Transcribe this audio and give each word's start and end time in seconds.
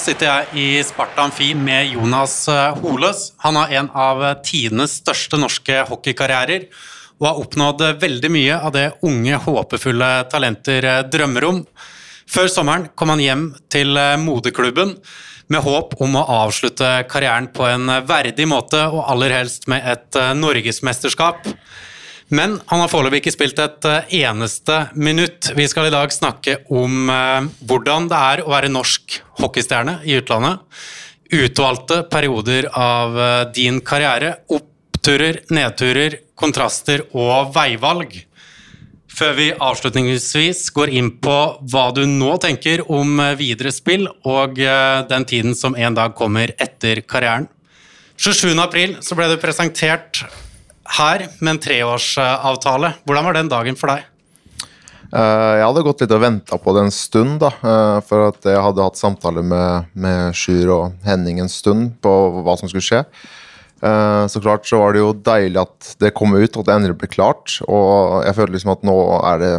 Sitter 0.00 0.30
jeg 0.30 0.56
i 0.56 0.82
Sparta 0.86 1.26
Amfi 1.26 1.50
med 1.52 1.90
Jonas 1.92 2.46
eh, 2.48 2.78
Holes. 2.80 3.34
Han 3.44 3.58
har 3.58 3.72
en 3.76 3.90
av 3.92 4.22
eh, 4.24 4.38
tidenes 4.46 4.94
største 5.02 5.36
norske 5.36 5.82
hockeykarrierer 5.90 6.64
og 7.18 7.26
har 7.26 7.40
oppnådd 7.42 7.84
eh, 7.84 7.98
veldig 8.00 8.30
mye 8.32 8.56
av 8.56 8.72
det 8.72 8.86
unge, 9.04 9.36
håpefulle 9.44 10.08
talenter 10.32 10.88
drømmer 11.12 11.46
om. 11.50 11.60
Før 12.32 12.48
sommeren 12.48 12.88
kom 12.96 13.12
han 13.12 13.20
hjem 13.20 13.44
til 13.68 13.92
moderklubben 14.24 14.94
med 15.52 15.64
håp 15.66 15.98
om 16.00 16.16
å 16.16 16.24
avslutte 16.46 16.94
karrieren 17.10 17.50
på 17.52 17.68
en 17.68 17.92
verdig 18.08 18.48
måte, 18.48 18.80
og 18.88 19.04
aller 19.04 19.36
helst 19.36 19.68
med 19.68 19.84
et 19.84 20.20
norgesmesterskap. 20.38 21.44
Men 22.30 22.60
han 22.70 22.78
har 22.78 22.90
foreløpig 22.90 23.24
ikke 23.24 23.34
spilt 23.34 23.58
et 23.58 23.86
eh, 23.90 24.12
eneste 24.22 24.76
minutt. 24.94 25.50
Vi 25.58 25.66
skal 25.70 25.88
i 25.88 25.94
dag 25.94 26.12
snakke 26.14 26.60
om 26.70 27.10
eh, 27.10 27.46
hvordan 27.66 28.06
det 28.10 28.18
er 28.30 28.42
å 28.44 28.52
være 28.52 28.70
norsk 28.70 29.16
hockeystjerne 29.40 29.98
i 30.06 30.14
utlandet. 30.20 30.62
Utvalgte 31.34 32.04
perioder 32.10 32.68
av 32.70 33.18
eh, 33.18 33.44
din 33.56 33.80
karriere. 33.82 34.36
Oppturer, 34.54 35.40
nedturer, 35.50 36.20
kontraster 36.38 37.02
og 37.10 37.50
veivalg. 37.56 38.14
Før 39.10 39.34
vi 39.34 39.48
avslutningsvis 39.50 40.60
går 40.76 40.92
inn 41.00 41.08
på 41.18 41.38
hva 41.72 41.88
du 41.96 42.04
nå 42.06 42.36
tenker 42.40 42.84
om 42.94 43.18
videre 43.36 43.72
spill 43.74 44.06
og 44.22 44.54
den 44.54 45.26
tiden 45.28 45.56
som 45.58 45.74
en 45.74 45.98
dag 45.98 46.14
kommer 46.16 46.54
etter 46.62 47.02
karrieren. 47.02 47.48
27.4 48.22 49.18
ble 49.18 49.28
det 49.32 49.40
presentert 49.42 50.22
her 50.98 51.26
med 51.40 51.54
en 51.54 51.60
treårsavtale. 51.62 52.94
Hvordan 53.06 53.28
var 53.28 53.36
den 53.38 53.50
dagen 53.52 53.78
for 53.78 53.92
deg? 53.92 54.06
Uh, 55.10 55.58
jeg 55.58 55.66
hadde 55.66 55.82
gått 55.82 56.02
litt 56.04 56.12
og 56.14 56.22
venta 56.22 56.58
på 56.62 56.72
det 56.76 56.84
en 56.86 56.94
stund, 56.94 57.40
da. 57.42 57.50
Uh, 57.64 57.98
for 58.06 58.28
at 58.28 58.46
jeg 58.46 58.62
hadde 58.62 58.86
hatt 58.86 59.00
samtaler 59.00 59.42
med, 59.42 59.90
med 59.98 60.36
Sjur 60.38 60.70
og 60.76 61.06
Henning 61.06 61.40
en 61.42 61.50
stund 61.50 61.96
på 62.04 62.14
hva 62.44 62.54
som 62.60 62.70
skulle 62.70 62.86
skje. 62.86 63.02
Uh, 63.80 64.28
så 64.30 64.42
klart 64.44 64.68
så 64.68 64.78
var 64.82 64.94
det 64.94 65.02
jo 65.02 65.12
deilig 65.16 65.62
at 65.64 65.92
det 66.02 66.14
kom 66.14 66.36
ut, 66.36 66.52
og 66.54 66.62
at 66.62 66.68
det 66.68 66.76
endelig 66.76 66.98
ble 67.00 67.10
klart. 67.10 67.58
Og 67.66 68.22
jeg 68.26 68.38
føler 68.38 68.54
liksom 68.54 68.74
at 68.76 68.86
nå 68.86 68.96
er 69.18 69.42
det 69.42 69.52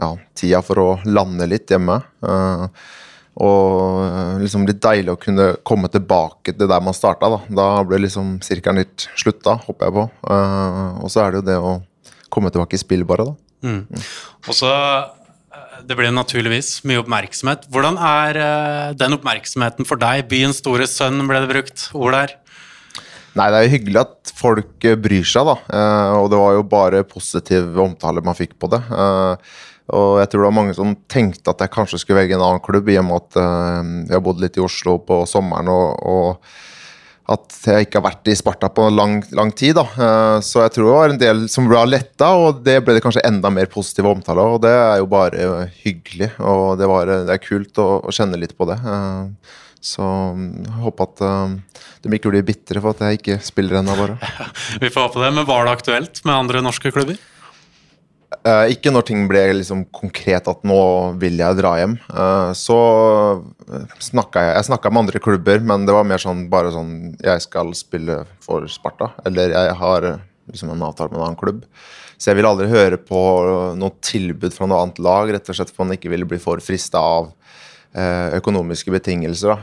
ja, 0.00 0.10
tida 0.38 0.64
for 0.64 0.80
å 0.80 0.88
lande 1.04 1.50
litt 1.52 1.70
hjemme. 1.70 2.00
Og 3.42 4.04
eh, 4.04 4.36
liksom 4.44 4.66
litt 4.68 4.78
deilig 4.82 5.10
å 5.14 5.18
kunne 5.20 5.48
komme 5.66 5.90
tilbake 5.90 6.54
til 6.54 6.70
der 6.70 6.84
man 6.84 6.94
starta. 6.94 7.32
Da, 7.32 7.40
da 7.50 7.66
ble 7.86 8.04
liksom 8.04 8.36
sirkelen 8.46 8.84
litt 8.84 9.08
slutta, 9.18 9.56
håper 9.64 9.90
jeg 9.90 9.96
på. 9.96 10.04
Uh, 10.28 11.02
og 11.02 11.10
så 11.10 11.24
er 11.24 11.34
det 11.34 11.40
jo 11.40 11.48
det 11.48 11.58
å 11.58 11.74
komme 12.34 12.52
tilbake 12.54 12.78
i 12.78 12.82
spill, 12.82 13.02
bare, 13.08 13.26
da. 13.32 13.34
Mm. 13.64 13.82
Mm. 13.88 14.06
Og 14.44 14.54
så 14.54 14.70
eh, 14.70 15.82
det 15.88 15.98
blir 15.98 16.14
naturligvis 16.14 16.76
mye 16.86 17.02
oppmerksomhet. 17.02 17.66
Hvordan 17.74 17.98
er 17.98 18.40
den 18.98 19.18
oppmerksomheten 19.18 19.88
for 19.88 20.00
deg? 20.00 20.28
Byens 20.30 20.62
store 20.62 20.86
sønn 20.90 21.18
ble 21.26 21.42
det 21.42 21.50
brukt 21.50 21.88
ord 21.98 22.14
der. 22.14 22.38
Nei, 23.34 23.50
det 23.50 23.58
er 23.58 23.66
jo 23.66 23.72
hyggelig 23.72 24.02
at 24.04 24.34
folk 24.38 24.84
bryr 25.02 25.26
seg, 25.26 25.48
da. 25.48 25.80
Og 26.20 26.28
det 26.30 26.38
var 26.38 26.52
jo 26.54 26.66
bare 26.70 27.00
positiv 27.08 27.80
omtale 27.82 28.22
man 28.22 28.36
fikk 28.38 28.54
på 28.62 28.70
det. 28.70 28.78
Og 29.92 30.20
jeg 30.22 30.30
tror 30.30 30.40
det 30.40 30.48
var 30.48 30.56
mange 30.56 30.76
som 30.76 30.94
tenkte 31.12 31.52
at 31.52 31.60
jeg 31.60 31.72
kanskje 31.74 32.00
skulle 32.00 32.22
velge 32.22 32.38
en 32.38 32.44
annen 32.44 32.62
klubb, 32.64 32.88
i 32.88 32.96
og 33.00 33.04
med 33.08 33.20
at 33.20 33.36
uh, 33.36 33.82
jeg 34.06 34.16
har 34.16 34.22
bodd 34.24 34.40
litt 34.40 34.56
i 34.56 34.62
Oslo 34.64 34.96
på 35.04 35.24
sommeren, 35.28 35.68
og, 35.68 35.98
og, 36.08 36.54
at 37.34 37.56
jeg 37.68 37.86
ikke 37.86 38.00
har 38.00 38.06
vært 38.06 38.28
i 38.28 38.36
Sparta 38.36 38.68
på 38.72 38.86
lang, 38.92 39.18
lang 39.36 39.52
tid. 39.56 39.76
da. 39.76 39.84
Uh, 39.92 40.38
så 40.44 40.64
jeg 40.64 40.72
tror 40.72 40.88
det 40.88 40.94
var 40.94 41.12
en 41.12 41.20
del 41.20 41.44
som 41.52 41.68
ble 41.68 41.82
letta, 41.90 42.30
og 42.40 42.62
det 42.64 42.78
ble 42.84 42.96
det 42.96 43.04
kanskje 43.04 43.26
enda 43.28 43.52
mer 43.52 43.68
positive 43.72 44.08
omtaler. 44.12 44.56
Og 44.56 44.64
det 44.64 44.72
er 44.72 45.02
jo 45.02 45.10
bare 45.12 45.68
hyggelig, 45.82 46.30
og 46.40 46.80
det, 46.80 46.88
var, 46.88 47.12
det 47.28 47.36
er 47.36 47.44
kult 47.44 47.84
å, 47.84 47.90
å, 48.00 48.16
kjenne 48.16 48.40
litt 48.40 48.56
på 48.56 48.68
det. 48.72 48.80
Så 49.84 50.00
jeg 50.00 50.78
håper 50.80 51.10
at 51.10 51.24
de 52.04 52.16
ikke 52.16 52.32
blir 52.32 52.44
bitre 52.44 52.80
for 52.80 52.96
at 52.96 53.04
jeg 53.04 53.20
ikke 53.20 53.38
spiller 53.44 53.82
ennå, 53.82 54.00
bare. 54.00 54.16
Vi 54.82 54.88
får 54.88 55.10
håpe 55.10 55.20
det, 55.20 55.32
men 55.36 55.48
var 55.48 55.68
det 55.68 55.76
aktuelt 55.76 56.24
med 56.24 56.38
andre 56.38 56.64
norske 56.64 56.92
klubber? 56.92 57.20
Uh, 58.42 58.66
ikke 58.72 58.92
når 58.92 59.06
ting 59.08 59.24
ble 59.30 59.42
liksom 59.60 59.84
konkret 59.94 60.48
at 60.50 60.62
nå 60.66 60.78
vil 61.20 61.38
jeg 61.40 61.58
dra 61.58 61.74
hjem. 61.80 61.96
Uh, 62.08 62.50
så 62.56 62.78
snakka 64.02 64.42
jeg 64.42 64.54
Jeg 64.58 64.68
snakka 64.70 64.92
med 64.92 65.04
andre 65.04 65.22
klubber, 65.22 65.60
men 65.60 65.86
det 65.86 65.96
var 65.96 66.06
mer 66.08 66.22
sånn 66.22 66.46
bare 66.52 66.72
sånn 66.74 67.14
Jeg 67.22 67.44
skal 67.44 67.74
spille 67.78 68.22
for 68.44 68.66
Sparta. 68.70 69.12
Eller 69.28 69.54
jeg 69.54 69.76
har 69.80 70.08
liksom 70.50 70.74
en 70.74 70.86
avtale 70.88 71.12
med 71.12 71.20
en 71.20 71.26
annen 71.28 71.40
klubb. 71.40 71.62
Så 72.18 72.30
jeg 72.30 72.38
ville 72.38 72.50
aldri 72.50 72.70
høre 72.70 72.98
på 73.00 73.20
noe 73.78 73.96
tilbud 74.04 74.54
fra 74.54 74.68
noe 74.70 74.82
annet 74.84 75.00
lag, 75.02 75.32
rett 75.34 75.48
og 75.48 75.56
slett 75.56 75.72
for 75.72 75.84
man 75.84 75.96
ikke 75.96 76.12
ville 76.12 76.28
bli 76.28 76.38
for 76.40 76.60
frista 76.64 77.00
av 77.00 77.30
uh, 77.32 78.28
økonomiske 78.38 78.92
betingelser. 78.94 79.56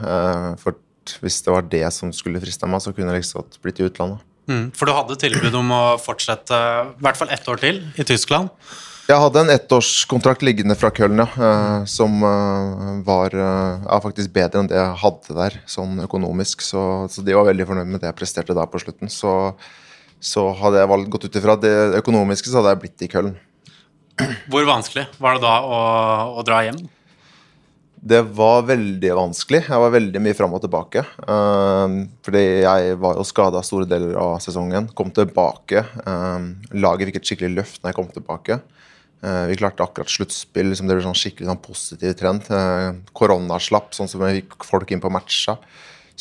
for 0.62 0.80
hvis 1.22 1.42
det 1.42 1.54
var 1.54 1.64
det 1.66 1.88
som 1.94 2.12
skulle 2.14 2.42
frista 2.42 2.68
meg, 2.70 2.82
så 2.84 2.94
kunne 2.94 3.14
jeg 3.16 3.24
liksom 3.24 3.48
blitt 3.64 3.80
i 3.82 3.88
utlandet. 3.88 4.22
Mm, 4.52 4.72
for 4.76 4.90
du 4.90 4.96
hadde 4.96 5.20
tilbud 5.22 5.56
om 5.58 5.70
å 5.76 5.84
fortsette 6.02 6.58
i 6.98 7.04
hvert 7.06 7.20
fall 7.20 7.32
ett 7.32 7.48
år 7.48 7.62
til 7.62 7.84
i 7.96 8.08
Tyskland? 8.08 8.52
Jeg 9.10 9.20
hadde 9.20 9.42
en 9.42 9.52
ettårskontrakt 9.52 10.44
liggende 10.46 10.76
fra 10.80 10.92
Köln, 10.96 11.20
ja, 11.20 11.28
uh, 11.36 11.88
som 11.90 12.22
uh, 12.24 13.02
var 13.04 13.34
uh, 13.36 13.98
faktisk 14.04 14.32
bedre 14.36 14.62
enn 14.62 14.70
det 14.72 14.78
jeg 14.78 15.00
hadde 15.02 15.36
der, 15.36 15.58
sånn 15.68 16.00
økonomisk. 16.06 16.64
Så, 16.64 16.84
så, 17.12 17.24
de 17.26 17.36
var 17.36 17.50
veldig 17.50 17.68
fornøyd 17.68 17.92
med 17.92 18.04
det 18.04 18.12
jeg 18.12 18.20
presterte 18.22 18.56
da 18.56 18.68
på 18.70 18.80
slutten. 18.80 19.12
Så, 19.12 19.34
så 20.22 20.46
hadde 20.62 20.80
jeg 20.84 20.92
valgt, 20.94 21.12
gått 21.12 21.28
ut 21.28 21.40
ifra 21.42 21.58
det 21.60 21.74
økonomiske, 22.00 22.52
så 22.52 22.62
hadde 22.62 22.76
jeg 22.76 22.84
blitt 22.86 23.06
i 23.08 23.12
Köln. 23.12 23.36
Hvor 24.52 24.68
vanskelig 24.70 25.08
var 25.20 25.38
det 25.38 25.44
da 25.48 25.58
å, 25.66 25.82
å 26.38 26.48
dra 26.48 26.62
hjem? 26.68 26.80
Det 28.02 28.22
var 28.34 28.64
veldig 28.66 29.12
vanskelig. 29.14 29.60
Jeg 29.68 29.82
var 29.84 29.92
veldig 29.94 30.22
mye 30.26 30.34
fram 30.34 30.56
og 30.58 30.64
tilbake. 30.64 31.04
Uh, 31.22 32.10
fordi 32.26 32.42
jeg 32.64 32.96
var 33.02 33.20
jo 33.20 33.26
skada 33.30 33.62
store 33.66 33.86
deler 33.90 34.18
av 34.18 34.40
sesongen. 34.42 34.88
Kom 34.98 35.12
tilbake. 35.14 35.84
Uh, 36.02 36.50
laget 36.74 37.12
fikk 37.12 37.20
et 37.20 37.30
skikkelig 37.30 37.60
løft 37.60 37.84
når 37.84 37.92
jeg 37.92 38.00
kom 38.00 38.10
tilbake. 38.16 38.58
Uh, 39.22 39.46
vi 39.52 39.60
klarte 39.62 39.86
akkurat 39.86 40.10
sluttspill. 40.10 40.72
Liksom 40.72 40.90
det 40.90 40.98
ble 40.98 41.06
sånn 41.06 41.22
skikkelig 41.22 41.52
sånn 41.52 41.62
positiv 41.62 42.18
trend. 42.18 42.50
korona 43.14 43.62
slapp, 43.62 43.94
sånn 43.94 44.10
som 44.10 44.26
vi 44.26 44.40
fikk 44.40 44.66
folk 44.66 44.90
inn 44.90 45.04
på 45.04 45.14
matcha. 45.14 45.60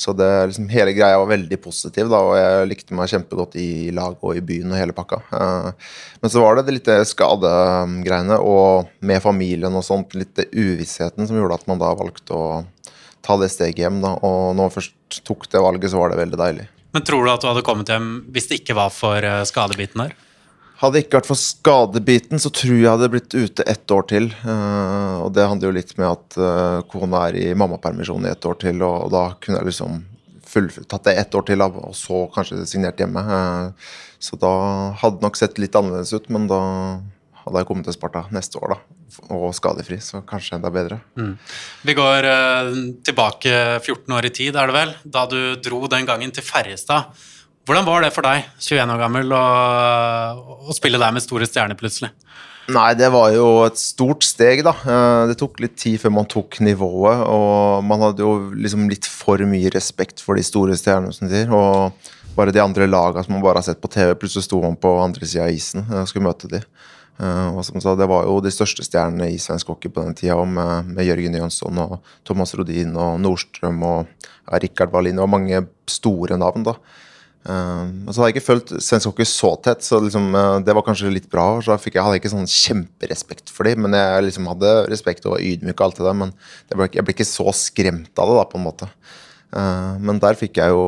Så 0.00 0.14
det, 0.16 0.28
liksom, 0.48 0.70
hele 0.72 0.94
greia 0.96 1.18
var 1.20 1.28
veldig 1.28 1.58
positiv, 1.60 2.08
da, 2.08 2.22
og 2.24 2.38
jeg 2.38 2.68
likte 2.70 2.96
meg 2.96 3.10
kjempegodt 3.12 3.58
i 3.60 3.68
lag 3.92 4.16
og 4.24 4.38
i 4.38 4.44
byen 4.44 4.72
og 4.72 4.80
hele 4.80 4.96
pakka. 4.96 5.20
Uh, 5.28 5.90
men 6.22 6.32
så 6.32 6.40
var 6.40 6.56
det 6.56 6.66
det 6.68 6.76
litt 6.78 6.90
skadegreiene, 7.10 8.40
og 8.40 8.88
med 9.04 9.20
familien 9.24 9.76
og 9.76 9.84
sånt, 9.84 10.16
litt 10.16 10.40
uvissheten 10.54 11.28
som 11.28 11.36
gjorde 11.36 11.60
at 11.60 11.68
man 11.68 11.82
da 11.82 11.92
valgte 11.98 12.36
å 12.36 12.46
ta 13.20 13.36
det 13.40 13.50
steget 13.52 13.84
hjem. 13.84 14.00
Da. 14.00 14.16
Og 14.24 14.54
når 14.54 14.62
man 14.62 14.74
først 14.74 15.20
tok 15.26 15.48
det 15.52 15.62
valget, 15.62 15.92
så 15.92 16.00
var 16.00 16.12
det 16.12 16.22
veldig 16.22 16.40
deilig. 16.40 16.66
Men 16.94 17.06
tror 17.06 17.24
du 17.24 17.30
at 17.32 17.42
du 17.42 17.50
hadde 17.50 17.66
kommet 17.66 17.90
hjem 17.92 18.10
hvis 18.34 18.48
det 18.50 18.62
ikke 18.62 18.78
var 18.78 18.90
for 18.94 19.22
eh, 19.22 19.44
skadebiten 19.46 20.02
der? 20.02 20.16
Hadde 20.80 20.96
det 20.96 21.02
ikke 21.04 21.18
vært 21.18 21.28
for 21.28 21.36
skadebiten, 21.36 22.40
så 22.40 22.48
tror 22.56 22.78
jeg 22.78 22.88
hadde 22.88 23.10
blitt 23.12 23.34
ute 23.36 23.64
ett 23.68 23.92
år 23.92 24.06
til. 24.08 24.30
Uh, 24.40 25.26
og 25.26 25.34
det 25.36 25.44
handler 25.44 25.68
jo 25.68 25.76
litt 25.76 25.90
med 25.98 26.06
at 26.08 26.36
uh, 26.40 26.80
kona 26.88 27.26
er 27.28 27.36
i 27.36 27.48
mammapermisjon 27.52 28.24
i 28.24 28.30
ett 28.30 28.46
år 28.48 28.56
til, 28.62 28.80
og, 28.86 29.10
da 29.12 29.26
kunne 29.42 29.60
jeg 29.60 29.68
liksom 29.68 29.98
tatt 30.88 31.04
det 31.04 31.18
ett 31.20 31.36
år 31.36 31.44
til, 31.46 31.62
og 31.62 31.92
så 31.94 32.22
kanskje 32.32 32.62
signert 32.68 33.00
hjemme. 33.02 33.20
Uh, 33.20 33.90
så 34.20 34.38
da 34.40 34.52
hadde 35.02 35.18
det 35.18 35.26
nok 35.26 35.36
sett 35.36 35.60
litt 35.60 35.76
annerledes 35.76 36.14
ut, 36.16 36.30
men 36.32 36.48
da 36.48 36.62
hadde 37.42 37.60
jeg 37.60 37.68
kommet 37.68 37.84
til 37.88 37.96
Sparta 37.98 38.24
neste 38.32 38.56
år, 38.62 38.72
da. 38.72 38.96
Og 39.36 39.50
skadefri, 39.56 39.98
så 40.00 40.22
kanskje 40.24 40.56
enda 40.56 40.70
bedre. 40.72 41.00
Mm. 41.18 41.34
Vi 41.84 41.96
går 41.98 42.28
tilbake 43.04 43.52
14 43.82 44.16
år 44.16 44.28
i 44.28 44.32
tid, 44.32 44.56
er 44.56 44.70
det 44.70 44.76
vel, 44.76 44.96
da 45.04 45.26
du 45.28 45.38
dro 45.60 45.82
den 45.92 46.08
gangen 46.08 46.32
til 46.32 46.46
Ferjestad. 46.46 47.12
Hvordan 47.68 47.86
var 47.86 48.02
det 48.02 48.12
for 48.14 48.26
deg, 48.26 48.46
21 48.58 48.94
år 48.94 49.02
gammel, 49.02 49.32
å, 49.36 49.44
å 50.70 50.74
spille 50.76 51.00
der 51.00 51.12
med 51.14 51.24
store 51.24 51.48
stjerner 51.48 51.78
plutselig? 51.78 52.10
Nei, 52.70 52.92
det 52.94 53.08
var 53.10 53.32
jo 53.34 53.46
et 53.64 53.78
stort 53.80 54.24
steg, 54.26 54.62
da. 54.66 54.72
Eh, 54.84 55.22
det 55.30 55.36
tok 55.40 55.58
litt 55.62 55.74
tid 55.80 55.98
før 56.02 56.12
man 56.20 56.28
tok 56.30 56.60
nivået. 56.62 57.24
Og 57.26 57.82
man 57.86 58.04
hadde 58.04 58.22
jo 58.22 58.34
liksom 58.54 58.86
litt 58.90 59.08
for 59.10 59.42
mye 59.48 59.72
respekt 59.74 60.22
for 60.22 60.38
de 60.38 60.44
store 60.46 60.76
stjernene, 60.78 61.14
som 61.16 61.30
sier. 61.30 61.50
Og 61.50 62.36
bare 62.36 62.54
de 62.54 62.62
andre 62.62 62.86
lagene 62.86 63.24
som 63.26 63.34
man 63.34 63.44
bare 63.44 63.62
har 63.62 63.66
sett 63.66 63.82
på 63.82 63.90
TV, 63.90 64.14
plutselig 64.18 64.46
sto 64.46 64.62
man 64.62 64.78
på 64.78 64.92
andre 65.02 65.26
sida 65.26 65.48
av 65.48 65.56
isen 65.56 65.82
og 65.88 66.06
skulle 66.10 66.28
møte 66.28 66.50
de. 66.52 66.62
Eh, 67.20 67.48
og 67.50 67.64
som 67.66 67.82
sa, 67.82 67.96
Det 67.98 68.08
var 68.08 68.28
jo 68.28 68.38
de 68.44 68.54
største 68.54 68.86
stjernene 68.86 69.32
i 69.32 69.40
svensk 69.40 69.72
hockey 69.72 69.90
på 69.90 70.04
den 70.06 70.16
tida, 70.16 70.38
med, 70.44 70.94
med 70.94 71.08
Jørgen 71.08 71.36
Jønsson 71.40 71.82
og 71.82 71.98
Thomas 72.24 72.54
Rodin 72.54 72.94
og 72.96 73.18
Nordstrøm 73.20 73.82
og 73.82 74.06
ja, 74.22 74.62
Rikard 74.62 74.94
Wallin. 74.94 75.18
og 75.18 75.32
mange 75.32 75.66
store 75.90 76.38
navn. 76.38 76.70
da. 76.70 76.78
Uh, 77.40 78.04
og 78.04 78.12
så 78.12 78.20
hadde 78.20 78.26
jeg 78.28 78.34
ikke 78.36 78.48
følt 78.50 78.72
svensk 78.84 79.08
hockey 79.08 79.24
så 79.28 79.54
tett, 79.64 79.80
så 79.86 79.96
liksom, 80.04 80.26
uh, 80.36 80.58
det 80.64 80.74
var 80.76 80.84
kanskje 80.84 81.12
litt 81.12 81.30
bra. 81.32 81.46
Så 81.64 81.72
jeg, 81.72 81.94
jeg 81.94 82.04
hadde 82.04 82.20
ikke 82.20 82.32
sånn 82.34 82.50
kjemperespekt 82.50 83.52
for 83.52 83.68
dem, 83.68 83.86
men 83.86 83.96
jeg 83.96 84.26
liksom 84.26 84.50
hadde 84.50 84.74
respekt 84.92 85.24
og 85.24 85.38
var 85.38 85.44
ydmyk. 85.46 85.78
og 85.78 85.86
alt 85.88 86.00
det 86.00 86.08
der, 86.08 86.18
Men 86.20 86.34
det 86.68 86.80
ble, 86.80 86.90
jeg 86.98 87.06
ble 87.06 87.16
ikke 87.16 87.28
så 87.28 87.48
skremt 87.56 88.12
av 88.20 88.32
det, 88.32 88.40
da, 88.40 88.48
på 88.50 88.60
en 88.60 88.66
måte. 88.68 88.90
Uh, 89.50 89.96
men 90.02 90.20
der 90.22 90.38
fikk 90.38 90.60
jeg 90.60 90.74
jo 90.74 90.84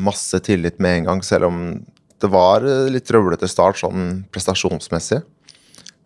masse 0.00 0.40
tillit 0.46 0.80
med 0.80 1.02
en 1.02 1.10
gang, 1.10 1.26
selv 1.26 1.50
om 1.50 1.60
det 2.20 2.28
var 2.28 2.64
litt 2.92 3.06
trøblete 3.08 3.48
start 3.48 3.78
sånn 3.80 4.24
prestasjonsmessig. 4.32 5.22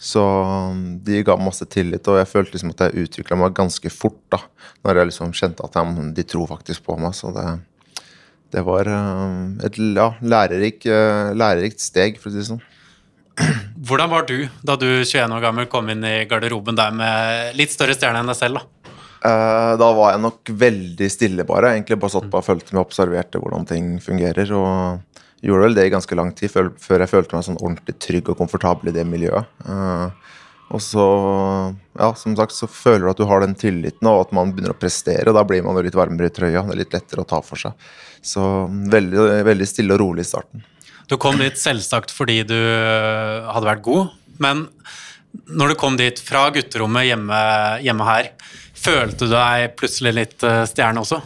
Så 0.04 0.20
um, 0.20 0.98
de 1.04 1.22
ga 1.24 1.36
masse 1.40 1.64
tillit, 1.70 2.06
og 2.10 2.18
jeg 2.18 2.28
følte 2.28 2.56
liksom 2.56 2.74
at 2.74 2.82
jeg 2.84 3.06
utvikla 3.06 3.38
meg 3.40 3.54
ganske 3.56 3.90
fort. 3.94 4.20
da, 4.32 4.42
Når 4.84 5.00
jeg 5.00 5.10
liksom 5.10 5.32
kjente 5.32 5.64
at 5.64 5.78
de, 5.78 6.08
de 6.18 6.26
tror 6.28 6.50
faktisk 6.50 6.84
på 6.84 6.98
meg. 7.00 7.14
Så 7.16 7.30
det, 7.34 7.46
det 8.54 8.62
var 8.62 8.88
um, 8.88 9.56
et 9.66 9.78
ja, 9.96 10.12
lærerik, 10.22 10.84
uh, 10.86 11.34
lærerikt 11.34 11.82
steg, 11.82 12.20
for 12.22 12.30
å 12.30 12.34
si 12.34 12.42
det 12.42 12.48
sånn. 12.52 12.62
Hvordan 13.88 14.12
var 14.12 14.28
du 14.28 14.36
da 14.62 14.76
du 14.78 14.86
21 15.02 15.34
år 15.34 15.42
gammel 15.42 15.66
kom 15.70 15.88
inn 15.90 16.04
i 16.06 16.20
garderoben 16.30 16.78
der 16.78 16.94
med 16.94 17.56
litt 17.58 17.74
større 17.74 17.96
stjerne 17.98 18.22
enn 18.22 18.30
deg 18.30 18.38
selv? 18.38 18.62
Da 19.24 19.32
uh, 19.32 19.72
Da 19.80 19.88
var 19.96 20.14
jeg 20.14 20.22
nok 20.22 20.54
veldig 20.60 21.10
stille, 21.10 21.48
bare. 21.48 21.74
Egentlig 21.74 21.98
bare 21.98 22.14
satt 22.14 22.30
på 22.30 22.38
og 22.38 22.46
fulgte 22.46 22.74
med 22.74 22.84
og 22.84 22.86
observerte 22.86 23.42
hvordan 23.42 23.66
ting 23.68 23.96
fungerer. 24.04 24.54
og 24.54 25.02
gjorde 25.44 25.66
vel 25.66 25.74
det 25.76 25.88
i 25.88 25.92
ganske 25.92 26.16
lang 26.16 26.30
tid 26.32 26.48
før 26.48 27.02
jeg 27.02 27.10
følte 27.10 27.36
meg 27.36 27.44
sånn 27.44 27.60
ordentlig 27.60 27.98
trygg 28.00 28.30
og 28.32 28.38
komfortabel 28.38 28.88
i 28.88 28.94
det 28.96 29.04
miljøet. 29.04 29.50
Og 30.72 30.80
så, 30.82 31.04
ja, 31.98 32.08
som 32.16 32.34
sagt, 32.38 32.54
så 32.56 32.66
føler 32.70 33.04
du 33.04 33.10
at 33.12 33.20
du 33.20 33.26
har 33.28 33.44
den 33.44 33.54
tilliten, 33.58 34.08
og 34.08 34.24
at 34.24 34.34
man 34.36 34.54
begynner 34.54 34.72
å 34.72 34.78
prestere. 34.78 35.34
Da 35.36 35.44
blir 35.46 35.62
man 35.66 35.76
jo 35.76 35.84
litt 35.84 35.98
varmere 35.98 36.30
i 36.30 36.34
trøya. 36.34 36.64
Det 36.64 36.74
er 36.74 36.80
litt 36.80 36.96
lettere 36.96 37.24
å 37.24 37.28
ta 37.28 37.40
for 37.44 37.60
seg. 37.60 37.76
Så 38.24 38.42
veldig, 38.92 39.44
veldig 39.46 39.68
stille 39.68 39.94
og 39.96 40.00
rolig 40.02 40.24
i 40.24 40.30
starten. 40.32 40.64
Du 41.10 41.18
kom 41.20 41.36
dit 41.36 41.58
selvsagt 41.60 42.14
fordi 42.14 42.40
du 42.48 42.56
eh, 42.56 43.44
hadde 43.52 43.68
vært 43.68 43.84
god, 43.84 44.14
men 44.40 44.64
når 45.52 45.74
du 45.74 45.78
kom 45.78 45.98
dit 46.00 46.20
fra 46.22 46.46
gutterommet 46.54 47.10
hjemme, 47.10 47.40
hjemme 47.84 48.06
her, 48.08 48.30
følte 48.78 49.28
du 49.28 49.34
deg 49.34 49.74
plutselig 49.78 50.14
litt 50.16 50.46
eh, 50.46 50.62
stjerne 50.70 51.04
også? 51.04 51.20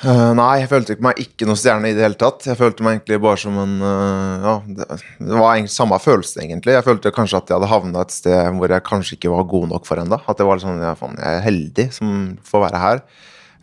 Uh, 0.00 0.30
nei, 0.32 0.62
jeg 0.62 0.70
følte 0.70 0.94
meg 1.04 1.18
ikke 1.20 1.44
noe 1.44 1.60
stjerne 1.60 1.90
i 1.90 1.96
det 1.96 2.04
hele 2.06 2.16
tatt. 2.20 2.46
Jeg 2.48 2.56
følte 2.56 2.84
meg 2.86 2.96
egentlig 2.96 3.18
bare 3.20 3.40
som 3.42 3.56
en 3.60 3.74
uh, 3.84 4.44
Ja, 4.46 4.54
det, 4.64 4.86
det, 5.18 5.34
var 5.34 5.58
egentlig 5.58 5.74
samme 5.74 5.98
følelse, 6.00 6.38
egentlig. 6.40 6.72
Jeg 6.78 6.86
følte 6.86 7.12
kanskje 7.12 7.40
at 7.42 7.50
jeg 7.50 7.58
hadde 7.58 7.72
havna 7.72 8.04
et 8.06 8.14
sted 8.14 8.56
hvor 8.56 8.72
jeg 8.72 8.86
kanskje 8.86 9.18
ikke 9.18 9.34
var 9.34 9.50
god 9.50 9.66
nok 9.74 9.88
for 9.88 10.00
ennå. 10.00 10.20
At 10.24 10.40
det 10.40 10.46
var 10.48 10.62
sånn 10.62 10.80
ja, 10.80 10.94
faen, 10.96 11.18
jeg 11.20 11.40
er 11.40 11.44
heldig 11.44 11.86
som 11.98 12.14
får 12.48 12.64
være 12.64 12.80
her. 12.86 13.02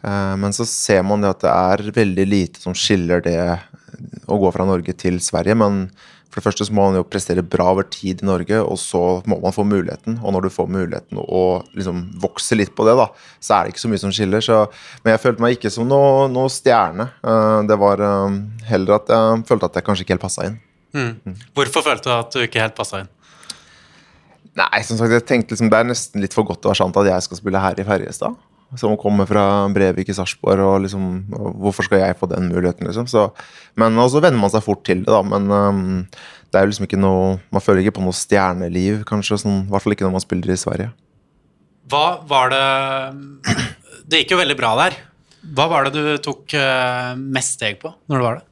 Uh, 0.05 0.35
men 0.43 0.53
så 0.53 0.67
ser 0.69 1.01
man 1.09 1.25
det 1.25 1.33
at 1.33 1.41
det 1.47 1.55
er 1.55 1.97
veldig 1.97 2.27
lite 2.29 2.61
som 2.61 2.77
skiller 2.77 3.25
det 3.25 3.39
å 4.29 4.37
gå 4.37 4.53
fra 4.53 4.67
Norge 4.69 4.93
til 4.93 5.17
Sverige. 5.23 5.57
Men 5.57 5.87
for 6.37 6.43
det 6.43 6.51
første 6.51 6.67
så 6.67 6.73
må 6.77 6.83
man 6.85 6.99
jo 6.99 7.05
prestere 7.09 7.41
bra 7.41 7.71
over 7.73 7.87
tid 7.89 8.21
i 8.21 8.27
Norge, 8.27 8.59
og 8.61 8.77
så 8.77 9.01
må 9.25 9.39
man 9.41 9.55
få 9.55 9.65
muligheten. 9.65 10.19
Og 10.21 10.35
når 10.35 10.45
du 10.45 10.53
får 10.53 10.69
muligheten 10.69 11.17
og 11.23 11.65
liksom 11.73 12.03
vokser 12.21 12.59
litt 12.59 12.75
på 12.77 12.85
det, 12.85 12.93
da, 12.99 13.07
så 13.41 13.55
er 13.55 13.65
det 13.65 13.73
ikke 13.73 13.81
så 13.81 13.89
mye 13.89 14.03
som 14.03 14.13
skiller. 14.13 14.45
Så, 14.45 14.59
men 15.01 15.15
jeg 15.15 15.23
følte 15.23 15.41
meg 15.41 15.57
ikke 15.57 15.73
som 15.73 15.89
noe, 15.89 16.27
noe 16.29 16.51
stjerne. 16.53 17.09
Uh, 17.25 17.65
det 17.65 17.79
var 17.81 18.03
uh, 18.05 18.37
heller 18.69 18.99
at 18.99 19.09
jeg 19.15 19.43
følte 19.49 19.71
at 19.71 19.79
jeg 19.79 19.87
kanskje 19.89 20.05
ikke 20.05 20.17
helt 20.17 20.27
passa 20.27 20.45
inn. 20.51 20.59
Mm. 20.93 21.13
Mm. 21.25 21.39
Hvorfor 21.57 21.85
følte 21.89 22.11
du 22.11 22.13
at 22.13 22.37
du 22.37 22.45
ikke 22.45 22.61
helt 22.61 22.77
passa 22.77 23.01
inn? 23.01 23.09
Nei, 24.57 24.81
som 24.85 24.97
sagt, 24.97 25.13
jeg 25.13 25.25
tenkte 25.27 25.53
liksom, 25.53 25.69
Det 25.69 25.77
er 25.77 25.85
nesten 25.85 26.23
litt 26.23 26.33
for 26.33 26.47
godt 26.47 26.65
å 26.65 26.71
være 26.71 26.79
sant 26.79 26.95
at 26.97 27.09
jeg 27.11 27.25
skal 27.27 27.41
spille 27.41 27.61
her 27.61 27.77
i 27.77 27.85
Ferjestad 27.85 28.37
som 28.75 28.97
kommer 28.99 29.27
fra 29.29 29.43
Brevik 29.71 30.09
i 30.11 30.15
Sarpsborg, 30.15 30.59
og 30.59 30.81
liksom 30.83 31.05
Hvorfor 31.61 31.87
skal 31.87 32.01
jeg 32.01 32.17
få 32.19 32.27
den 32.27 32.49
muligheten, 32.51 32.87
liksom? 32.89 33.07
Så, 33.07 33.29
men 33.79 33.95
så 34.11 34.19
venner 34.23 34.41
man 34.41 34.51
seg 34.51 34.65
fort 34.65 34.83
til 34.87 35.05
det, 35.05 35.11
da. 35.13 35.21
Men 35.23 35.47
um, 35.51 35.85
det 36.51 36.59
er 36.59 36.65
jo 36.65 36.73
liksom 36.73 36.87
ikke 36.87 36.99
noe 36.99 37.37
Man 37.53 37.63
føler 37.63 37.83
ikke 37.83 37.97
på 37.99 38.03
noe 38.05 38.15
stjerneliv, 38.15 39.05
kanskje. 39.07 39.39
Sånn, 39.43 39.61
I 39.65 39.71
hvert 39.71 39.85
fall 39.85 39.95
ikke 39.95 40.07
når 40.07 40.17
man 40.17 40.25
spiller 40.25 40.51
i 40.51 40.59
Sverige. 40.59 40.89
Hva 41.87 42.07
var 42.27 42.51
det 42.51 42.65
Det 44.07 44.23
gikk 44.23 44.35
jo 44.35 44.41
veldig 44.41 44.59
bra 44.59 44.73
der. 44.83 44.99
Hva 45.55 45.69
var 45.71 45.87
det 45.87 45.95
du 45.95 46.19
tok 46.23 46.51
uh, 46.59 47.15
mest 47.15 47.55
steg 47.59 47.79
på 47.79 47.93
når 48.11 48.19
du 48.19 48.25
var 48.27 48.39
det? 48.39 48.45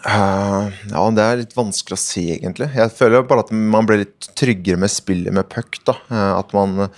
Uh, 0.00 0.70
ja, 0.88 1.02
det 1.12 1.24
er 1.24 1.40
litt 1.42 1.56
vanskelig 1.56 1.96
å 1.96 2.00
si, 2.00 2.24
egentlig. 2.32 2.70
Jeg 2.78 2.94
føler 2.96 3.26
bare 3.28 3.44
at 3.44 3.50
man 3.52 3.86
blir 3.86 4.04
litt 4.04 4.30
tryggere 4.38 4.80
med 4.80 4.92
spillet 4.92 5.34
med 5.34 5.48
puck. 5.52 5.80
da. 5.86 5.98
Uh, 6.10 6.32
at 6.38 6.54
man 6.56 6.88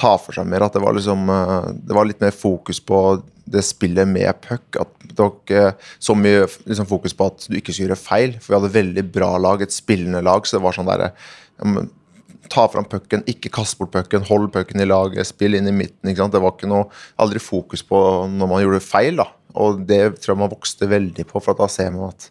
ta 0.00 0.14
for 0.20 0.36
seg 0.36 0.48
mer. 0.48 0.64
At 0.66 0.76
det 0.76 0.82
var, 0.84 0.96
liksom, 0.96 1.28
eh, 1.34 1.70
det 1.86 1.96
var 1.96 2.08
litt 2.08 2.22
mer 2.22 2.34
fokus 2.34 2.80
på 2.80 3.20
det 3.50 3.62
spillet 3.66 4.08
med 4.08 4.40
puck. 4.46 4.80
At 4.80 4.92
det 5.04 5.18
var 5.18 5.32
ikke 5.34 5.64
så 5.98 6.16
mye 6.16 6.46
liksom, 6.48 6.88
fokus 6.90 7.16
på 7.16 7.30
at 7.30 7.48
du 7.48 7.58
ikke 7.58 7.74
skulle 7.74 7.90
gjøre 7.90 8.02
feil. 8.02 8.36
For 8.38 8.52
vi 8.52 8.58
hadde 8.58 8.76
veldig 8.78 9.06
bra 9.14 9.32
lag, 9.42 9.62
et 9.62 9.74
spillende 9.74 10.22
lag. 10.26 10.46
Så 10.46 10.58
det 10.58 10.64
var 10.66 10.76
sånn 10.76 10.90
derre 10.90 11.14
Ta 12.50 12.64
fram 12.66 12.86
pucken, 12.88 13.20
ikke 13.30 13.50
kast 13.54 13.76
bort 13.78 13.92
pucken, 13.94 14.24
hold 14.26 14.48
pucken 14.50 14.82
i 14.82 14.86
laget, 14.88 15.28
spill 15.28 15.54
inn 15.54 15.68
i 15.70 15.74
midten. 15.76 16.10
Det 16.10 16.40
var 16.42 16.56
ikke 16.56 16.66
noe, 16.66 16.88
aldri 17.22 17.38
fokus 17.38 17.84
på 17.86 18.00
når 18.32 18.48
man 18.50 18.62
gjorde 18.64 18.80
feil. 18.82 19.20
da. 19.20 19.28
Og 19.54 19.84
det 19.86 20.00
tror 20.18 20.32
jeg 20.34 20.40
man 20.40 20.50
vokste 20.50 20.88
veldig 20.90 21.26
på, 21.30 21.42
for 21.44 21.58
da 21.58 21.68
ser 21.70 21.92
man 21.94 22.10
at 22.10 22.26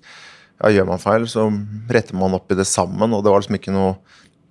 ja, 0.60 0.74
gjør 0.76 0.90
man 0.90 1.00
feil, 1.00 1.28
så 1.32 1.46
retter 1.88 2.18
man 2.20 2.36
opp 2.36 2.52
i 2.52 2.58
det 2.60 2.68
sammen. 2.68 3.16
Og 3.16 3.24
det 3.24 3.32
var 3.32 3.44
liksom 3.44 3.60
ikke 3.60 3.76
noe 3.76 3.94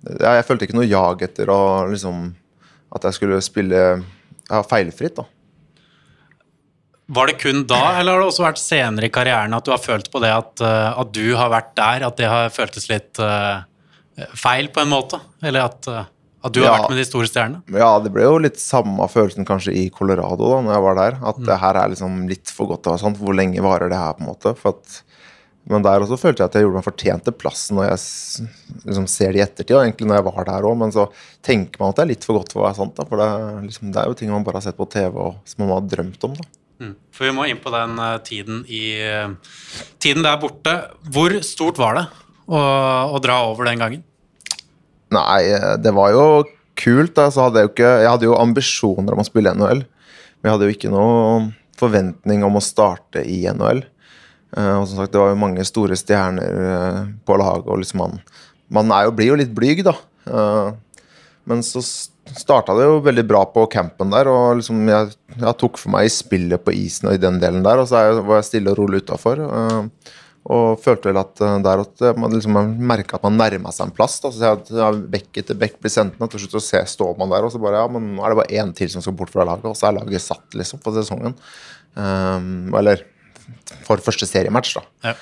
ja, 0.07 0.37
Jeg 0.39 0.47
følte 0.47 0.65
ikke 0.65 0.79
noe 0.79 0.89
jag 0.89 1.21
etter 1.27 1.51
å 1.53 1.61
liksom 1.91 2.29
at 2.95 3.05
jeg 3.07 3.17
skulle 3.17 3.41
spille 3.45 3.81
ja, 4.49 4.61
feilfritt. 4.65 5.19
da. 5.19 5.25
Var 7.09 7.31
det 7.31 7.39
kun 7.41 7.63
da, 7.65 7.81
eller 7.97 8.13
har 8.13 8.21
det 8.21 8.29
også 8.29 8.45
vært 8.45 8.61
senere 8.61 9.09
i 9.09 9.13
karrieren 9.13 9.55
at 9.57 9.65
du 9.65 9.71
har 9.73 9.81
følt 9.81 10.11
på 10.13 10.21
det 10.21 10.29
at, 10.29 10.61
eh, 10.61 10.99
at 11.01 11.11
du 11.15 11.25
har 11.39 11.49
vært 11.49 11.73
der, 11.79 12.05
at 12.05 12.19
det 12.19 12.29
har 12.29 12.53
føltes 12.53 12.85
litt 12.91 13.17
uh, 13.17 13.65
feil 14.37 14.69
på 14.73 14.83
en 14.83 14.91
måte? 14.91 15.17
Eller 15.41 15.65
at, 15.65 15.89
uh, 15.89 16.05
at 16.45 16.53
du 16.53 16.61
ja, 16.61 16.69
har 16.69 16.83
vært 16.83 16.93
med 16.93 17.01
de 17.01 17.07
store 17.07 17.29
stjernene? 17.31 17.63
Ja, 17.81 17.95
det 18.03 18.13
ble 18.13 18.27
jo 18.27 18.37
litt 18.41 18.61
samme 18.61 19.09
følelsen 19.09 19.47
kanskje 19.47 19.73
i 19.73 19.87
Colorado 19.93 20.53
da 20.53 20.61
når 20.67 20.75
jeg 20.75 20.85
var 20.85 20.99
der. 21.01 21.17
At 21.31 21.41
mm. 21.41 21.47
det 21.49 21.59
her 21.63 21.81
er 21.81 21.95
liksom 21.95 22.21
litt 22.29 22.53
for 22.53 22.69
godt 22.69 22.85
til 22.85 22.91
å 22.91 22.95
være 22.95 23.05
sant. 23.07 23.21
Hvor 23.25 23.39
lenge 23.41 23.65
varer 23.65 23.89
det 23.89 24.01
her, 24.03 24.13
på 24.13 24.25
en 24.25 24.29
måte? 24.29 24.53
For 24.59 24.77
at 24.77 25.01
men 25.69 25.83
der 25.85 26.01
også 26.01 26.17
følte 26.17 26.41
jeg 26.41 26.49
at 26.49 26.55
jeg 26.57 26.65
gjorde 26.65 26.79
meg 26.79 26.85
fortjent 26.85 27.25
til 27.27 27.35
plassen 27.37 27.77
når 27.77 27.89
jeg 27.89 28.47
liksom 28.87 29.07
ser 29.11 29.35
det 29.35 29.41
i 29.41 29.43
ettertid. 29.43 29.75
Og 29.75 29.83
egentlig 29.83 30.07
når 30.09 30.17
jeg 30.17 30.25
var 30.29 30.47
der 30.47 30.65
også, 30.65 30.79
Men 30.79 30.93
så 30.95 31.05
tenker 31.45 31.81
man 31.81 31.91
at 31.91 31.99
det 31.99 32.05
er 32.05 32.11
litt 32.13 32.25
for 32.25 32.39
godt 32.39 32.55
for 32.55 32.63
å 32.63 32.65
være 32.65 32.79
sant. 32.79 32.95
Da, 32.97 33.05
for 33.09 33.21
det 33.21 33.27
liksom, 33.67 33.91
det 33.93 34.01
er, 34.01 34.07
jo 34.09 34.17
ting 34.17 34.31
man 34.33 34.47
bare 34.47 34.57
har 34.57 34.65
sett 34.65 34.79
på 34.79 34.87
TV 34.89 35.19
og 35.19 35.37
som 35.45 35.61
man 35.65 35.75
har 35.75 35.91
drømt 35.91 36.25
om. 36.25 36.33
da. 36.39 36.47
Mm. 36.79 36.95
For 37.13 37.27
vi 37.27 37.35
må 37.35 37.45
inn 37.45 37.59
på 37.61 37.73
den 37.75 37.99
uh, 37.99 38.15
tiden 38.23 38.63
i 38.71 38.83
uh, 39.03 39.35
Tiden 40.01 40.25
der 40.25 40.39
borte. 40.41 40.75
Hvor 41.11 41.35
stort 41.45 41.81
var 41.81 41.99
det 41.99 42.05
å, 42.47 42.63
å, 43.13 43.21
dra 43.21 43.41
over 43.51 43.69
den 43.69 43.83
gangen? 43.83 44.01
Nei, 45.13 45.41
eh, 45.53 45.75
det 45.81 45.93
var 45.93 46.15
jo 46.15 46.25
kult. 46.79 47.13
Da. 47.19 47.27
Så 47.29 47.45
hadde 47.45 47.61
jeg, 47.61 47.69
jo 47.69 47.75
ikke, 47.75 47.93
jeg 48.05 48.09
hadde 48.09 48.29
jo 48.29 48.39
ambisjoner 48.39 49.13
om 49.13 49.21
å 49.21 49.27
spille 49.27 49.53
NHL. 49.53 49.85
Men 50.39 50.49
jeg 50.49 50.55
hadde 50.55 50.69
jo 50.69 50.77
ikke 50.79 50.93
noe 50.93 51.49
forventning 51.79 52.41
om 52.47 52.57
å 52.57 52.63
starte 52.63 53.21
i 53.27 53.43
NHL. 53.51 53.83
Eh, 54.57 54.75
og 54.75 54.87
som 54.87 54.97
sagt, 54.97 55.13
Det 55.13 55.21
var 55.21 55.33
jo 55.33 55.41
mange 55.41 55.65
store 55.67 55.97
stjerner 55.99 56.61
eh, 56.67 57.01
på 57.25 57.37
laget, 57.37 57.67
og 57.67 57.81
liksom 57.81 58.01
man, 58.01 58.21
man 58.69 58.93
jo, 59.05 59.15
blir 59.15 59.33
jo 59.33 59.39
litt 59.39 59.53
blyg, 59.53 59.83
da. 59.85 59.95
Eh, 60.29 60.71
men 61.49 61.65
så 61.65 61.83
starta 61.83 62.75
det 62.77 62.85
jo 62.85 63.01
veldig 63.01 63.25
bra 63.25 63.43
på 63.49 63.65
campen 63.73 64.11
der, 64.13 64.29
og 64.29 64.59
liksom 64.59 64.81
jeg, 64.89 65.13
jeg 65.33 65.57
tok 65.57 65.79
for 65.81 65.93
meg 65.95 66.05
i 66.05 66.13
spillet 66.13 66.61
på 66.61 66.73
isen 66.77 67.09
og 67.09 67.17
i 67.17 67.21
den 67.21 67.39
delen 67.41 67.65
der, 67.65 67.81
og 67.81 67.89
så 67.89 68.09
var 68.21 68.41
jeg 68.41 68.49
stille 68.51 68.73
og 68.73 68.81
rolig 68.81 69.01
utafor. 69.01 69.41
Og 70.49 70.81
følte 70.81 71.09
vel 71.09 71.19
at 71.19 71.41
der 71.65 71.81
at 71.81 72.03
man 72.17 72.33
liksom 72.33 72.55
merka 72.89 73.17
at 73.17 73.25
man 73.25 73.37
nærma 73.37 73.73
seg 73.73 73.89
en 73.89 73.95
plass. 73.97 74.19
da, 74.21 74.29
så 74.33 74.45
jeg, 74.45 74.77
ja, 74.77 74.91
Bekk 75.13 75.41
etter 75.41 75.57
bekk 75.57 75.81
blir 75.81 75.93
sendt 75.93 76.21
ned. 76.21 76.29
Til 76.31 76.45
slutt 76.45 76.61
så 76.61 76.83
står 76.93 77.17
man 77.17 77.33
der, 77.33 77.45
og 77.45 77.53
så 77.53 77.61
bare 77.61 77.81
ja, 77.81 77.89
men 77.91 78.13
nå 78.15 78.23
er 78.23 78.33
det 78.33 78.39
bare 78.43 78.61
én 78.61 78.73
til 78.77 78.89
som 78.93 79.05
skal 79.05 79.17
bort 79.17 79.33
fra 79.33 79.45
laget, 79.49 79.65
og 79.69 79.77
så 79.77 79.89
er 79.89 79.97
laget 79.99 80.25
satt 80.25 80.57
liksom 80.57 80.81
på 80.85 80.93
sesongen. 80.95 81.37
Um, 81.97 82.69
eller 82.77 83.01
for 83.87 84.01
første 84.03 84.27
seriematch. 84.29 84.77
da. 84.77 85.11
Ja. 85.11 85.17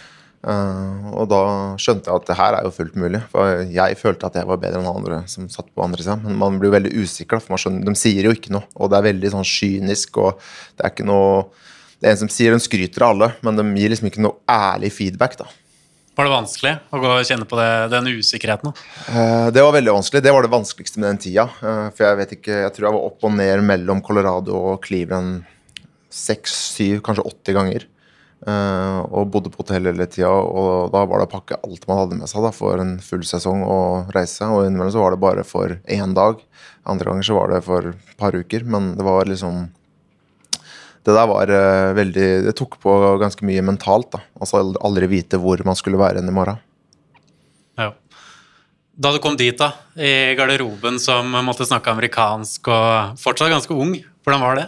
Uh, 0.48 1.10
og 1.18 1.26
da 1.32 1.40
skjønte 1.82 2.08
jeg 2.08 2.22
at 2.22 2.28
det 2.30 2.36
her 2.38 2.56
er 2.56 2.68
jo 2.68 2.74
fullt 2.76 2.98
mulig. 3.00 3.22
For 3.34 3.64
jeg 3.74 4.00
følte 4.00 4.30
at 4.30 4.38
jeg 4.40 4.48
var 4.48 4.62
bedre 4.62 4.82
enn 4.84 4.90
andre 4.92 5.22
som 5.32 5.50
satt 5.52 5.70
på 5.74 5.84
andre 5.84 6.04
sida. 6.04 6.18
Men 6.24 6.38
man 6.40 6.60
blir 6.62 6.72
jo 6.72 6.78
veldig 6.78 6.94
usikker, 7.04 7.42
for 7.44 7.56
man 7.56 7.64
skjønner, 7.64 7.88
de 7.88 8.00
sier 8.00 8.30
jo 8.30 8.36
ikke 8.36 8.54
noe. 8.54 8.68
Og 8.78 8.92
det 8.92 9.00
er 9.00 9.10
veldig 9.10 9.34
sånn 9.34 9.48
kynisk, 9.48 10.20
og 10.22 10.38
det 10.78 10.86
er 10.86 10.94
ikke 10.94 11.08
noe 11.08 11.48
Det 11.98 12.06
er 12.06 12.14
en 12.14 12.20
som 12.20 12.30
sier 12.30 12.54
de 12.54 12.62
skryter 12.62 13.02
av 13.02 13.16
alle, 13.16 13.32
men 13.42 13.58
de 13.58 13.64
gir 13.82 13.90
liksom 13.90 14.06
ikke 14.12 14.22
noe 14.22 14.38
ærlig 14.54 14.92
feedback, 14.94 15.40
da. 15.40 15.48
Var 16.18 16.28
det 16.28 16.34
vanskelig 16.34 16.74
å 16.94 17.00
gå 17.02 17.10
og 17.10 17.26
kjenne 17.26 17.46
på 17.50 17.58
det, 17.58 17.72
den 17.90 18.10
usikkerheten? 18.20 18.70
Uh, 19.10 19.50
det 19.54 19.64
var 19.66 19.74
veldig 19.74 19.96
vanskelig. 19.96 20.22
Det 20.26 20.34
var 20.34 20.46
det 20.46 20.54
vanskeligste 20.54 21.02
med 21.02 21.10
den 21.10 21.20
tida. 21.26 21.48
Uh, 21.58 21.90
for 21.90 22.06
jeg 22.06 22.20
vet 22.22 22.36
ikke, 22.38 22.62
jeg 22.64 22.76
tror 22.76 22.88
jeg 22.88 22.96
var 23.00 23.10
opp 23.10 23.26
og 23.26 23.34
ned 23.38 23.66
mellom 23.66 24.02
Colorado 24.06 24.62
og 24.72 24.86
Cleveland 24.86 25.42
seks, 26.14 26.54
syv, 26.78 27.02
kanskje 27.06 27.26
80 27.34 27.58
ganger. 27.58 27.88
Uh, 28.46 29.01
og 29.17 29.32
bodde 29.34 29.50
på 29.50 29.63
hotell 29.63 29.89
hele 29.89 30.06
tida. 30.06 30.29
Og 30.29 30.91
da 30.94 31.01
var 31.10 31.22
det 31.22 31.27
å 31.29 31.32
pakke 31.32 31.58
alt 31.58 31.88
man 31.89 32.03
hadde 32.03 32.20
med 32.20 32.29
seg 32.29 32.46
da, 32.46 32.51
for 32.53 32.84
en 32.84 32.98
full 33.03 33.25
sesong 33.25 33.63
og 33.65 34.13
reise. 34.15 34.46
Og 34.46 34.67
innimellom 34.67 34.94
så 34.94 35.01
var 35.01 35.15
det 35.15 35.24
bare 35.24 35.48
for 35.48 35.74
én 35.84 36.13
dag. 36.17 36.44
Andre 36.88 37.10
ganger 37.10 37.27
så 37.27 37.39
var 37.39 37.51
det 37.51 37.63
for 37.65 37.89
et 37.91 38.13
par 38.20 38.38
uker. 38.38 38.67
Men 38.70 38.94
det 39.00 39.08
var 39.08 39.29
liksom 39.29 39.67
Det 41.08 41.15
der 41.15 41.27
var 41.27 41.48
uh, 41.48 41.96
veldig 41.96 42.29
Det 42.50 42.56
tok 42.60 42.79
på 42.84 42.94
ganske 43.17 43.46
mye 43.48 43.63
mentalt. 43.63 44.12
da 44.12 44.22
Altså 44.39 44.62
aldri 44.62 45.08
vite 45.08 45.41
hvor 45.41 45.62
man 45.65 45.75
skulle 45.75 46.00
være 46.00 46.20
igjen 46.20 46.29
i 46.29 46.38
morgen. 46.38 46.62
Ja. 47.77 47.94
Da 48.98 49.12
du 49.13 49.20
kom 49.22 49.38
dit, 49.38 49.58
da, 49.58 49.74
i 49.94 50.34
garderoben 50.34 50.98
som 51.00 51.29
måtte 51.46 51.67
snakke 51.70 51.91
amerikansk 51.94 52.65
og 52.74 53.20
fortsatt 53.22 53.53
ganske 53.53 53.74
ung, 53.74 53.94
hvordan 54.25 54.41
var 54.41 54.58
det? 54.58 54.65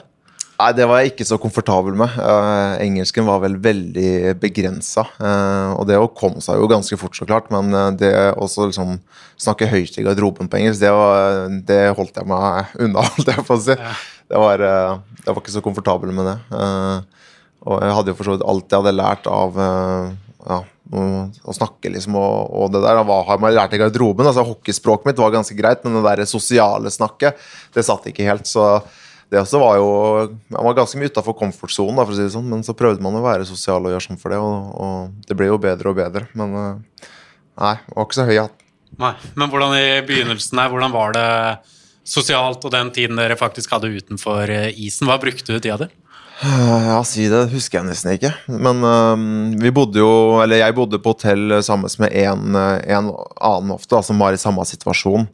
Nei, 0.59 0.73
det 0.75 0.85
var 0.89 0.99
jeg 0.99 1.13
ikke 1.13 1.23
så 1.23 1.37
komfortabel 1.39 1.95
med. 1.95 2.15
Uh, 2.19 2.75
engelsken 2.83 3.23
var 3.29 3.39
vel 3.45 3.53
veldig 3.63 4.33
begrensa. 4.41 5.05
Uh, 5.15 5.71
og 5.77 5.85
det 5.87 5.99
kom 6.19 6.35
seg 6.43 6.59
jo 6.59 6.67
ganske 6.67 6.97
fort, 6.99 7.15
så 7.15 7.27
klart, 7.29 7.47
men 7.53 7.71
uh, 7.71 7.85
det 7.95 8.11
å 8.35 8.43
liksom, 8.43 8.97
snakke 9.39 9.69
høyt 9.71 9.95
i 9.95 10.03
garderoben 10.03 10.51
på 10.51 10.59
engelsk, 10.59 10.81
det, 10.83 10.91
var, 10.91 11.47
det, 11.69 11.79
holdt 11.95 12.19
jeg 12.19 12.27
meg 12.27 12.75
unna, 12.75 13.05
holdt 13.15 13.31
jeg 13.31 13.47
på 13.47 13.55
å 13.55 13.63
si. 13.69 13.77
Ja. 13.79 13.93
Det 14.29 14.41
var, 14.43 14.61
jeg 14.61 15.31
var 15.31 15.39
ikke 15.41 15.55
så 15.55 15.63
komfortabel 15.65 16.11
med 16.13 16.27
det. 16.27 16.35
og 17.65 17.79
jeg 17.81 17.95
hadde 17.97 18.11
jo 18.11 18.17
for 18.19 18.27
så 18.27 18.35
vidt 18.35 18.43
alt 18.51 18.67
jeg 18.69 18.83
hadde 18.83 18.93
lært 18.93 19.29
av 19.31 19.55
ja, 19.57 20.59
å 20.91 21.55
snakke, 21.55 21.89
liksom, 21.95 22.19
og, 22.19 22.51
og, 22.51 22.67
det 22.75 22.83
der 22.83 22.99
hva 23.07 23.23
har 23.31 23.41
man 23.41 23.55
lært 23.55 23.73
i 23.73 23.79
garderoben? 23.81 24.29
altså 24.29 24.45
Hockeyspråket 24.45 25.09
mitt 25.09 25.23
var 25.23 25.33
ganske 25.33 25.57
greit, 25.57 25.81
men 25.81 25.97
det 25.97 26.05
der 26.05 26.29
sosiale 26.29 26.93
snakket, 26.93 27.41
det 27.73 27.87
satt 27.87 28.05
ikke 28.11 28.27
helt. 28.27 28.45
så 28.45 28.75
det 29.29 29.37
også 29.43 29.59
var 29.61 29.77
jo 29.77 29.89
Man 30.49 30.65
var 30.65 30.77
ganske 30.79 30.97
mye 30.99 31.11
utafor 31.11 31.35
komfortsonen, 31.37 32.01
for 32.01 32.13
å 32.13 32.17
si 32.17 32.25
det 32.25 32.33
sånn, 32.33 32.49
men 32.49 32.65
så 32.65 32.75
prøvde 32.77 33.03
man 33.05 33.17
å 33.19 33.25
være 33.25 33.47
sosial 33.47 33.85
og 33.85 33.93
gjøre 33.93 34.07
sånn 34.07 34.21
for 34.21 34.33
det, 34.33 34.41
og, 34.41 34.71
og 34.73 35.29
det 35.29 35.37
ble 35.37 35.51
jo 35.51 35.59
bedre 35.61 35.91
og 35.91 35.99
bedre. 35.99 36.25
Men 36.39 36.55
eh, 36.57 37.09
nei, 37.61 37.75
det 37.85 37.95
var 37.95 38.07
ikke 38.07 38.19
så 38.19 38.27
høy 38.29 38.39
hatt. 38.41 38.65
Nei, 38.99 39.13
Men 39.37 39.51
hvordan 39.51 39.75
i 39.77 39.87
begynnelsen 40.07 40.59
her, 40.59 40.71
hvordan 40.73 40.95
var 40.95 41.13
det 41.15 41.29
sosialt 42.09 42.63
og 42.65 42.73
den 42.73 42.89
tiden 42.95 43.19
dere 43.21 43.37
faktisk 43.37 43.75
hadde 43.75 43.91
utenfor 43.93 44.49
eh, 44.49 44.71
isen? 44.81 45.09
Hva 45.09 45.19
brukte 45.21 45.53
du 45.53 45.61
tida 45.61 45.77
di? 45.83 45.91
Ja, 46.39 46.97
si 47.03 47.25
det 47.27 47.49
husker 47.51 47.81
jeg 47.81 47.89
nesten 47.89 48.15
ikke. 48.15 48.31
Men 48.47 48.79
um, 48.81 49.23
vi 49.59 49.73
bodde 49.75 49.99
jo 49.99 50.39
Eller 50.39 50.61
jeg 50.61 50.75
bodde 50.77 51.01
på 51.03 51.11
hotell 51.11 51.57
sammen 51.67 51.91
med 51.99 52.15
en, 52.15 52.55
en 52.55 53.09
annen 53.11 53.73
ofte, 53.75 53.91
da, 53.91 53.99
som 54.05 54.21
var 54.23 54.33
i 54.33 54.39
samme 54.39 54.63
situasjon. 54.65 55.27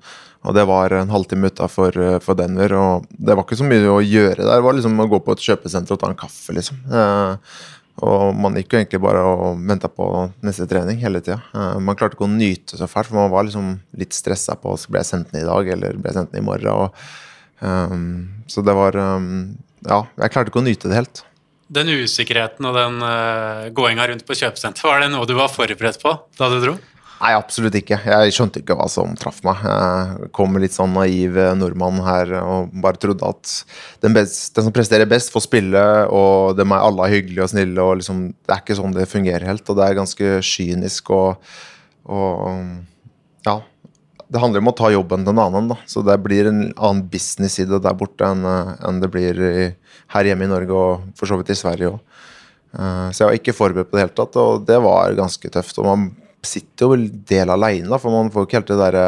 Og 0.46 0.54
det 0.54 0.66
var 0.70 0.94
en 0.94 1.10
halvtime 1.10 1.50
utafor 1.50 1.96
eh, 1.98 2.18
for 2.24 2.38
Denver. 2.38 2.76
Og 2.78 3.08
det 3.10 3.34
var 3.34 3.46
ikke 3.46 3.58
så 3.60 3.68
mye 3.68 3.90
å 3.90 4.02
gjøre 4.04 4.44
der. 4.44 4.52
Det 4.52 4.66
var 4.68 4.78
liksom 4.78 5.00
å 5.02 5.10
gå 5.10 5.22
på 5.26 5.36
et 5.36 5.46
kjøpesenter 5.48 5.96
og 5.96 6.02
ta 6.02 6.12
en 6.12 6.20
kaffe, 6.20 6.54
liksom. 6.56 6.84
Eh, 6.86 7.56
og 8.04 8.36
man 8.36 8.58
gikk 8.60 8.74
jo 8.74 8.80
egentlig 8.82 9.00
bare 9.06 9.22
og 9.24 9.62
venta 9.70 9.88
på 9.88 10.06
neste 10.44 10.68
trening 10.68 11.00
hele 11.00 11.22
tida. 11.24 11.40
Eh, 11.56 11.78
man 11.80 11.98
klarte 11.98 12.18
ikke 12.18 12.28
å 12.28 12.32
nyte 12.32 12.80
så 12.80 12.90
fælt, 12.92 13.10
for 13.10 13.22
man 13.22 13.32
var 13.32 13.48
liksom 13.48 13.78
litt 13.98 14.16
stressa 14.16 14.58
på 14.60 14.76
ble 14.90 15.02
jeg 15.02 15.12
sendt 15.12 15.32
ned 15.32 15.46
i 15.46 15.48
dag 15.48 15.70
eller 15.78 16.02
ble 16.02 16.16
sendt 16.16 16.36
ned 16.36 16.44
i 16.44 16.50
morgen. 16.50 16.74
Og, 16.74 17.06
um, 17.64 18.44
så 18.52 18.66
det 18.66 18.76
var 18.76 19.00
um, 19.00 19.56
Ja, 19.86 20.02
jeg 20.20 20.34
klarte 20.34 20.52
ikke 20.52 20.60
å 20.64 20.66
nyte 20.66 20.92
det 20.92 21.00
helt. 21.00 21.24
Den 21.72 21.90
usikkerheten 21.90 22.68
og 22.68 22.76
den 22.78 23.00
uh, 23.02 23.72
gåinga 23.74 24.10
rundt 24.12 24.28
på 24.28 24.38
kjøpesenter, 24.38 24.86
var 24.86 25.02
det 25.02 25.14
noe 25.14 25.30
du 25.30 25.34
var 25.38 25.50
forberedt 25.54 26.02
på 26.04 26.14
da 26.38 26.52
du 26.52 26.60
dro? 26.62 26.76
Nei, 27.16 27.32
absolutt 27.32 27.76
ikke. 27.80 27.98
Jeg 28.04 28.34
skjønte 28.36 28.60
ikke 28.60 28.76
hva 28.76 28.88
som 28.92 29.14
traff 29.20 29.38
meg. 29.46 29.62
Jeg 29.64 30.30
kom 30.36 30.58
litt 30.60 30.76
sånn 30.76 30.92
naiv 30.98 31.38
nordmann 31.56 32.02
her 32.04 32.34
og 32.42 32.74
bare 32.84 33.00
trodde 33.00 33.30
at 33.30 33.52
den, 34.04 34.16
best, 34.18 34.50
den 34.58 34.68
som 34.68 34.76
presterer 34.76 35.08
best, 35.10 35.32
får 35.32 35.46
spille, 35.46 35.84
og 36.12 36.58
dem 36.60 36.74
er 36.76 36.84
alle 36.84 37.08
hyggelige 37.14 37.46
og 37.46 37.54
snille. 37.54 37.80
og 37.80 38.02
liksom, 38.02 38.26
Det 38.44 38.52
er 38.52 38.66
ikke 38.66 38.78
sånn 38.82 38.98
det 38.98 39.08
fungerer 39.12 39.48
helt, 39.48 39.64
og 39.72 39.80
det 39.80 39.86
er 39.86 40.02
ganske 40.02 40.34
kynisk 40.44 41.14
og, 41.16 41.56
og 42.10 43.48
Ja. 43.48 43.62
Det 44.26 44.42
handler 44.42 44.64
om 44.64 44.72
å 44.72 44.76
ta 44.76 44.90
jobben 44.90 45.22
til 45.22 45.36
en 45.36 45.40
annen, 45.40 45.68
da. 45.70 45.76
så 45.86 46.02
det 46.02 46.16
blir 46.26 46.48
en 46.50 46.62
annen 46.74 47.04
business 47.08 47.60
i 47.62 47.68
det 47.70 47.78
der 47.86 47.94
borte 47.94 48.26
enn, 48.26 48.42
enn 48.82 48.98
det 49.00 49.12
blir 49.14 49.38
i, 49.38 49.68
her 50.16 50.26
hjemme 50.28 50.48
i 50.48 50.50
Norge 50.50 50.74
og 50.74 51.04
for 51.16 51.30
så 51.30 51.38
vidt 51.38 51.54
i 51.54 51.58
Sverige 51.60 51.92
òg. 51.94 52.00
Eh, 52.74 53.10
så 53.14 53.22
jeg 53.22 53.30
var 53.30 53.38
ikke 53.38 53.56
forberedt 53.56 53.92
på 53.92 54.00
det 54.00 54.08
hele 54.08 54.16
tatt, 54.18 54.40
og 54.42 54.66
det 54.66 54.80
var 54.84 55.14
ganske 55.16 55.52
tøft. 55.54 55.78
og 55.78 55.86
man 55.86 56.08
sitter 56.48 56.86
jo 56.86 56.94
vel 56.94 57.08
del 57.30 57.52
aleine, 57.54 58.00
for 58.02 58.14
man 58.14 58.32
får 58.34 58.44
jo 58.44 58.50
ikke 58.50 58.60
helt 58.62 58.72
det 58.74 58.82
derre 58.82 59.08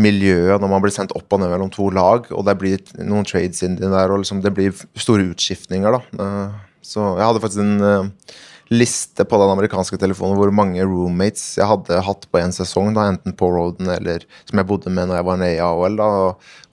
miljøet 0.00 0.60
når 0.62 0.70
man 0.72 0.80
blir 0.80 0.94
sendt 0.94 1.12
opp 1.18 1.34
og 1.34 1.42
ned 1.42 1.52
mellom 1.52 1.72
to 1.72 1.90
lag, 1.92 2.28
og 2.32 2.46
det 2.48 2.56
blir 2.60 2.80
noen 3.02 3.26
trades 3.28 3.64
inn 3.66 3.76
der, 3.80 4.12
og 4.12 4.22
liksom 4.22 4.40
det 4.44 4.54
blir 4.56 4.72
store 4.96 5.28
utskiftninger, 5.34 5.98
da. 5.98 6.24
Eh, 6.24 6.62
så 6.82 7.12
jeg 7.18 7.26
hadde 7.26 7.42
faktisk 7.42 7.62
en 7.62 7.86
eh, 7.86 8.32
liste 8.72 9.26
på 9.28 9.38
den 9.40 9.52
amerikanske 9.52 9.98
telefonen 10.00 10.38
hvor 10.38 10.52
mange 10.54 10.82
roommates 10.86 11.58
jeg 11.58 11.68
hadde 11.68 12.00
hatt 12.06 12.24
på 12.32 12.40
en 12.40 12.54
sesong, 12.56 12.92
da, 12.96 13.06
enten 13.12 13.36
på 13.36 13.50
roaden 13.52 13.90
eller 13.92 14.24
som 14.48 14.60
jeg 14.60 14.68
bodde 14.68 14.92
med 14.92 15.10
når 15.10 15.20
jeg 15.20 15.28
var 15.28 15.42
nede 15.42 15.56
i 15.58 15.62
AOL. 15.62 15.98
Da, 16.00 16.08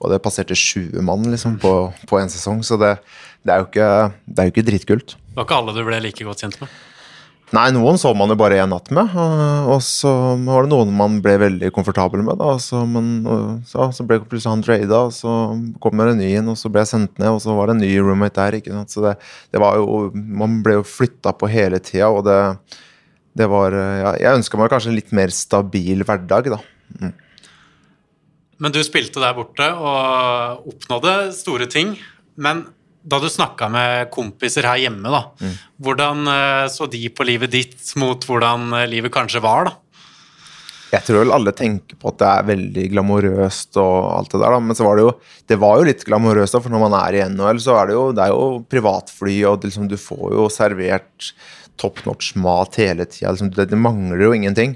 og 0.00 0.12
det 0.14 0.22
passerte 0.24 0.56
20 0.56 1.04
mann 1.06 1.28
liksom, 1.28 1.58
på, 1.62 1.74
én 2.16 2.24
en 2.24 2.32
sesong, 2.32 2.64
så 2.66 2.80
det, 2.80 2.94
det, 3.44 3.52
er 3.52 3.66
ikke, 3.66 3.90
det 4.26 4.42
er 4.42 4.48
jo 4.48 4.54
ikke 4.54 4.68
dritkult. 4.70 5.16
Det 5.20 5.36
var 5.36 5.48
ikke 5.48 5.60
alle 5.60 5.76
du 5.76 5.84
ble 5.86 6.00
like 6.06 6.26
godt 6.26 6.46
kjent 6.46 6.60
med? 6.62 6.72
Nei, 7.50 7.64
noen 7.74 7.96
så 7.98 8.12
man 8.14 8.30
jo 8.30 8.36
bare 8.38 8.60
én 8.62 8.70
natt 8.70 8.92
med. 8.94 9.14
Og 9.70 9.80
så 9.82 10.10
var 10.46 10.66
det 10.66 10.70
noen 10.70 10.92
man 10.94 11.16
ble 11.24 11.34
veldig 11.42 11.72
komfortabel 11.74 12.22
med. 12.22 12.38
da, 12.38 12.52
så, 12.62 12.84
men, 12.86 13.08
så, 13.66 13.88
så 13.94 14.06
ble 14.06 14.20
plutselig 14.22 14.52
han 14.52 14.62
trada, 14.62 15.00
og 15.08 15.14
så 15.16 15.32
kom 15.82 15.98
det 15.98 16.12
en 16.12 16.22
ny 16.22 16.28
inn, 16.38 16.52
og 16.52 16.58
så 16.60 16.70
ble 16.70 16.84
jeg 16.84 16.92
sendt 16.92 17.18
ned, 17.18 17.32
og 17.34 17.40
så 17.42 17.56
var 17.58 17.70
det 17.70 17.76
en 17.78 17.82
ny 17.82 17.90
roommate 17.98 18.38
der. 18.38 18.60
ikke 18.60 18.76
sant, 18.76 18.94
så 18.94 19.02
det, 19.08 19.16
det 19.50 19.62
var 19.62 19.80
jo, 19.80 20.12
Man 20.14 20.60
ble 20.62 20.78
jo 20.78 20.86
flytta 20.86 21.34
på 21.40 21.50
hele 21.50 21.82
tida, 21.82 22.12
og 22.14 22.22
det, 22.28 22.38
det 23.38 23.50
var 23.50 23.74
ja, 23.74 24.14
Jeg 24.22 24.42
ønska 24.42 24.60
meg 24.60 24.70
kanskje 24.70 24.94
en 24.94 25.00
litt 25.00 25.14
mer 25.16 25.34
stabil 25.34 26.06
hverdag, 26.06 26.52
da. 26.54 26.62
Mm. 27.00 27.16
Men 28.60 28.74
du 28.76 28.82
spilte 28.84 29.22
der 29.22 29.34
borte 29.34 29.66
og 29.74 30.68
oppnådde 30.70 31.14
store 31.34 31.66
ting. 31.72 31.96
Men 32.40 32.66
da 33.02 33.20
du 33.20 33.28
snakka 33.32 33.68
med 33.72 34.10
kompiser 34.12 34.66
her 34.68 34.80
hjemme, 34.82 35.08
da, 35.08 35.22
mm. 35.40 35.54
hvordan 35.84 36.32
eh, 36.32 36.66
så 36.72 36.88
de 36.90 37.06
på 37.14 37.24
livet 37.28 37.52
ditt 37.54 37.94
mot 38.00 38.26
hvordan 38.28 38.74
eh, 38.76 38.88
livet 38.90 39.14
kanskje 39.14 39.42
var, 39.44 39.70
da? 39.70 39.76
Jeg 40.90 41.06
tror 41.06 41.20
vel 41.22 41.32
alle 41.34 41.52
tenker 41.54 41.94
på 42.00 42.10
at 42.10 42.18
det 42.18 42.28
er 42.28 42.46
veldig 42.48 42.84
glamorøst 42.90 43.78
og 43.78 43.94
alt 44.10 44.32
det 44.32 44.40
der, 44.42 44.56
da. 44.56 44.58
Men 44.64 44.76
så 44.76 44.86
var 44.88 44.98
det 44.98 45.04
jo 45.04 45.12
Det 45.46 45.58
var 45.62 45.78
jo 45.78 45.86
litt 45.86 46.02
glamorøst, 46.06 46.56
da, 46.56 46.62
for 46.64 46.74
når 46.74 46.82
man 46.82 46.96
er 46.98 47.16
i 47.16 47.22
NHL, 47.30 47.60
så 47.62 47.76
er 47.78 47.90
det 47.90 47.96
jo, 47.96 48.04
det 48.16 48.24
er 48.24 48.34
jo 48.34 48.48
privatfly, 48.74 49.36
og 49.46 49.66
liksom, 49.66 49.86
du 49.90 49.94
får 50.00 50.34
jo 50.34 50.48
servert 50.50 51.30
top 51.80 52.02
notch 52.08 52.34
mat 52.42 52.76
hele 52.80 53.06
tida. 53.06 53.30
Liksom, 53.30 53.52
det, 53.54 53.70
det, 53.70 53.78
mangler 53.78 54.26
jo 54.26 54.34
ingenting. 54.34 54.74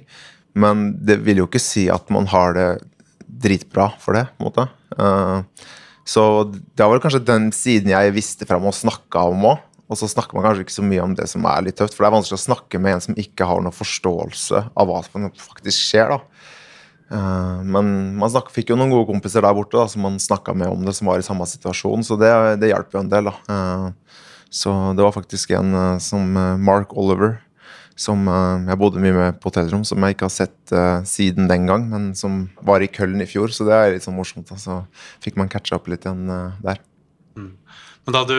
Men 0.54 0.92
det 1.02 1.18
vil 1.26 1.42
jo 1.42 1.48
ikke 1.50 1.62
si 1.62 1.88
at 1.90 2.06
man 2.14 2.30
har 2.30 2.54
det 2.56 2.68
dritbra 3.44 3.90
for 4.00 4.14
det, 4.16 4.28
på 4.36 4.44
en 4.44 4.48
måte. 4.48 4.68
Uh, 4.94 5.66
så 6.04 6.22
det 6.52 6.84
var 6.84 7.00
kanskje 7.00 7.24
den 7.24 7.48
siden 7.56 7.92
jeg 7.94 8.14
visste 8.16 8.48
fram 8.48 8.66
og 8.68 8.76
snakka 8.76 9.28
om 9.32 9.48
òg. 9.54 9.62
Og 9.84 9.98
så 10.00 10.08
snakker 10.08 10.36
man 10.36 10.46
kanskje 10.46 10.64
ikke 10.64 10.78
så 10.78 10.84
mye 10.84 11.02
om 11.04 11.14
det 11.16 11.26
som 11.28 11.44
er 11.48 11.66
litt 11.66 11.76
tøft, 11.76 11.92
for 11.92 12.04
det 12.04 12.08
er 12.08 12.14
vanskelig 12.16 12.38
å 12.38 12.44
snakke 12.46 12.80
med 12.80 12.96
en 12.96 13.02
som 13.04 13.18
ikke 13.20 13.46
har 13.48 13.60
noen 13.60 13.76
forståelse 13.76 14.62
av 14.72 14.88
hva 14.88 15.02
som 15.04 15.26
faktisk 15.36 15.76
skjer. 15.90 16.14
da. 16.14 16.44
Uh, 17.12 17.60
men 17.68 17.90
man 18.16 18.32
snak, 18.32 18.48
fikk 18.52 18.72
jo 18.72 18.78
noen 18.80 18.94
gode 18.94 19.10
kompiser 19.10 19.44
der 19.44 19.54
borte 19.56 19.76
da, 19.76 19.84
som 19.92 20.06
man 20.06 20.16
snakka 20.22 20.54
med 20.56 20.72
om 20.72 20.86
det, 20.86 20.96
som 20.96 21.10
var 21.10 21.20
i 21.20 21.26
samme 21.26 21.46
situasjon, 21.48 22.06
så 22.06 22.16
det, 22.20 22.32
det 22.62 22.72
hjalp 22.72 22.96
jo 22.96 23.02
en 23.04 23.12
del. 23.12 23.28
da. 23.28 23.36
Uh, 23.44 24.24
så 24.48 24.72
det 24.96 25.04
var 25.04 25.14
faktisk 25.14 25.52
en 25.58 25.76
uh, 25.76 26.00
som 26.02 26.32
Mark 26.64 26.96
Oliver, 26.96 27.42
som 27.94 28.26
uh, 28.26 28.64
jeg 28.66 28.78
bodde 28.80 29.02
mye 29.02 29.14
med 29.14 29.36
på 29.40 29.50
hotellrom, 29.50 29.84
som 29.86 30.02
jeg 30.02 30.16
ikke 30.16 30.26
har 30.26 30.34
sett 30.34 30.74
uh, 30.74 31.04
siden 31.06 31.46
den 31.50 31.68
gang, 31.70 31.86
men 31.90 32.08
som 32.18 32.44
var 32.66 32.82
i 32.82 32.90
Køllen 32.90 33.22
i 33.22 33.28
fjor, 33.30 33.54
så 33.54 33.66
det 33.68 33.76
er 33.76 33.94
litt 33.94 34.06
sånn 34.06 34.16
morsomt. 34.18 34.50
Så 34.58 34.80
fikk 35.24 35.38
man 35.40 35.50
catcha 35.52 35.78
opp 35.78 35.86
litt 35.90 36.06
igjen 36.06 36.26
uh, 36.30 36.56
der. 36.64 36.82
Mm. 37.38 37.52
Men 38.04 38.16
da 38.18 38.24
du, 38.28 38.34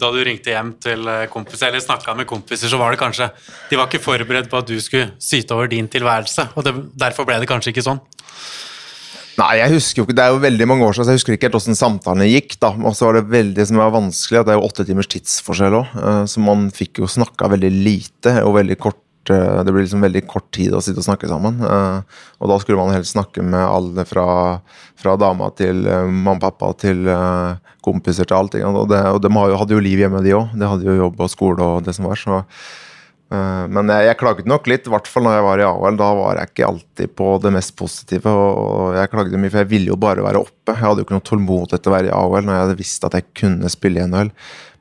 da 0.00 0.12
du, 0.14 0.20
ringte 0.24 0.54
hjem 0.54 0.70
til 0.80 1.10
kompiser, 1.32 1.68
eller 1.68 1.82
snakka 1.84 2.14
med 2.16 2.28
kompiser, 2.30 2.70
så 2.72 2.78
var 2.80 2.94
det 2.94 3.00
kanskje 3.02 3.26
De 3.68 3.76
var 3.76 3.90
ikke 3.90 4.00
forberedt 4.00 4.48
på 4.48 4.62
at 4.62 4.70
du 4.70 4.78
skulle 4.80 5.10
syte 5.20 5.52
over 5.52 5.68
din 5.68 5.90
tilværelse, 5.92 6.46
og 6.56 6.64
det, 6.64 6.72
derfor 6.96 7.28
ble 7.28 7.36
det 7.42 7.50
kanskje 7.50 7.74
ikke 7.74 7.84
sånn? 7.84 8.00
Nei, 9.38 9.58
jeg 9.60 9.70
husker 9.76 10.00
jo 10.00 10.06
ikke, 10.08 10.16
Det 10.18 10.24
er 10.24 10.32
jo 10.34 10.42
veldig 10.42 10.66
mange 10.66 10.86
år 10.86 10.96
siden, 10.96 11.06
så 11.06 11.14
jeg 11.14 11.20
husker 11.20 11.36
ikke 11.36 11.46
helt 11.46 11.58
hvordan 11.58 11.78
samtalene 11.78 12.30
gikk. 12.30 12.56
da, 12.58 12.72
Og 12.74 12.96
så 12.96 13.06
var 13.06 13.18
det 13.18 13.28
veldig 13.30 13.66
som 13.68 13.78
var 13.78 13.94
vanskelig, 13.94 14.40
at 14.40 14.48
det 14.48 14.54
er 14.54 14.58
jo 14.58 14.66
åtte 14.66 14.86
timers 14.88 15.10
tidsforskjell 15.12 15.76
òg. 15.78 15.92
Eh, 15.94 16.24
så 16.26 16.42
man 16.42 16.70
fikk 16.74 16.98
jo 17.02 17.10
snakka 17.10 17.52
veldig 17.54 17.70
lite 17.70 18.32
og 18.42 18.56
veldig 18.58 18.78
kort. 18.82 19.30
Eh, 19.30 19.62
det 19.62 19.70
blir 19.70 19.84
liksom 19.84 20.02
veldig 20.02 20.24
kort 20.26 20.50
tid 20.50 20.74
å 20.74 20.82
sitte 20.82 20.98
og 20.98 21.06
snakke 21.06 21.30
sammen. 21.30 21.62
Eh, 21.62 22.18
og 22.42 22.50
da 22.50 22.58
skulle 22.58 22.82
man 22.82 22.96
helst 22.96 23.14
snakke 23.14 23.44
med 23.46 23.62
alle 23.62 24.04
fra, 24.08 24.26
fra 24.98 25.14
dama 25.20 25.52
til 25.54 25.86
mamma 25.86 26.34
og 26.40 26.42
pappa 26.42 26.72
til 26.82 27.06
kompiser 27.84 28.26
til 28.26 28.40
allting. 28.40 28.66
Og, 28.66 28.88
det, 28.90 29.04
og 29.06 29.22
de 29.22 29.30
hadde 29.30 29.78
jo 29.78 29.86
liv 29.86 30.02
hjemme, 30.02 30.24
de 30.26 30.34
òg. 30.34 30.50
De 30.58 30.66
hadde 30.66 30.90
jo 30.90 30.98
jobb 30.98 31.22
og 31.22 31.30
skole 31.30 31.62
og 31.62 31.86
det 31.86 31.94
som 31.94 32.10
var. 32.10 32.18
så 32.18 32.42
men 33.28 33.90
jeg, 33.92 34.06
jeg, 34.06 34.16
klaget 34.22 34.46
nok 34.48 34.68
litt, 34.70 34.86
i 34.88 34.92
hvert 34.92 35.08
fall 35.10 35.26
når 35.26 35.34
jeg 35.36 35.44
var 35.44 35.60
i 35.60 35.64
AHL. 35.68 35.98
Da 36.00 36.06
var 36.16 36.38
jeg 36.40 36.50
ikke 36.50 36.68
alltid 36.68 37.10
på 37.20 37.26
det 37.44 37.52
mest 37.58 37.74
positive. 37.76 38.32
og 38.32 38.96
Jeg 38.96 39.12
klagde 39.12 39.40
mye, 39.40 39.52
for 39.52 39.60
jeg 39.60 39.70
ville 39.72 39.92
jo 39.92 39.98
bare 40.00 40.24
være 40.24 40.40
oppe. 40.40 40.72
Jeg 40.72 40.80
hadde 40.80 41.02
jo 41.02 41.08
ikke 41.08 41.18
noe 41.18 41.26
tålmodighet 41.28 41.84
til 41.84 41.92
å 41.92 41.96
være 41.96 42.08
i 42.08 42.14
AHL 42.16 42.48
når 42.48 42.56
jeg 42.56 42.64
hadde 42.64 42.78
visst 42.80 43.04
at 43.04 43.18
jeg 43.18 43.28
kunne 43.42 43.72
spille 43.72 44.00
i 44.00 44.08
NHL. 44.08 44.32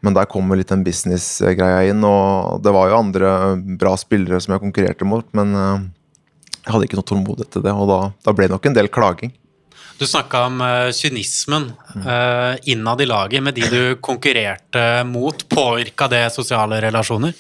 Men 0.05 0.15
der 0.15 0.29
kommer 0.31 0.59
litt 0.59 0.71
den 0.71 0.85
business-greia 0.85 1.83
inn. 1.89 2.05
og 2.07 2.63
Det 2.63 2.71
var 2.75 2.87
jo 2.87 3.01
andre 3.01 3.33
bra 3.81 3.97
spillere 3.99 4.39
som 4.43 4.55
jeg 4.55 4.63
konkurrerte 4.63 5.09
mot, 5.09 5.27
men 5.35 5.51
eh, 5.57 5.83
jeg 6.61 6.71
hadde 6.75 6.87
ikke 6.87 7.01
noe 7.01 7.11
tålmodighet 7.11 7.53
til 7.57 7.67
det. 7.67 7.75
Og 7.75 7.91
da, 7.91 7.99
da 8.23 8.37
ble 8.37 8.47
det 8.47 8.55
nok 8.55 8.71
en 8.71 8.79
del 8.79 8.91
klaging. 8.93 9.35
Du 9.97 10.05
snakka 10.05 10.43
om 10.45 10.59
kynismen 10.93 11.71
uh, 12.05 12.53
innad 12.69 13.01
i 13.01 13.07
laget 13.09 13.41
med 13.41 13.55
de 13.57 13.65
du 13.65 13.79
konkurrerte 13.97 14.83
mot. 15.09 15.41
Påvirka 15.49 16.05
det 16.11 16.27
sosiale 16.35 16.77
relasjoner? 16.85 17.33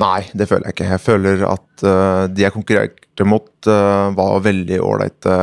Nei, 0.00 0.24
det 0.34 0.48
føler 0.50 0.68
jeg 0.68 0.74
ikke. 0.74 0.86
Jeg 0.90 1.02
føler 1.02 1.42
at 1.46 1.84
uh, 1.86 2.24
de 2.26 2.42
jeg 2.42 2.54
konkurrerte 2.54 3.26
mot, 3.28 3.50
uh, 3.68 4.10
var 4.16 4.42
veldig 4.42 4.78
ålreite 4.82 5.34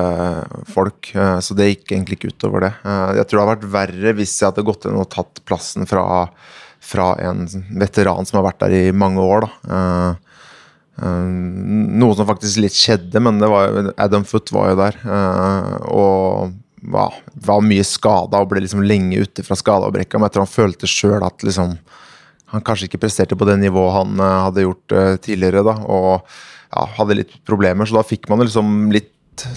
folk. 0.73 1.13
Uh, 1.15 1.37
så 1.43 1.55
det 1.55 1.69
gikk 1.69 1.93
egentlig 1.93 2.19
ikke 2.19 2.33
utover 2.33 2.67
det. 2.67 2.73
jeg 3.19 3.27
tror 3.27 3.37
det 3.37 3.45
hadde 3.45 3.53
vært 3.53 3.71
verre 3.77 4.15
hvis 4.17 4.33
jeg 4.39 4.49
hadde 4.49 4.65
gått 4.67 4.89
inn 4.89 4.99
og 4.99 5.07
tatt 5.13 5.39
plassen 5.47 5.87
fra, 5.87 6.03
fra 6.83 7.13
en 7.23 7.45
veteran 7.79 8.27
som 8.27 8.41
har 8.41 8.49
vært 8.49 8.65
der 8.65 8.75
i 8.81 8.83
mange 8.91 9.23
år. 9.23 9.47
da. 9.47 9.79
noe 10.99 12.17
som 12.17 12.27
faktisk 12.27 12.59
litt 12.65 12.75
skjedde, 12.75 13.23
men 13.23 13.39
var, 13.39 13.93
Adam 13.95 14.27
Foot 14.27 14.51
var 14.51 14.73
jo 14.73 14.81
der. 14.83 14.99
og 15.87 16.59
var, 16.81 17.15
var 17.33 17.63
mye 17.63 17.85
skada 17.85 18.41
og 18.41 18.51
ble 18.51 18.65
liksom 18.65 18.83
lenge 18.83 19.21
ute 19.21 19.45
fra 19.45 19.55
skadeavbrekka, 19.55 20.17
Men 20.17 20.27
jeg 20.27 20.35
tror 20.35 20.47
han 20.47 20.55
følte 20.55 20.89
sjøl 20.89 21.23
at 21.23 21.45
liksom 21.45 21.77
han 22.51 22.63
kanskje 22.67 22.89
ikke 22.89 22.99
presterte 23.05 23.37
på 23.39 23.47
det 23.47 23.57
nivået 23.61 23.95
han 23.95 24.19
uh, 24.19 24.43
hadde 24.47 24.65
gjort 24.65 24.95
uh, 24.95 25.15
tidligere. 25.23 25.63
da, 25.67 25.77
Og 25.87 26.11
ja, 26.71 26.85
hadde 26.97 27.19
litt 27.21 27.37
problemer, 27.47 27.87
så 27.87 27.99
da 27.99 28.07
fikk 28.07 28.27
man 28.31 28.43
liksom 28.43 28.91
litt 28.93 29.13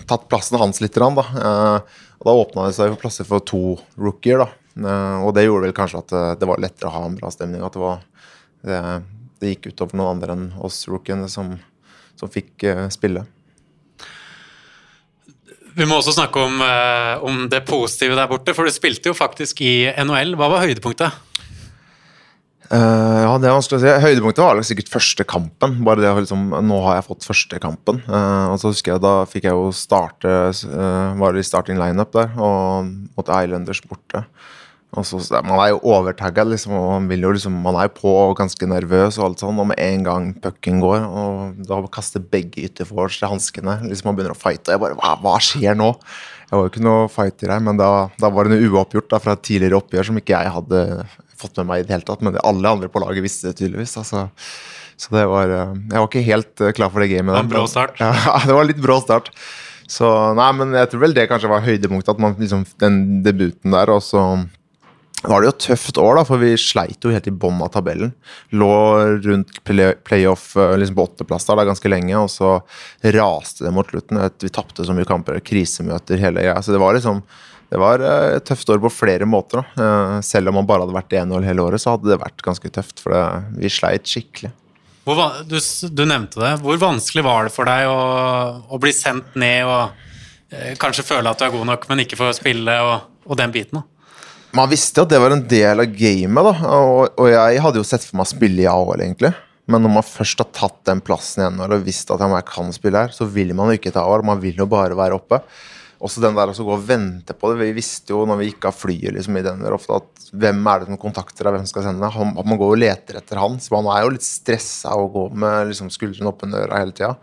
tatt 0.09 0.29
plassen 0.31 0.61
hans 0.61 0.81
litt. 0.83 0.95
Da, 0.95 1.11
uh, 1.11 2.07
og 2.21 2.29
da 2.29 2.37
åpna 2.45 2.69
det 2.69 2.79
seg 2.79 2.95
for 2.95 3.03
plasser 3.03 3.29
for 3.29 3.43
to 3.43 3.77
rookier. 3.99 4.45
da, 4.45 4.95
Og 5.27 5.35
det 5.35 5.47
gjorde 5.49 5.69
vel 5.69 5.77
kanskje 5.77 6.05
at 6.05 6.41
det 6.41 6.49
var 6.49 6.63
lettere 6.63 6.91
å 6.91 6.95
ha 6.95 7.05
en 7.09 7.19
bra 7.19 7.35
stemning. 7.35 7.67
At 7.67 7.75
det, 7.75 7.83
var, 7.83 8.01
det, 8.63 8.81
det 9.43 9.55
gikk 9.55 9.73
utover 9.73 9.99
noen 9.99 10.17
andre 10.17 10.39
enn 10.39 10.49
oss 10.65 10.85
rookiene 10.89 11.29
som, 11.29 11.57
som 12.15 12.31
fikk 12.31 12.65
spille. 12.95 13.27
Vi 15.75 15.91
må 15.91 15.99
også 15.99 16.15
snakke 16.15 16.39
om, 16.39 16.63
om, 17.27 17.45
det 17.51 17.65
positive 17.67 18.15
der 18.15 18.31
borte, 18.31 18.55
for 18.55 18.65
du 18.65 18.73
spilte 18.73 19.11
jo 19.11 19.19
faktisk 19.19 19.65
i 19.67 19.77
NHL. 19.91 20.37
Hva 20.39 20.53
var 20.55 20.69
høydepunktet? 20.69 21.24
Uh, 22.73 23.21
ja, 23.26 23.33
det 23.37 23.49
er 23.49 23.56
vanskelig 23.59 23.76
å 23.76 23.83
si. 23.83 23.92
Høydepunktet 24.06 24.40
var 24.40 24.61
sikkert 24.64 24.92
første 24.92 25.26
kampen. 25.28 25.76
Bare 25.85 26.00
det 26.00 26.12
liksom, 26.23 26.49
Nå 26.64 26.80
har 26.87 26.99
jeg 26.99 27.06
fått 27.11 27.28
første 27.28 27.61
kampen. 27.61 28.00
Uh, 28.09 28.54
og 28.54 28.59
så 28.62 28.73
husker 28.73 28.94
jeg 28.94 29.04
Da 29.04 29.14
fikk 29.28 29.49
jeg 29.50 29.56
jo 29.56 29.68
starte 29.76 30.33
uh, 30.49 31.14
Var 31.21 31.38
i 31.38 31.44
starting 31.44 31.80
lineup 31.80 32.14
der, 32.16 32.33
og 32.40 32.88
mot 32.88 33.33
Islanders 33.37 33.83
borte. 33.85 34.25
Og 34.94 35.02
så, 35.06 35.18
Man 35.42 35.59
er 35.59 35.73
jo 35.73 35.83
overtagga, 35.90 36.44
liksom, 36.47 36.76
og 36.78 36.88
man, 36.92 37.09
vil 37.11 37.26
jo 37.26 37.33
liksom, 37.35 37.56
man 37.64 37.76
er 37.83 37.90
på 37.92 38.12
og 38.14 38.37
ganske 38.38 38.68
nervøs, 38.71 39.18
og 39.18 39.26
alt 39.26 39.42
sånn, 39.42 39.59
og 39.59 39.66
med 39.73 39.80
en 39.83 40.06
gang 40.06 40.28
pucken 40.38 40.78
går, 40.83 41.02
og 41.02 41.64
da 41.66 41.80
kaster 41.92 42.23
begge 42.23 42.62
ytterforwards 42.68 43.18
hanskene. 43.26 43.80
Liksom, 43.88 44.09
man 44.09 44.21
begynner 44.21 44.37
å 44.37 44.38
fighte, 44.38 44.71
og 44.71 44.76
jeg 44.76 44.85
bare 44.85 44.99
hva, 45.00 45.16
hva 45.25 45.35
skjer 45.42 45.75
nå? 45.78 45.90
Jeg 46.44 46.54
var 46.54 46.62
jo 46.62 46.71
ikke 46.71 46.87
noe 46.87 47.11
fighter 47.11 47.50
her, 47.56 47.62
men 47.66 47.80
da, 47.80 47.90
da 48.23 48.30
var 48.30 48.47
det 48.47 48.54
noe 48.54 48.71
uoppgjort 48.71 49.11
da, 49.11 49.21
fra 49.25 49.35
et 49.35 49.42
tidligere 49.49 49.80
oppgjør 49.80 50.11
som 50.12 50.21
ikke 50.21 50.38
jeg 50.38 50.54
hadde 50.54 50.83
fått 51.41 51.59
med 51.61 51.69
meg 51.71 51.83
i 51.83 51.87
det 51.88 51.97
hele 51.97 52.09
tatt, 52.09 52.25
men 52.25 52.38
alle 52.43 52.73
andre 52.76 52.91
på 52.93 53.03
laget 53.03 53.25
visste 53.25 53.50
det 53.50 53.59
tydeligvis. 53.61 53.97
Altså. 54.00 54.29
Så 54.97 55.14
det 55.14 55.26
var 55.31 55.50
eh, 55.50 55.76
Jeg 55.91 55.99
var 55.99 56.09
ikke 56.09 56.26
helt 56.29 56.62
eh, 56.62 56.75
klar 56.76 56.93
for 56.93 57.05
det 57.05 57.11
gamet. 57.12 57.38
En 57.38 57.50
brå 57.50 57.67
start? 57.71 58.00
Ja, 58.03 58.14
det 58.47 58.57
var 58.57 58.69
litt 58.69 58.83
brå 58.83 59.00
start. 59.03 59.31
Så 59.91 60.09
nei, 60.38 60.50
men 60.57 60.73
jeg 60.79 60.91
tror 60.91 61.03
vel 61.05 61.17
det 61.17 61.29
kanskje 61.29 61.50
var 61.50 61.64
høydepunktet, 61.64 62.14
at 62.14 62.23
man 62.23 62.37
liksom 62.41 62.64
Den 62.81 63.00
debuten 63.26 63.75
der, 63.75 63.93
og 63.93 64.00
så 64.05 64.23
var 65.25 65.41
det 65.41 65.49
jo 65.49 65.53
et 65.55 65.64
tøft 65.64 65.99
år, 66.00 66.19
da, 66.19 66.25
for 66.29 66.41
vi 66.43 66.50
sleit 66.61 67.05
jo 67.05 67.12
helt 67.12 67.29
i 67.31 67.33
bånn 67.33 67.62
av 67.64 67.71
tabellen. 67.73 68.12
Lå 68.53 68.75
rundt 69.25 69.62
playoff 69.64 70.50
eh, 70.61 70.75
liksom 70.81 70.99
på 70.99 71.07
åtteplass 71.09 71.49
der 71.49 71.64
ganske 71.64 71.91
lenge, 71.91 72.19
og 72.19 72.29
så 72.33 72.59
raste 73.17 73.64
det 73.64 73.73
mot 73.73 73.88
slutten. 73.88 74.21
Vi 74.43 74.53
tapte 74.53 74.85
så 74.85 74.97
mye 74.97 75.09
kamper, 75.09 75.41
krisemøter, 75.45 76.21
hele 76.21 76.45
greia. 76.45 76.61
Så 76.61 76.75
det 76.75 76.83
var 76.83 76.97
liksom 76.97 77.23
det 77.73 77.80
var 77.80 78.02
eh, 78.04 78.37
et 78.38 78.44
tøft 78.47 78.68
år 78.71 78.83
på 78.83 78.92
flere 78.92 79.28
måter. 79.28 79.62
Da. 79.62 79.85
Eh, 79.85 80.18
selv 80.26 80.50
om 80.50 80.59
man 80.61 80.68
bare 80.68 80.85
hadde 80.85 80.97
vært 80.97 81.16
1-0 81.23 81.47
hele 81.47 81.64
året, 81.64 81.83
så 81.83 81.94
hadde 81.94 82.12
det 82.12 82.21
vært 82.23 82.44
ganske 82.44 82.73
tøft. 82.75 83.00
For 83.02 83.14
det, 83.14 83.25
vi 83.61 83.73
sleit 83.73 84.11
skikkelig. 84.11 84.52
Hvor, 85.04 85.21
du, 85.44 85.59
du, 85.61 86.04
nevnte 86.09 86.40
det. 86.40 86.52
Hvor 86.64 86.78
vanskelig 86.80 87.25
var 87.26 87.49
det 87.49 87.54
for 87.54 87.68
deg 87.68 87.88
å, 87.90 87.97
å 88.73 88.80
bli 88.80 88.92
sendt 88.97 89.35
ned 89.40 89.68
og 89.68 90.54
eh, 90.54 90.76
kanskje 90.80 91.06
føle 91.06 91.28
at 91.28 91.40
du 91.40 91.49
er 91.49 91.52
god 91.56 91.68
nok, 91.75 91.88
men 91.90 92.04
ikke 92.04 92.21
få 92.21 92.30
spille, 92.37 92.78
og, 92.85 93.11
og 93.28 93.40
den 93.40 93.52
biten? 93.54 93.83
da? 93.83 93.88
Man 94.54 94.71
visste 94.71 95.02
at 95.02 95.11
det 95.11 95.18
var 95.18 95.35
en 95.35 95.42
del 95.50 95.83
av 95.83 95.97
gamet, 95.99 96.47
da. 96.47 96.54
Og, 96.78 97.18
og 97.18 97.26
jeg 97.33 97.64
hadde 97.64 97.82
jo 97.82 97.89
sett 97.89 98.06
for 98.06 98.21
meg 98.21 98.28
å 98.28 98.32
spille 98.36 98.62
i 98.62 98.71
AHL, 98.71 99.02
egentlig. 99.02 99.34
Men 99.67 99.80
når 99.82 99.95
man 99.97 100.06
først 100.06 100.41
har 100.43 100.50
tatt 100.54 100.82
den 100.86 101.00
plassen 101.02 101.41
igjen 101.41 101.62
og 101.65 101.86
visst 101.86 102.10
at 102.12 102.21
jeg 102.21 102.47
kan 102.50 102.73
spille 102.76 103.00
her, 103.06 103.15
så 103.17 103.26
vil 103.26 103.54
man 103.56 103.73
jo 103.73 103.78
ikke 103.78 103.93
ta 103.95 104.04
AHL, 104.04 104.25
man 104.28 104.43
vil 104.43 104.60
jo 104.60 104.69
bare 104.71 104.97
være 104.97 105.17
oppe 105.17 105.41
også 106.04 106.21
den 106.21 106.36
der 106.36 106.52
å 106.52 106.67
gå 106.67 106.75
og 106.75 106.84
vente 106.84 107.36
på 107.36 107.50
det. 107.50 107.62
Vi 107.62 107.76
visste 107.78 108.12
jo 108.12 108.25
når 108.28 108.40
vi 108.40 108.50
gikk 108.50 108.69
av 108.69 108.76
flyet 108.76 109.17
liksom, 109.17 109.38
i 109.40 109.45
den 109.47 109.64
der 109.64 109.76
ofte 109.76 109.97
at 110.02 110.28
hvem 110.34 110.60
er 110.69 110.82
det 110.82 110.90
som 110.90 111.00
kontakter 111.00 111.47
deg, 111.47 111.56
hvem 111.56 111.67
skal 111.71 111.86
sende 111.86 112.04
deg? 112.04 112.21
At 112.34 112.50
man 112.50 112.60
går 112.60 112.75
og 112.75 112.80
leter 112.82 113.21
etter 113.21 113.40
han. 113.40 113.56
Så 113.62 113.73
man 113.73 113.88
er 113.95 114.04
jo 114.04 114.12
litt 114.17 114.26
stressa 114.26 114.95
og 115.00 115.14
går 115.17 115.34
med 115.45 115.73
liksom, 115.73 115.90
skuldrene 115.95 116.30
oppe 116.30 116.49
under 116.49 116.67
øra 116.67 116.82
hele 116.82 116.97
tida. 116.97 117.14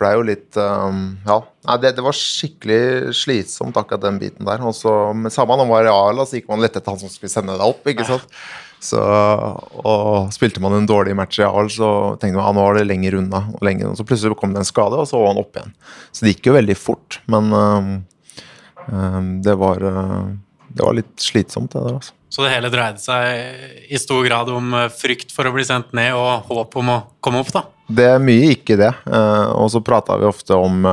For 0.00 0.06
det 0.06 0.10
er 0.10 0.16
jo 0.16 0.28
litt 0.30 0.56
um, 0.56 1.00
Ja. 1.26 1.40
Nei, 1.68 1.76
det, 1.82 1.90
det, 1.98 2.04
var 2.06 2.16
skikkelig 2.16 3.12
slitsomt, 3.18 3.76
akkurat 3.76 4.06
den 4.06 4.16
biten 4.22 4.46
der. 4.48 4.62
Og 4.64 4.72
så, 4.72 4.94
men 5.12 5.32
samme 5.34 5.58
man 5.60 5.68
var 5.68 5.84
i 5.84 5.92
Arla, 5.92 6.24
så 6.24 6.38
gikk 6.38 6.48
man 6.48 6.62
lett 6.62 6.78
etter 6.78 6.94
han 6.94 7.02
som 7.02 7.10
skulle 7.12 7.32
sende 7.32 7.58
deg 7.58 7.66
opp. 7.66 7.82
ikke 7.90 8.06
sant? 8.08 8.38
Så, 8.80 9.00
og 9.84 10.30
Spilte 10.32 10.62
man 10.64 10.78
en 10.78 10.88
dårlig 10.88 11.12
match 11.18 11.42
i 11.42 11.44
Arl, 11.44 11.68
så 11.68 11.90
tenkte 12.16 12.38
man 12.38 12.48
at 12.48 12.56
nå 12.56 12.64
var 12.64 12.80
det 12.80 12.86
lenger 12.88 13.18
unna. 13.20 13.42
og 13.52 13.66
lenger, 13.66 13.92
Så 13.98 14.06
plutselig 14.08 14.38
kom 14.40 14.54
det 14.56 14.62
en 14.62 14.70
skade, 14.70 14.96
og 14.96 15.08
så 15.10 15.20
var 15.20 15.34
han 15.34 15.42
opp 15.42 15.60
igjen. 15.60 15.76
Så 16.08 16.24
det 16.24 16.32
gikk 16.32 16.48
jo 16.48 16.56
veldig 16.56 16.78
fort. 16.80 17.20
Men 17.28 17.52
um, 17.52 17.92
det 19.44 19.54
var, 19.54 19.82
eh, 19.82 20.24
det 20.68 20.82
var 20.82 20.96
litt 20.96 21.14
slitsomt, 21.20 21.72
det 21.72 21.82
der. 21.84 21.98
altså. 21.98 22.14
Så 22.30 22.44
det 22.44 22.52
hele 22.52 22.70
dreide 22.70 23.02
seg 23.02 23.90
i 23.90 23.98
stor 23.98 24.22
grad 24.26 24.50
om 24.54 24.74
eh, 24.78 24.88
frykt 24.94 25.34
for 25.34 25.48
å 25.48 25.54
bli 25.54 25.66
sendt 25.66 25.92
ned 25.96 26.14
og 26.14 26.46
håp 26.50 26.76
om 26.78 26.92
å 26.94 26.98
komme 27.22 27.42
opp, 27.42 27.52
da? 27.54 27.64
Det 27.90 28.06
er 28.06 28.22
mye 28.22 28.52
ikke 28.54 28.78
det. 28.78 28.92
Eh, 29.10 29.46
og 29.50 29.70
så 29.72 29.82
prata 29.82 30.18
vi 30.20 30.28
ofte 30.30 30.54
om 30.54 30.84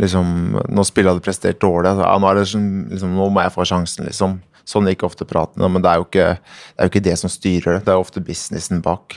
liksom, 0.00 0.56
Når 0.72 0.86
spillet 0.88 1.12
hadde 1.12 1.24
prestert 1.24 1.60
dårlig. 1.62 1.94
så, 1.94 2.06
ja, 2.06 2.18
nå, 2.18 2.32
det, 2.34 2.46
sånn, 2.50 2.70
liksom, 2.90 3.12
nå, 3.14 3.28
må 3.30 3.44
jeg 3.44 3.54
få 3.54 3.66
sjansen, 3.68 4.08
liksom. 4.08 4.40
Sånn 4.66 4.88
gikk 4.90 5.04
ofte 5.06 5.26
praten. 5.26 5.62
Men 5.72 5.82
det 5.82 5.90
er, 5.90 6.02
det 6.10 6.24
er, 6.24 6.38
jo 6.82 6.90
ikke, 6.90 7.04
det 7.04 7.16
som 7.18 7.30
styrer 7.32 7.76
det. 7.76 7.84
Det 7.86 7.94
er 7.94 8.02
ofte 8.02 8.22
businessen 8.22 8.82
bak. 8.84 9.16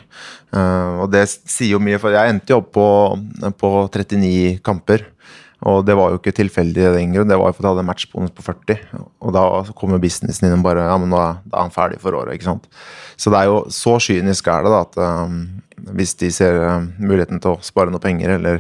og 0.54 1.08
det 1.14 1.28
sier 1.30 1.76
jo 1.76 1.82
mye, 1.84 2.00
for 2.02 2.16
jeg 2.16 2.32
endte 2.32 2.54
jo 2.54 2.62
opp 2.62 2.72
på, 2.74 2.88
på 3.62 3.72
39 3.94 4.64
kamper. 4.66 5.06
Og 5.70 5.84
det 5.88 5.96
var 5.96 6.12
jo 6.12 6.20
ikke 6.20 6.34
tilfeldig 6.36 6.90
lenger, 6.98 7.28
det 7.28 7.38
var 7.40 7.52
jo 7.52 7.56
for 7.56 7.64
at 7.64 7.70
jeg 7.70 7.76
hadde 7.78 7.88
matchbonus 7.88 8.34
på 8.36 8.44
40. 8.44 8.80
Og 9.24 9.36
da 9.36 9.44
kommer 9.80 10.02
businessen 10.04 10.50
inn 10.50 10.58
og 10.58 10.66
bare 10.66 10.88
Ja, 10.90 10.98
men 11.00 11.14
da, 11.14 11.38
da, 11.46 11.56
er 11.56 11.68
han 11.68 11.76
ferdig 11.76 12.02
for 12.04 12.18
året, 12.20 12.36
ikke 12.36 12.50
sant. 12.50 12.68
Så 13.16 13.32
det 13.32 13.40
er 13.40 13.52
jo 13.52 13.62
så 13.72 13.96
kynisk 14.04 14.50
er 14.52 14.66
det 14.66 14.74
da 14.74 14.82
at 14.84 14.98
um, 15.00 15.38
hvis 15.96 16.16
de 16.20 16.32
ser 16.36 16.60
um, 16.60 16.90
muligheten 17.00 17.40
til 17.44 17.56
å 17.56 17.62
spare 17.64 17.94
noe 17.94 18.04
penger 18.04 18.36
eller 18.36 18.60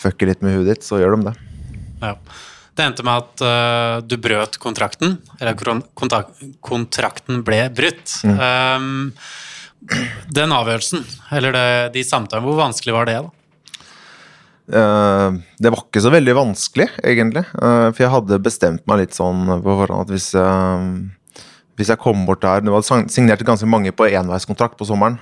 fucke 0.00 0.28
litt 0.30 0.40
med 0.44 0.56
huet 0.56 0.70
ditt, 0.72 0.86
så 0.86 1.00
gjør 1.00 1.18
de 1.18 1.28
det. 1.28 1.34
Ja. 2.00 2.14
Det 2.78 2.86
endte 2.86 3.04
med 3.04 3.20
at 3.26 3.42
uh, 3.44 3.96
du 4.06 4.16
brøt 4.22 4.56
kontrakten, 4.62 5.18
eller 5.42 5.58
kontrakten 6.64 7.42
ble 7.44 7.58
brutt. 7.76 8.14
Mm. 8.24 8.38
Um, 8.40 9.10
den 10.32 10.54
avgjørelsen, 10.56 11.04
eller 11.36 11.52
det, 11.56 11.68
de 11.98 12.06
samtalene, 12.06 12.48
hvor 12.48 12.62
vanskelig 12.62 12.96
var 12.96 13.10
det? 13.10 13.18
da? 13.26 13.39
Uh, 14.68 15.40
det 15.62 15.72
var 15.72 15.84
ikke 15.84 16.02
så 16.04 16.12
veldig 16.12 16.34
vanskelig, 16.36 16.88
egentlig. 17.02 17.46
Uh, 17.56 17.88
for 17.90 18.04
jeg 18.04 18.12
hadde 18.12 18.42
bestemt 18.44 18.84
meg 18.90 19.04
litt 19.04 19.16
sånn 19.16 19.46
på 19.48 19.76
forhånd 19.82 20.04
at 20.04 20.12
hvis, 20.12 20.28
hvis 21.80 21.92
jeg 21.94 22.02
kom 22.02 22.26
bort 22.28 22.44
der 22.44 22.62
Det 22.66 22.74
var 22.74 22.84
signert 22.84 23.46
ganske 23.46 23.68
mange 23.68 23.94
på 23.96 24.10
enveiskontrakt 24.10 24.78
på 24.78 24.88
sommeren. 24.88 25.18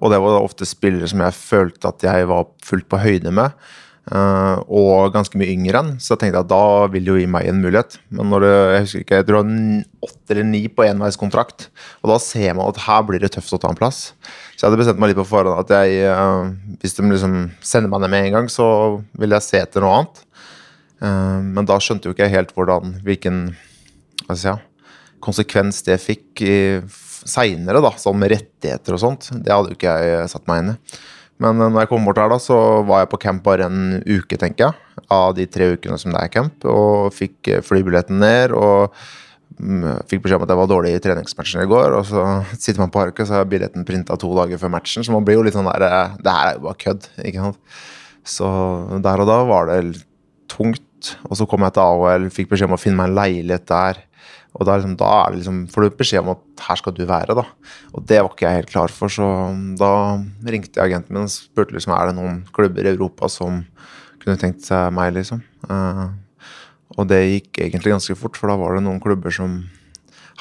Og 0.00 0.12
det 0.12 0.20
var 0.22 0.40
ofte 0.40 0.68
spillere 0.68 1.08
som 1.10 1.22
jeg 1.24 1.36
følte 1.36 1.92
at 1.92 2.04
jeg 2.04 2.28
var 2.30 2.48
fullt 2.64 2.88
på 2.88 3.00
høyde 3.02 3.32
med. 3.34 3.52
Uh, 4.10 4.58
og 4.66 5.12
ganske 5.14 5.38
mye 5.38 5.52
yngre 5.52 5.78
enn, 5.78 5.90
så 6.02 6.16
jeg 6.16 6.24
tenkte 6.24 6.40
at 6.42 6.48
da 6.50 6.86
vil 6.90 7.04
det 7.06 7.12
jo 7.12 7.18
gi 7.20 7.28
meg 7.30 7.46
en 7.46 7.60
mulighet. 7.62 7.94
Men 8.10 8.32
når 8.32 8.42
det, 8.42 8.54
jeg 8.56 8.84
husker 8.84 9.04
ikke, 9.04 9.18
jeg 9.20 9.26
tror 9.28 9.36
var 9.38 10.08
åtte 10.08 10.34
eller 10.34 10.48
ni 10.48 10.62
på 10.66 10.86
enveiskontrakt, 10.88 11.68
og 12.02 12.10
da 12.10 12.16
ser 12.24 12.56
man 12.58 12.72
at 12.72 12.80
her 12.88 13.04
blir 13.06 13.22
det 13.22 13.30
tøft 13.36 13.54
å 13.54 13.60
ta 13.62 13.70
en 13.70 13.78
plass. 13.78 14.00
Så 14.56 14.64
jeg 14.64 14.66
hadde 14.66 14.80
bestemt 14.80 14.98
meg 15.02 15.12
litt 15.12 15.20
på 15.20 15.28
forhånd 15.30 15.62
at 15.62 15.70
jeg, 15.76 16.10
uh, 16.10 16.50
hvis 16.82 16.98
de 16.98 17.06
liksom 17.06 17.36
sender 17.62 17.92
meg 17.92 18.02
ned 18.02 18.12
med 18.16 18.26
en 18.26 18.36
gang, 18.40 18.50
så 18.50 18.66
vil 19.20 19.36
jeg 19.36 19.46
se 19.46 19.62
etter 19.62 19.86
noe 19.86 20.00
annet. 20.00 20.24
Uh, 20.98 21.38
men 21.46 21.70
da 21.70 21.78
skjønte 21.78 22.10
jo 22.10 22.16
ikke 22.16 22.26
jeg 22.26 22.34
helt 22.34 22.50
hvordan, 22.56 22.98
hvilken 23.06 23.44
jeg 24.24 24.42
si, 24.42 24.56
konsekvens 25.22 25.84
det 25.86 26.00
fikk 26.02 26.42
seinere, 27.30 27.94
sånn 28.00 28.18
med 28.18 28.34
rettigheter 28.34 28.96
og 28.96 29.02
sånt. 29.02 29.30
Det 29.30 29.54
hadde 29.54 29.70
jo 29.70 29.78
ikke 29.78 29.96
jeg 30.02 30.28
satt 30.32 30.50
meg 30.50 30.64
inn 30.64 30.74
i. 30.74 30.78
Men 31.40 31.56
når 31.60 31.84
jeg 31.84 31.90
kom 31.90 32.04
bort 32.04 32.20
her, 32.20 32.28
da, 32.28 32.36
så 32.42 32.58
var 32.88 33.04
jeg 33.04 33.10
på 33.14 33.20
camp 33.22 33.42
bare 33.46 33.68
en 33.70 34.02
uke, 34.04 34.36
tenker 34.40 34.68
jeg. 34.68 35.04
Av 35.10 35.32
de 35.36 35.46
tre 35.48 35.72
ukene 35.72 35.96
som 36.00 36.12
det 36.12 36.20
er 36.20 36.32
camp. 36.32 36.66
Og 36.68 37.14
fikk 37.16 37.48
eh, 37.48 37.62
flybilletten 37.64 38.20
ned. 38.20 38.52
Og 38.52 38.92
mm, 39.56 40.04
fikk 40.10 40.26
beskjed 40.26 40.36
om 40.36 40.44
at 40.44 40.52
jeg 40.52 40.60
var 40.60 40.70
dårlig 40.74 40.92
i 40.98 41.00
treningsmatchen 41.06 41.64
i 41.64 41.70
går. 41.70 41.96
Og 41.96 42.04
så 42.10 42.26
sitter 42.66 42.82
man 42.84 42.92
på 42.92 43.02
arket, 43.06 43.28
så 43.28 43.38
har 43.38 43.48
billetten 43.48 43.88
printa 43.88 44.18
to 44.20 44.34
dager 44.36 44.60
før 44.60 44.74
matchen. 44.76 45.06
Så 45.06 45.16
man 45.16 45.24
blir 45.24 45.40
jo 45.40 45.46
litt 45.48 45.56
sånn 45.56 45.70
der 45.70 45.86
eh, 45.88 46.20
Det 46.20 46.36
her 46.36 46.52
er 46.52 46.60
jo 46.60 46.66
bare 46.68 46.82
kødd, 46.84 47.08
ikke 47.24 47.48
sant. 47.48 47.80
Så 48.28 48.52
der 49.00 49.24
og 49.24 49.32
da 49.32 49.40
var 49.48 49.72
det 49.72 49.82
tungt. 50.52 50.84
Og 51.24 51.38
så 51.40 51.46
kom 51.48 51.64
jeg 51.64 51.72
til 51.72 51.86
AHL, 51.86 52.28
fikk 52.34 52.50
beskjed 52.52 52.68
om 52.68 52.76
å 52.76 52.80
finne 52.82 53.00
meg 53.00 53.08
en 53.08 53.16
leilighet 53.16 53.64
der. 53.70 54.04
Og 54.58 54.66
da, 54.66 54.76
liksom, 54.76 54.96
da 54.98 55.10
er 55.22 55.36
liksom, 55.36 55.60
får 55.70 55.86
du 55.86 55.98
beskjed 56.00 56.24
om 56.24 56.32
at 56.32 56.64
her 56.66 56.78
skal 56.80 56.94
du 56.96 57.04
være, 57.06 57.36
da. 57.38 57.44
Og 57.94 58.06
det 58.08 58.18
var 58.18 58.32
ikke 58.32 58.48
jeg 58.48 58.60
helt 58.60 58.72
klar 58.72 58.94
for, 58.94 59.12
så 59.12 59.26
da 59.78 59.92
ringte 60.50 60.74
jeg 60.74 60.88
agenten 60.88 61.14
min 61.14 61.28
og 61.28 61.32
spurte 61.32 61.76
liksom, 61.76 61.94
er 61.94 62.10
det 62.10 62.16
noen 62.18 62.40
klubber 62.56 62.86
i 62.86 62.92
Europa 62.92 63.30
som 63.30 63.62
kunne 64.20 64.40
tenkt 64.40 64.66
seg 64.66 64.90
meg, 64.96 65.14
liksom. 65.16 65.44
Uh, 65.70 66.10
og 66.98 67.06
det 67.12 67.20
gikk 67.22 67.62
egentlig 67.62 67.94
ganske 67.94 68.18
fort, 68.18 68.40
for 68.40 68.50
da 68.50 68.58
var 68.60 68.76
det 68.76 68.84
noen 68.88 68.98
klubber 69.02 69.32
som 69.34 69.62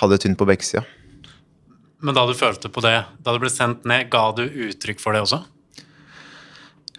hadde 0.01 0.19
tynt 0.23 0.39
på 0.39 0.47
bekksida. 0.49 0.83
Men 2.01 2.15
da 2.15 2.25
du 2.25 2.33
følte 2.37 2.71
på 2.71 2.81
det, 2.83 2.97
da 3.21 3.35
du 3.35 3.41
ble 3.43 3.51
sendt 3.51 3.85
ned, 3.87 4.07
ga 4.11 4.29
du 4.35 4.45
uttrykk 4.47 5.01
for 5.03 5.15
det 5.15 5.23
også? 5.27 5.43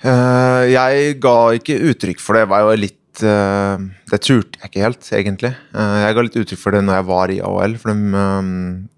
Uh, 0.01 0.64
jeg 0.70 1.18
ga 1.20 1.37
ikke 1.59 1.77
uttrykk 1.90 2.23
for 2.23 2.37
det. 2.37 2.46
Jeg 2.46 2.53
var 2.55 2.64
jo 2.64 2.81
litt 2.87 2.99
uh, 3.26 3.80
Det 4.11 4.20
turte 4.24 4.61
jeg 4.61 4.70
ikke 4.70 4.85
helt, 4.85 5.06
egentlig. 5.16 5.52
Uh, 5.74 5.96
jeg 6.02 6.16
ga 6.16 6.24
litt 6.26 6.37
uttrykk 6.40 6.61
for 6.61 6.76
det 6.76 6.83
når 6.87 6.98
jeg 6.98 7.09
var 7.11 7.33
i 7.33 7.40
AHL. 7.46 7.76
For 7.80 7.92
de, 7.94 8.26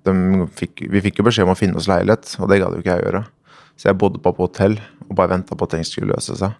de 0.08 0.48
fikk, 0.58 0.85
vi 0.92 1.04
fikk 1.04 1.20
jo 1.20 1.28
beskjed 1.28 1.48
om 1.48 1.54
å 1.54 1.58
finne 1.58 1.80
oss 1.80 1.88
leilighet, 1.90 2.35
og 2.40 2.50
det 2.50 2.61
gadd 2.62 2.76
jo 2.76 2.82
ikke 2.82 2.96
jeg 2.96 3.06
gjøre. 3.06 3.22
Så 3.76 3.88
jeg 3.90 3.98
bodde 4.00 4.22
bare 4.22 4.37
på 4.37 4.48
hotell 4.48 4.76
og 5.08 5.16
bare 5.18 5.35
venta 5.35 5.56
på 5.58 5.66
at 5.68 5.74
ting 5.76 5.87
skulle 5.88 6.12
løse 6.12 6.37
seg. 6.38 6.54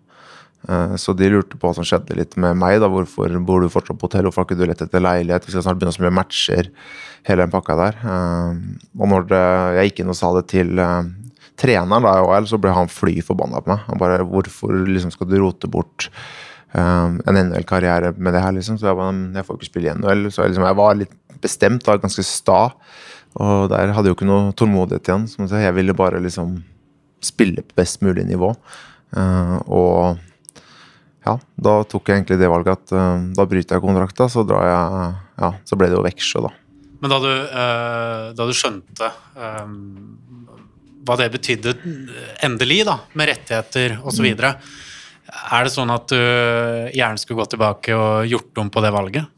Så 0.99 1.11
de 1.19 1.27
lurte 1.27 1.59
på 1.59 1.67
hva 1.67 1.75
som 1.75 1.87
skjedde 1.87 2.15
litt 2.15 2.37
med 2.39 2.55
meg. 2.55 2.77
da, 2.79 2.87
Hvorfor 2.91 3.33
bor 3.43 3.63
du 3.63 3.67
fortsatt 3.71 3.99
på 3.99 4.07
hotell? 4.07 4.29
Hvorfor 4.29 4.45
har 4.45 4.47
ikke 4.47 4.59
du 4.61 4.69
lett 4.71 4.85
etter 4.85 5.03
leilighet? 5.03 5.49
Vi 5.49 5.55
skal 5.55 5.65
snart 5.67 5.81
begynne 5.81 5.91
å 5.91 5.97
spille 5.97 6.15
matcher. 6.15 6.69
Hele 7.27 7.43
den 7.43 7.51
pakka 7.51 7.75
der. 7.81 7.99
Og 8.95 9.11
når 9.11 9.27
jeg 9.75 9.91
gikk 9.91 10.05
inn 10.05 10.15
og 10.15 10.19
sa 10.19 10.31
det 10.39 10.45
til 10.55 10.79
treneren 11.63 12.07
da 12.07 12.41
så 12.49 12.59
ble 12.61 12.73
han 12.75 12.91
fly 12.91 13.19
forbanna 13.25 13.63
på 13.63 13.73
meg. 13.73 13.85
Han 13.89 14.01
bare 14.01 14.25
'Hvorfor 14.25 14.73
liksom 14.87 15.13
skal 15.13 15.29
du 15.29 15.39
rote 15.39 15.69
bort 15.69 16.11
um, 16.75 17.19
en 17.27 17.39
NHL-karriere 17.49 18.13
med 18.17 18.35
det 18.35 18.43
her?' 18.43 18.53
liksom. 18.57 18.79
Så 18.79 18.89
jeg 18.89 18.97
bare 18.97 19.15
'Jeg 19.15 19.47
får 19.47 19.57
ikke 19.57 19.71
spille 19.71 19.89
i 19.91 19.95
NHL'. 19.95 20.31
Så 20.31 20.43
jeg, 20.43 20.51
liksom, 20.51 20.67
jeg 20.67 20.77
var 20.77 20.95
litt 20.95 21.17
bestemt, 21.41 21.87
var 21.87 21.99
ganske 21.99 22.25
sta. 22.25 22.73
Og 23.35 23.69
der 23.71 23.93
hadde 23.93 24.09
jeg 24.09 24.15
jo 24.15 24.19
ikke 24.19 24.29
noe 24.29 24.53
tålmodighet 24.53 25.09
igjen. 25.09 25.29
Så 25.29 25.47
jeg 25.49 25.75
ville 25.75 25.95
bare 25.95 26.21
liksom 26.21 26.63
spille 27.21 27.63
på 27.63 27.75
best 27.77 28.03
mulig 28.03 28.27
nivå. 28.27 28.55
Uh, 29.17 29.59
og 29.69 30.19
ja, 31.25 31.39
da 31.57 31.85
tok 31.85 32.09
jeg 32.09 32.17
egentlig 32.23 32.41
det 32.41 32.51
valget 32.51 32.81
at 32.81 32.93
uh, 32.97 33.21
da 33.37 33.47
bryter 33.47 33.77
jeg 33.77 33.85
kontrakta, 33.85 34.29
så 34.29 34.45
drar 34.45 34.65
jeg 34.67 35.15
Ja, 35.43 35.49
så 35.65 35.77
ble 35.77 35.89
det 35.89 35.97
jo 35.97 36.05
Veksjø, 36.05 36.41
da. 36.45 36.51
Men 37.03 37.11
da 37.11 37.19
du, 37.19 37.31
uh, 37.33 38.27
da 38.37 38.47
du 38.47 38.53
skjønte 38.55 39.09
um 39.37 40.19
hva 41.07 41.17
det 41.19 41.33
betydde 41.35 41.75
endelig, 42.47 42.83
da, 42.87 42.99
med 43.19 43.31
rettigheter 43.33 43.99
osv. 44.07 44.29
Mm. 44.39 44.59
Er 45.33 45.65
det 45.65 45.73
sånn 45.73 45.93
at 45.93 46.11
du 46.13 46.19
gjerne 46.93 47.21
skulle 47.21 47.41
gått 47.41 47.55
tilbake 47.55 47.95
og 47.97 48.29
gjort 48.29 48.61
om 48.61 48.73
på 48.73 48.83
det 48.85 48.93
valget? 48.93 49.31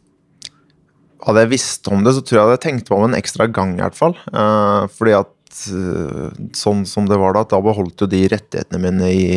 Hadde 1.25 1.45
jeg 1.45 1.53
visst 1.55 1.87
om 1.89 2.03
det, 2.05 2.13
så 2.17 2.25
tror 2.25 2.39
jeg 2.39 2.49
hadde 2.49 2.63
tenkt 2.65 2.91
meg 2.91 2.99
om 2.99 3.07
en 3.07 3.17
ekstra 3.17 3.47
gang, 3.49 3.77
i 3.79 3.85
hvert 3.85 3.97
fall. 3.97 4.17
Uh, 4.29 4.91
fordi 4.93 5.15
at 5.17 5.61
uh, 5.73 6.35
sånn 6.57 6.83
som 6.89 7.07
det 7.09 7.17
var 7.21 7.37
da, 7.37 7.45
da 7.49 7.63
beholdt 7.65 8.05
jo 8.05 8.11
de 8.11 8.25
rettighetene 8.33 8.83
mine 8.83 9.13
i 9.15 9.29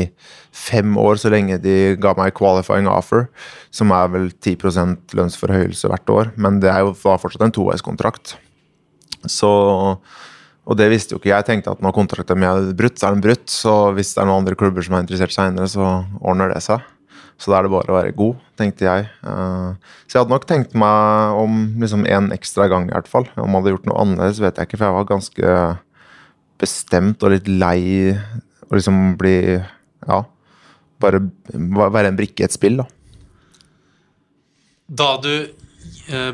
fem 0.51 0.97
år, 0.99 1.21
så 1.21 1.31
lenge 1.31 1.61
de 1.63 1.95
ga 2.01 2.15
meg 2.17 2.35
qualifying 2.37 2.89
offer, 2.91 3.29
som 3.71 3.93
er 3.95 4.09
vel 4.11 4.27
10% 4.33 5.15
lønnsforhøyelse 5.15 5.93
hvert 5.93 6.13
år. 6.13 6.33
Men 6.35 6.59
det 6.63 6.73
er 6.73 6.83
jo 6.83 6.97
fortsatt 6.97 7.45
en 7.45 7.55
toveiskontrakt. 7.55 8.35
Så 9.29 9.51
og 10.67 10.75
det 10.75 10.89
visste 10.91 11.15
jo 11.15 11.21
ikke 11.21 11.31
jeg. 11.31 11.47
tenkte 11.47 11.71
at 11.71 11.81
når 11.83 11.95
kontrakten 11.95 12.39
min 12.39 12.49
er 12.49 12.73
brutt, 12.75 12.99
så 12.99 13.07
er 13.07 13.15
den 13.15 13.23
brutt. 13.23 13.47
Så 13.47 13.73
hvis 13.95 14.11
det 14.13 14.21
er 14.21 14.27
noen 14.27 14.41
andre 14.43 14.57
klubber 14.59 14.83
som 14.83 14.97
er 14.97 15.05
interessert 15.05 15.31
seinere, 15.31 15.69
så 15.71 16.03
ordner 16.19 16.51
det 16.51 16.59
seg. 16.65 16.83
Så 17.39 17.51
da 17.53 17.59
er 17.59 17.67
det 17.67 17.71
bare 17.71 17.93
å 17.93 17.95
være 17.95 18.15
god, 18.17 18.39
tenkte 18.59 18.87
jeg. 18.87 19.05
Eh, 19.05 19.93
så 20.07 20.17
jeg 20.17 20.23
hadde 20.23 20.33
nok 20.33 20.47
tenkt 20.49 20.73
meg 20.77 21.37
om 21.37 21.59
liksom 21.79 22.03
en 22.09 22.31
ekstra 22.35 22.67
gang, 22.71 22.89
i 22.89 22.95
hvert 22.95 23.07
fall. 23.07 23.29
Om 23.37 23.45
jeg 23.45 23.61
hadde 23.61 23.73
gjort 23.75 23.87
noe 23.87 23.99
annerledes, 24.03 24.41
vet 24.43 24.57
jeg 24.59 24.69
ikke, 24.69 24.79
for 24.79 24.87
jeg 24.87 24.97
var 24.97 25.11
ganske 25.11 25.53
bestemt 26.57 27.23
og 27.23 27.35
litt 27.35 27.47
lei 27.47 27.81
å 28.67 28.73
liksom 28.73 29.13
bli 29.19 29.37
Ja, 30.07 30.21
bare 31.01 31.19
være 31.51 32.09
en 32.09 32.17
brikke 32.17 32.43
i 32.43 32.47
et 32.47 32.55
spill, 32.55 32.81
da. 32.81 32.85
Da 34.87 35.09
du 35.19 35.31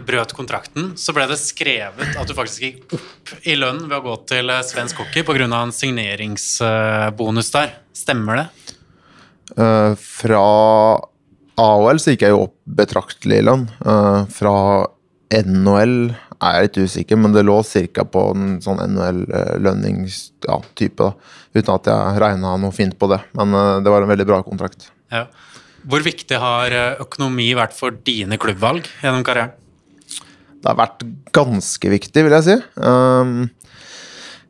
brøt 0.05 0.33
kontrakten, 0.37 0.91
så 0.99 1.13
ble 1.15 1.25
det 1.29 1.39
skrevet 1.41 2.17
at 2.19 2.29
du 2.29 2.35
faktisk 2.37 2.61
gikk 2.61 2.93
opp 2.97 3.31
i 3.47 3.55
lønn 3.57 3.87
ved 3.87 3.95
å 3.97 4.03
gå 4.05 4.15
til 4.29 4.51
eh, 4.53 4.65
svensk 4.65 4.99
hockey 5.01 5.25
pga. 5.25 5.47
en 5.47 5.73
signeringsbonus 5.73 7.49
der. 7.55 7.73
Stemmer 7.93 8.41
det? 8.41 8.47
Uh, 9.57 9.93
fra 9.99 10.43
AHL 11.61 11.99
så 12.01 12.13
gikk 12.13 12.23
jeg 12.25 12.33
jo 12.33 12.45
opp 12.47 12.55
betraktelig 12.65 13.37
i 13.41 13.45
lønn. 13.45 13.67
Uh, 13.85 14.25
fra 14.33 14.53
NHL 15.33 16.13
er 16.43 16.55
jeg 16.55 16.63
litt 16.67 16.81
usikker, 16.83 17.17
men 17.19 17.33
det 17.35 17.43
lå 17.45 17.57
ca. 17.63 18.03
på 18.05 18.21
en 18.33 18.61
sånn 18.63 18.79
NHL-lønningstype. 18.87 20.47
Ja, 20.49 20.57
uten 21.53 21.75
at 21.75 21.87
jeg 21.89 22.21
regna 22.23 22.49
noe 22.59 22.73
fint 22.75 22.95
på 22.99 23.05
det. 23.11 23.21
Men 23.37 23.47
uh, 23.53 23.81
det 23.83 23.89
var 23.93 24.01
en 24.03 24.13
veldig 24.13 24.29
bra 24.29 24.39
kontrakt. 24.45 24.79
Ja. 25.13 25.23
Hvor 25.83 26.03
viktig 26.05 26.37
har 26.39 26.73
økonomi 27.03 27.49
vært 27.57 27.75
for 27.75 27.95
dine 28.07 28.39
klubbvalg 28.39 28.87
gjennom 29.03 29.25
karrieren? 29.27 29.57
det 30.63 30.71
har 30.71 30.79
vært 30.79 31.03
ganske 31.35 31.91
viktig, 31.91 32.23
vil 32.23 32.35
jeg 32.37 32.45
si. 32.47 32.55
Um, 32.79 33.49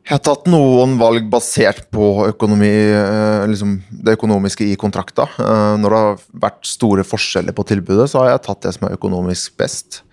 jeg 0.04 0.12
har 0.12 0.22
tatt 0.22 0.46
noen 0.52 0.94
valg 1.00 1.26
basert 1.32 1.88
på 1.94 2.28
økonomi, 2.28 2.70
uh, 2.94 3.42
liksom 3.50 3.76
det 4.04 4.14
økonomiske 4.18 4.68
i 4.68 4.78
kontrakta. 4.78 5.26
Uh, 5.40 5.74
når 5.80 5.94
det 5.94 6.02
har 6.04 6.24
vært 6.46 6.70
store 6.70 7.06
forskjeller 7.08 7.56
på 7.56 7.66
tilbudet, 7.66 8.06
så 8.12 8.22
har 8.22 8.34
jeg 8.34 8.44
tatt 8.46 8.62
det 8.66 8.74
som 8.76 8.86
er 8.88 8.98
økonomisk 8.98 9.56
best. 9.60 10.04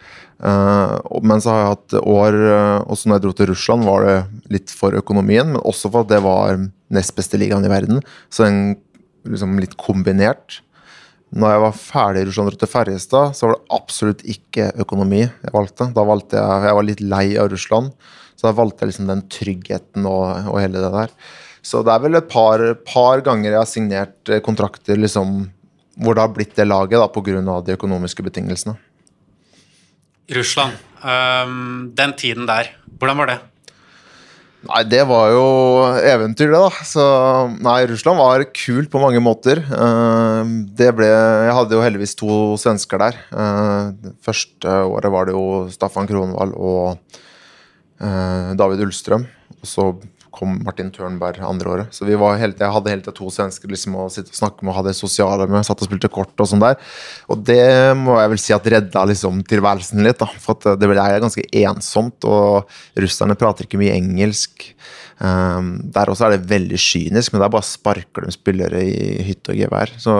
Men 0.41 1.37
så 1.37 1.51
har 1.51 1.59
jeg 1.59 1.69
hatt 1.69 1.95
år 2.01 2.35
Også 2.89 3.05
når 3.05 3.19
jeg 3.19 3.21
dro 3.21 3.33
til 3.37 3.47
Russland, 3.51 3.83
var 3.85 4.07
det 4.07 4.15
litt 4.55 4.71
for 4.73 4.97
økonomien, 4.97 5.51
men 5.53 5.61
også 5.61 5.91
for 5.93 6.01
at 6.01 6.09
det 6.09 6.17
var 6.25 6.57
nest 6.89 7.13
beste 7.13 7.37
ligaen 7.37 7.67
i 7.67 7.69
verden. 7.69 8.01
Så 8.33 8.47
en, 8.47 8.57
liksom 9.29 9.53
litt 9.61 9.77
kombinert. 9.77 10.63
Når 11.31 11.53
jeg 11.53 11.61
var 11.63 11.77
ferdig 11.79 12.25
Russland 12.27 12.57
til 12.59 12.67
Ferjestad, 12.67 13.35
så 13.37 13.47
var 13.47 13.53
det 13.55 13.75
absolutt 13.77 14.23
ikke 14.33 14.65
økonomi 14.83 15.21
jeg 15.23 15.53
valgte. 15.55 15.87
Da 15.95 16.03
valgte 16.07 16.41
jeg, 16.41 16.65
jeg 16.67 16.77
var 16.77 16.87
litt 16.87 17.03
lei 17.13 17.25
av 17.39 17.47
Russland, 17.53 17.93
så 18.35 18.49
da 18.49 18.57
valgte 18.57 18.83
jeg 18.83 18.91
liksom 18.91 19.07
den 19.07 19.23
tryggheten 19.31 20.09
og, 20.09 20.51
og 20.51 20.59
hele 20.59 20.83
det 20.83 20.91
der. 20.91 21.15
Så 21.63 21.83
det 21.85 21.93
er 21.93 22.03
vel 22.03 22.17
et 22.17 22.29
par, 22.29 22.63
par 22.83 23.23
ganger 23.23 23.51
jeg 23.51 23.59
har 23.59 23.69
signert 23.69 24.31
eh, 24.33 24.41
kontrakter 24.43 24.99
liksom, 24.99 25.45
hvor 26.01 26.17
det 26.17 26.25
har 26.25 26.33
blitt 26.35 26.55
det 26.57 26.65
laget 26.67 26.97
da, 26.99 27.07
pga. 27.07 27.59
de 27.63 27.77
økonomiske 27.77 28.25
betingelsene. 28.25 28.75
Russland, 30.31 30.75
um, 31.03 31.91
den 31.95 32.13
tiden 32.17 32.47
der, 32.49 32.73
hvordan 32.99 33.23
var 33.23 33.31
det? 33.31 33.39
Nei, 34.61 34.83
det 34.85 35.01
var 35.09 35.31
jo 35.33 35.45
eventyr, 36.05 36.51
det, 36.53 36.59
da. 36.61 36.85
Så 36.85 37.03
nei, 37.65 37.79
Russland 37.89 38.21
var 38.21 38.43
kult 38.53 38.91
på 38.93 39.01
mange 39.01 39.21
måter. 39.23 39.63
Uh, 39.65 40.45
det 40.77 40.91
ble 40.97 41.07
Jeg 41.09 41.55
hadde 41.57 41.77
jo 41.77 41.81
heldigvis 41.81 42.13
to 42.19 42.37
svensker 42.61 43.01
der. 43.01 43.17
Uh, 43.33 43.89
det 43.97 44.13
første 44.21 44.75
året 44.85 45.13
var 45.13 45.25
det 45.25 45.33
jo 45.33 45.45
Staffan 45.73 46.09
Kronvall 46.09 46.53
og 46.53 47.17
uh, 48.05 48.53
David 48.59 48.85
Ullstrøm. 48.85 49.25
Og 49.57 49.71
så 49.71 49.87
kom 50.31 50.57
Martin 50.65 50.89
Tørnberg 50.93 51.41
andre 51.43 51.71
året. 51.73 51.95
Så 51.95 52.07
vi 52.07 52.15
var 52.19 52.39
helt, 52.39 52.59
jeg 52.61 52.73
hadde 52.73 52.91
hele 52.91 53.03
tida 53.03 53.13
to 53.17 53.27
svensker 53.33 53.71
liksom, 53.71 53.97
å 53.99 54.07
sitte 54.11 54.33
og 54.33 54.39
snakke 54.39 54.63
med 54.63 54.73
og 54.73 54.77
ha 54.79 54.85
det 54.87 54.95
sosiale 54.97 55.47
med. 55.51 55.65
Satt 55.67 55.83
og 55.83 55.89
spilte 55.89 56.11
kort 56.11 56.33
og 56.39 56.49
sånn 56.49 56.63
der. 56.63 56.79
Og 57.31 57.43
det 57.47 57.61
må 57.99 58.15
jeg 58.19 58.33
vel 58.33 58.41
si 58.41 58.55
at 58.55 58.71
redda 58.75 59.05
liksom, 59.11 59.43
tilværelsen 59.51 60.03
litt. 60.07 60.21
da, 60.21 60.29
For 60.41 60.77
det 60.79 60.89
ble 60.91 61.07
ganske 61.25 61.45
ensomt, 61.63 62.27
og 62.27 62.71
russerne 63.03 63.37
prater 63.39 63.67
ikke 63.67 63.81
mye 63.81 63.95
engelsk. 63.99 64.71
Um, 65.21 65.75
der 65.93 66.09
også 66.09 66.25
er 66.25 66.37
det 66.37 66.49
veldig 66.49 66.79
kynisk, 66.81 67.33
men 67.33 67.43
der 67.43 67.51
bare 67.53 67.67
sparker 67.67 68.25
de 68.25 68.33
spillere 68.33 68.81
i 68.87 69.25
hytte 69.27 69.53
og 69.53 69.59
gevær. 69.59 69.91
Så 70.01 70.15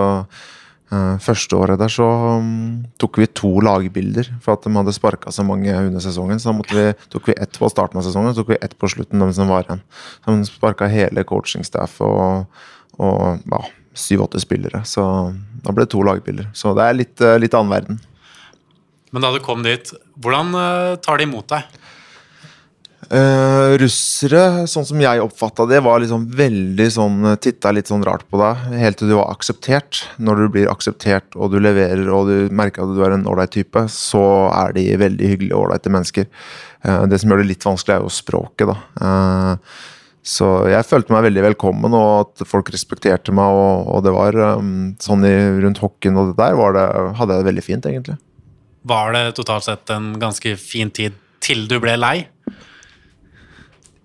første 1.23 1.55
året 1.55 1.79
der 1.79 1.91
så 1.91 2.05
um, 2.41 2.81
tok 2.99 3.21
vi 3.21 3.27
to 3.31 3.51
lagbilder 3.63 4.27
for 4.43 4.57
at 4.57 4.65
de 4.65 4.73
hadde 4.75 4.93
sparka 4.95 5.31
så 5.31 5.45
mange 5.47 5.71
under 5.71 6.03
sesongen. 6.03 6.41
Så 6.41 6.51
da 6.51 6.75
vi, 6.75 6.85
tok 7.13 7.29
vi 7.31 7.35
ett 7.39 7.59
på 7.59 7.69
starten 7.71 8.01
av 8.01 8.05
sesongen 8.07 8.33
og 8.33 8.39
tok 8.41 8.51
vi 8.51 8.59
ett 8.59 8.75
på 8.75 8.89
slutten. 8.91 9.23
De 9.23 9.37
som 9.37 9.51
var 9.51 9.63
igjen. 9.63 9.83
Så 10.19 10.35
de 10.35 10.49
sparka 10.49 10.89
hele 10.91 11.23
coachingstaffet 11.27 12.03
og, 12.03 12.63
og 12.99 13.43
ja, 13.53 13.61
syv-åtte 13.95 14.41
spillere. 14.43 14.83
Så 14.87 15.03
da 15.63 15.75
ble 15.75 15.87
det 15.87 15.93
to 15.95 16.03
lagbilder. 16.07 16.51
Så 16.57 16.75
det 16.75 16.87
er 16.87 16.97
litt, 16.99 17.15
uh, 17.23 17.37
litt 17.39 17.55
annen 17.55 17.75
verden. 17.75 18.01
Men 19.11 19.23
da 19.23 19.31
du 19.31 19.41
kom 19.43 19.63
dit, 19.63 19.93
hvordan 20.23 20.55
uh, 20.55 20.99
tar 21.03 21.19
de 21.19 21.27
imot 21.27 21.47
deg? 21.51 21.80
Uh, 23.11 23.75
russere, 23.81 24.63
sånn 24.71 24.85
som 24.87 25.01
jeg 25.03 25.19
oppfatta 25.19 25.65
det, 25.67 25.81
var 25.83 25.99
liksom 25.99 26.29
veldig 26.31 26.85
sånn 26.95 27.25
Titta 27.43 27.73
litt 27.75 27.89
sånn 27.91 28.05
rart 28.07 28.23
på 28.31 28.39
deg 28.39 28.77
helt 28.79 29.01
til 29.01 29.11
du 29.11 29.17
var 29.17 29.33
akseptert. 29.33 30.05
Når 30.15 30.39
du 30.39 30.45
blir 30.53 30.71
akseptert 30.71 31.35
og 31.35 31.51
du 31.51 31.57
leverer 31.59 32.07
og 32.07 32.31
du 32.31 32.53
merker 32.55 32.85
at 32.85 32.93
du 32.95 33.01
er 33.03 33.17
en 33.17 33.27
ålreit 33.27 33.51
type, 33.51 33.83
så 33.91 34.23
er 34.55 34.77
de 34.77 34.85
veldig 35.01 35.33
hyggelige 35.33 35.57
og 35.57 35.67
ålreite 35.67 35.91
mennesker. 35.91 36.29
Uh, 36.87 37.03
det 37.11 37.19
som 37.19 37.33
gjør 37.33 37.43
det 37.43 37.49
litt 37.51 37.67
vanskelig, 37.67 37.97
er 37.97 38.05
jo 38.05 38.13
språket, 38.21 38.71
da. 38.71 38.77
Uh, 39.03 39.99
så 40.21 40.47
jeg 40.69 40.85
følte 40.85 41.13
meg 41.15 41.25
veldig 41.25 41.43
velkommen, 41.49 41.95
og 41.97 42.11
at 42.21 42.43
folk 42.47 42.69
respekterte 42.73 43.33
meg. 43.33 43.57
Og, 43.57 43.87
og 43.89 44.03
det 44.05 44.13
var 44.13 44.37
um, 44.61 44.91
sånn 45.01 45.25
i, 45.25 45.33
rundt 45.63 45.81
hockeyen 45.81 46.19
og 46.21 46.31
det 46.31 46.37
der, 46.39 46.59
det, 46.77 46.85
hadde 47.17 47.35
jeg 47.35 47.43
det 47.43 47.49
veldig 47.49 47.65
fint, 47.65 47.87
egentlig. 47.89 48.17
Var 48.87 49.15
det 49.17 49.23
totalt 49.37 49.65
sett 49.65 49.93
en 49.93 50.13
ganske 50.21 50.55
fin 50.61 50.93
tid 50.93 51.17
til 51.41 51.65
du 51.69 51.79
ble 51.81 51.97
lei? 51.97 52.15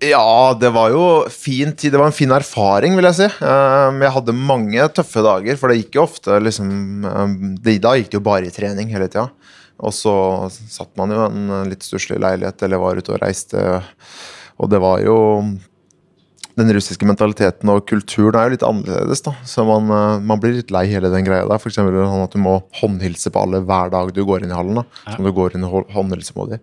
Ja, 0.03 0.53
det 0.53 0.69
var 0.75 0.91
jo 0.93 1.03
fin 1.33 1.71
tid. 1.73 1.91
Det 1.93 1.99
var 1.99 2.11
en 2.11 2.15
fin 2.15 2.33
erfaring, 2.33 2.93
vil 2.97 3.07
jeg 3.09 3.17
si. 3.17 3.27
Um, 3.41 4.01
jeg 4.05 4.13
hadde 4.13 4.35
mange 4.37 4.89
tøffe 4.93 5.23
dager, 5.25 5.57
for 5.57 5.73
det 5.73 5.79
gikk 5.79 5.97
jo 5.97 6.03
ofte 6.05 6.37
liksom 6.43 6.67
um, 7.07 7.37
Da 7.57 7.95
gikk 7.97 8.11
det 8.11 8.19
jo 8.19 8.25
bare 8.27 8.45
i 8.45 8.53
trening 8.53 8.91
hele 8.93 9.07
tida. 9.09 9.25
Og 9.81 9.93
så 9.93 10.13
satt 10.69 10.91
man 10.97 11.13
jo 11.13 11.23
i 11.23 11.29
en 11.31 11.71
litt 11.71 11.85
stusslig 11.85 12.19
leilighet 12.21 12.61
eller 12.65 12.81
var 12.81 13.01
ute 13.01 13.15
og 13.15 13.23
reiste. 13.23 13.63
Og 14.61 14.69
det 14.69 14.81
var 14.81 15.01
jo 15.05 15.17
Den 16.57 16.73
russiske 16.73 17.05
mentaliteten 17.05 17.69
og 17.69 17.83
kulturen 17.85 18.37
er 18.37 18.47
jo 18.47 18.53
litt 18.55 18.63
annerledes, 18.65 19.21
da. 19.25 19.33
Så 19.45 19.65
man, 19.65 19.89
uh, 19.89 20.21
man 20.21 20.41
blir 20.41 20.59
litt 20.59 20.73
lei 20.73 20.85
hele 20.91 21.09
den 21.13 21.25
greia 21.25 21.45
der. 21.49 21.57
F.eks. 21.57 21.77
sånn 21.81 22.23
at 22.27 22.37
du 22.37 22.41
må 22.41 22.59
håndhilse 22.83 23.33
på 23.33 23.41
alle 23.45 23.63
hver 23.65 23.93
dag 23.93 24.13
du 24.13 24.21
går 24.25 24.45
inn 24.45 24.53
i 24.53 24.57
hallen. 24.57 24.83
da. 24.83 24.85
Som 25.15 25.25
du 25.25 25.33
går 25.33 25.57
inn 25.57 25.65
og 25.65 25.89
håndhilse 25.97 26.37
på 26.37 26.49
dem. 26.53 26.61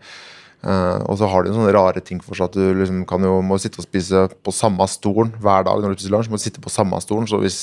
Uh, 0.65 1.03
og 1.11 1.19
så 1.21 1.29
har 1.29 1.45
de 1.45 1.53
sånne 1.53 1.75
rare 1.77 2.01
ting 2.01 2.23
for 2.25 2.39
seg 2.39 2.49
at 2.49 2.57
du 2.57 2.79
liksom 2.79 3.03
kan 3.09 3.25
jo, 3.27 3.35
må 3.45 3.59
sitte 3.61 3.83
og 3.83 3.85
spise 3.85 4.23
på 4.41 4.55
samme 4.55 4.87
stolen 4.89 5.35
hver 5.43 5.67
dag. 5.67 5.83
når 5.83 5.93
du 5.93 5.99
spiser 5.99 6.15
lunsj, 6.15 6.31
må 6.33 6.41
du 6.41 6.45
sitte 6.47 6.63
på 6.65 6.73
samme 6.73 6.97
stolen, 7.05 7.29
så 7.29 7.41
hvis 7.43 7.59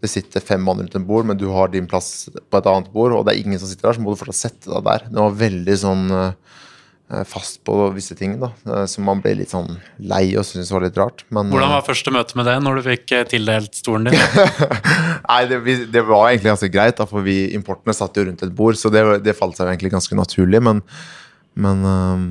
det 0.00 0.08
sitter 0.08 0.40
fem 0.40 0.64
mann 0.64 0.80
rundt 0.80 0.96
en 0.96 1.04
bord, 1.04 1.28
men 1.28 1.36
du 1.36 1.50
har 1.52 1.68
din 1.68 1.90
plass 1.90 2.30
på 2.32 2.56
et 2.56 2.70
annet 2.70 2.88
bord, 2.94 3.12
og 3.12 3.26
det 3.26 3.34
er 3.34 3.42
ingen 3.42 3.60
som 3.60 3.68
sitter 3.68 3.90
der, 3.90 3.98
så 3.98 4.04
må 4.06 4.14
du 4.14 4.22
fortsatt 4.22 4.40
sette 4.40 4.72
deg 4.72 4.88
der. 4.88 5.04
Det 5.10 5.20
var 5.20 5.36
veldig 5.42 5.76
sånn 5.82 6.16
uh, 6.16 6.56
fast 7.28 7.60
på 7.68 7.76
visse 7.92 8.16
ting, 8.16 8.38
da, 8.40 8.54
uh, 8.70 8.86
så 8.88 9.04
man 9.04 9.20
ble 9.20 9.36
litt 9.42 9.52
sånn 9.52 9.76
lei 10.00 10.24
og 10.40 10.48
syntes 10.48 10.72
var 10.72 10.88
litt 10.88 10.96
rart. 10.96 11.26
Men, 11.28 11.52
Hvordan 11.52 11.76
var 11.76 11.84
første 11.92 12.16
møte 12.16 12.40
med 12.40 12.48
det, 12.48 12.56
når 12.64 12.80
du 12.80 12.86
fikk 12.88 13.16
tildelt 13.36 13.76
stolen 13.76 14.08
din? 14.08 14.20
Nei, 15.28 15.42
det, 15.52 15.60
det, 15.92 16.08
var 16.08 16.30
egentlig 16.30 16.54
ganske 16.54 16.72
greit, 16.72 16.96
da, 16.96 17.04
for 17.10 17.28
vi 17.28 17.42
importene 17.52 18.00
satt 18.00 18.16
jo 18.16 18.30
rundt 18.30 18.48
et 18.48 18.56
bord, 18.56 18.80
så 18.80 18.88
det, 18.88 19.04
det 19.28 19.36
falt 19.36 19.60
seg 19.60 19.68
egentlig 19.68 19.92
ganske 19.92 20.16
naturlig. 20.16 20.64
men 20.64 20.80
men 21.58 21.84
um, 21.84 22.26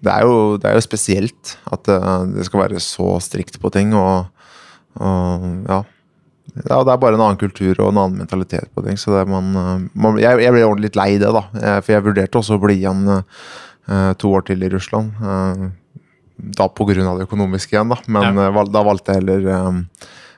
det, 0.00 0.10
er 0.12 0.26
jo, 0.26 0.58
det, 0.60 0.68
er 0.68 0.76
jo, 0.78 0.84
spesielt 0.84 1.56
at 1.72 1.90
uh, 1.90 2.26
det 2.30 2.46
skal 2.46 2.64
være 2.64 2.82
så 2.84 3.16
strikt 3.22 3.58
på 3.62 3.72
ting. 3.74 3.94
Og, 3.96 4.28
og 5.00 5.48
ja. 5.66 5.80
ja. 6.62 6.78
Det 6.78 6.94
er 6.94 7.02
bare 7.02 7.18
en 7.18 7.24
annen 7.24 7.40
kultur 7.40 7.74
og 7.74 7.90
en 7.90 8.02
annen 8.04 8.22
mentalitet 8.22 8.70
på 8.74 8.84
ting. 8.86 8.98
Så 9.00 9.14
det 9.16 9.26
man, 9.30 9.50
uh, 9.56 9.74
man, 9.94 10.20
jeg, 10.22 10.42
jeg, 10.44 10.54
ble 10.54 10.64
ordentlig 10.68 10.90
litt 10.90 11.00
lei 11.00 11.10
det, 11.18 11.34
da. 11.36 11.44
Jeg, 11.56 11.84
for 11.84 11.96
jeg 11.96 12.06
vurderte 12.08 12.42
også 12.42 12.58
å 12.58 12.64
bli 12.64 12.80
igjen 12.80 13.04
to 14.20 14.28
år 14.36 14.44
til 14.46 14.60
i 14.62 14.68
Russland. 14.70 15.16
da 16.38 16.66
pga. 16.70 16.94
det 16.94 17.24
økonomiske 17.24 17.74
igjen, 17.74 17.90
da. 17.90 17.96
Men 18.06 18.38
ja. 18.38 18.64
da 18.70 18.82
valgte 18.86 19.16
jeg 19.16 19.24
heller 19.24 19.88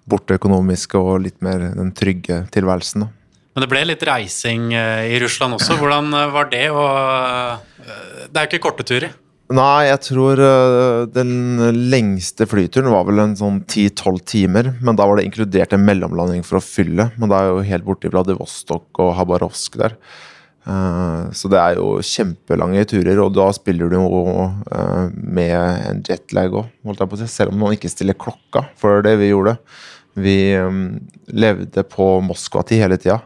bort 0.08 0.24
det 0.30 0.38
økonomiske 0.40 0.96
og 0.96 1.26
litt 1.26 1.36
mer 1.44 1.66
den 1.76 1.90
trygge 1.92 2.46
tilværelsen. 2.54 3.04
da. 3.04 3.21
Men 3.52 3.64
det 3.64 3.68
ble 3.68 3.82
litt 3.84 4.04
reising 4.08 4.70
i 4.72 5.18
Russland 5.20 5.58
også. 5.58 5.76
Hvordan 5.76 6.08
var 6.32 6.48
det? 6.48 6.70
Og 6.72 6.86
det 7.84 8.32
er 8.32 8.46
jo 8.46 8.48
ikke 8.48 8.64
korte 8.64 8.86
turer? 8.88 9.12
Nei, 9.52 9.84
jeg 9.90 10.00
tror 10.06 10.40
den 11.12 11.60
lengste 11.92 12.46
flyturen 12.48 12.88
var 12.94 13.04
vel 13.04 13.20
en 13.20 13.34
sånn 13.36 13.58
10-12 13.66 14.20
timer. 14.32 14.70
Men 14.80 14.96
da 14.96 15.04
var 15.04 15.20
det 15.20 15.26
inkludert 15.28 15.76
en 15.76 15.84
mellomlanding 15.84 16.40
for 16.48 16.56
å 16.56 16.64
fylle. 16.64 17.10
Men 17.20 17.28
det 17.28 17.36
er 17.36 17.50
jo 17.50 17.66
helt 17.68 17.84
borti 17.84 18.08
Vladivostok 18.08 19.02
og 19.04 19.12
Habarovsk 19.18 19.76
der. 19.82 19.98
Så 21.36 21.50
det 21.52 21.58
er 21.58 21.76
jo 21.76 21.98
kjempelange 22.06 22.86
turer, 22.88 23.18
og 23.20 23.34
da 23.36 23.48
spiller 23.52 23.90
du 23.90 23.98
jo 23.98 24.46
med 25.12 25.52
en 25.58 26.00
jetlag 26.06 26.54
òg, 26.54 26.70
holdt 26.86 27.02
jeg 27.02 27.10
på 27.10 27.18
å 27.18 27.20
si. 27.20 27.28
Selv 27.34 27.52
om 27.52 27.60
man 27.66 27.74
ikke 27.76 27.90
stiller 27.92 28.16
klokka, 28.16 28.64
for 28.80 29.04
det 29.04 29.18
vi 29.20 29.32
gjorde. 29.34 29.58
Vi 30.16 30.38
levde 31.34 31.84
på 31.88 32.08
Moskva-tid 32.24 32.80
hele 32.86 32.96
tida. 33.00 33.18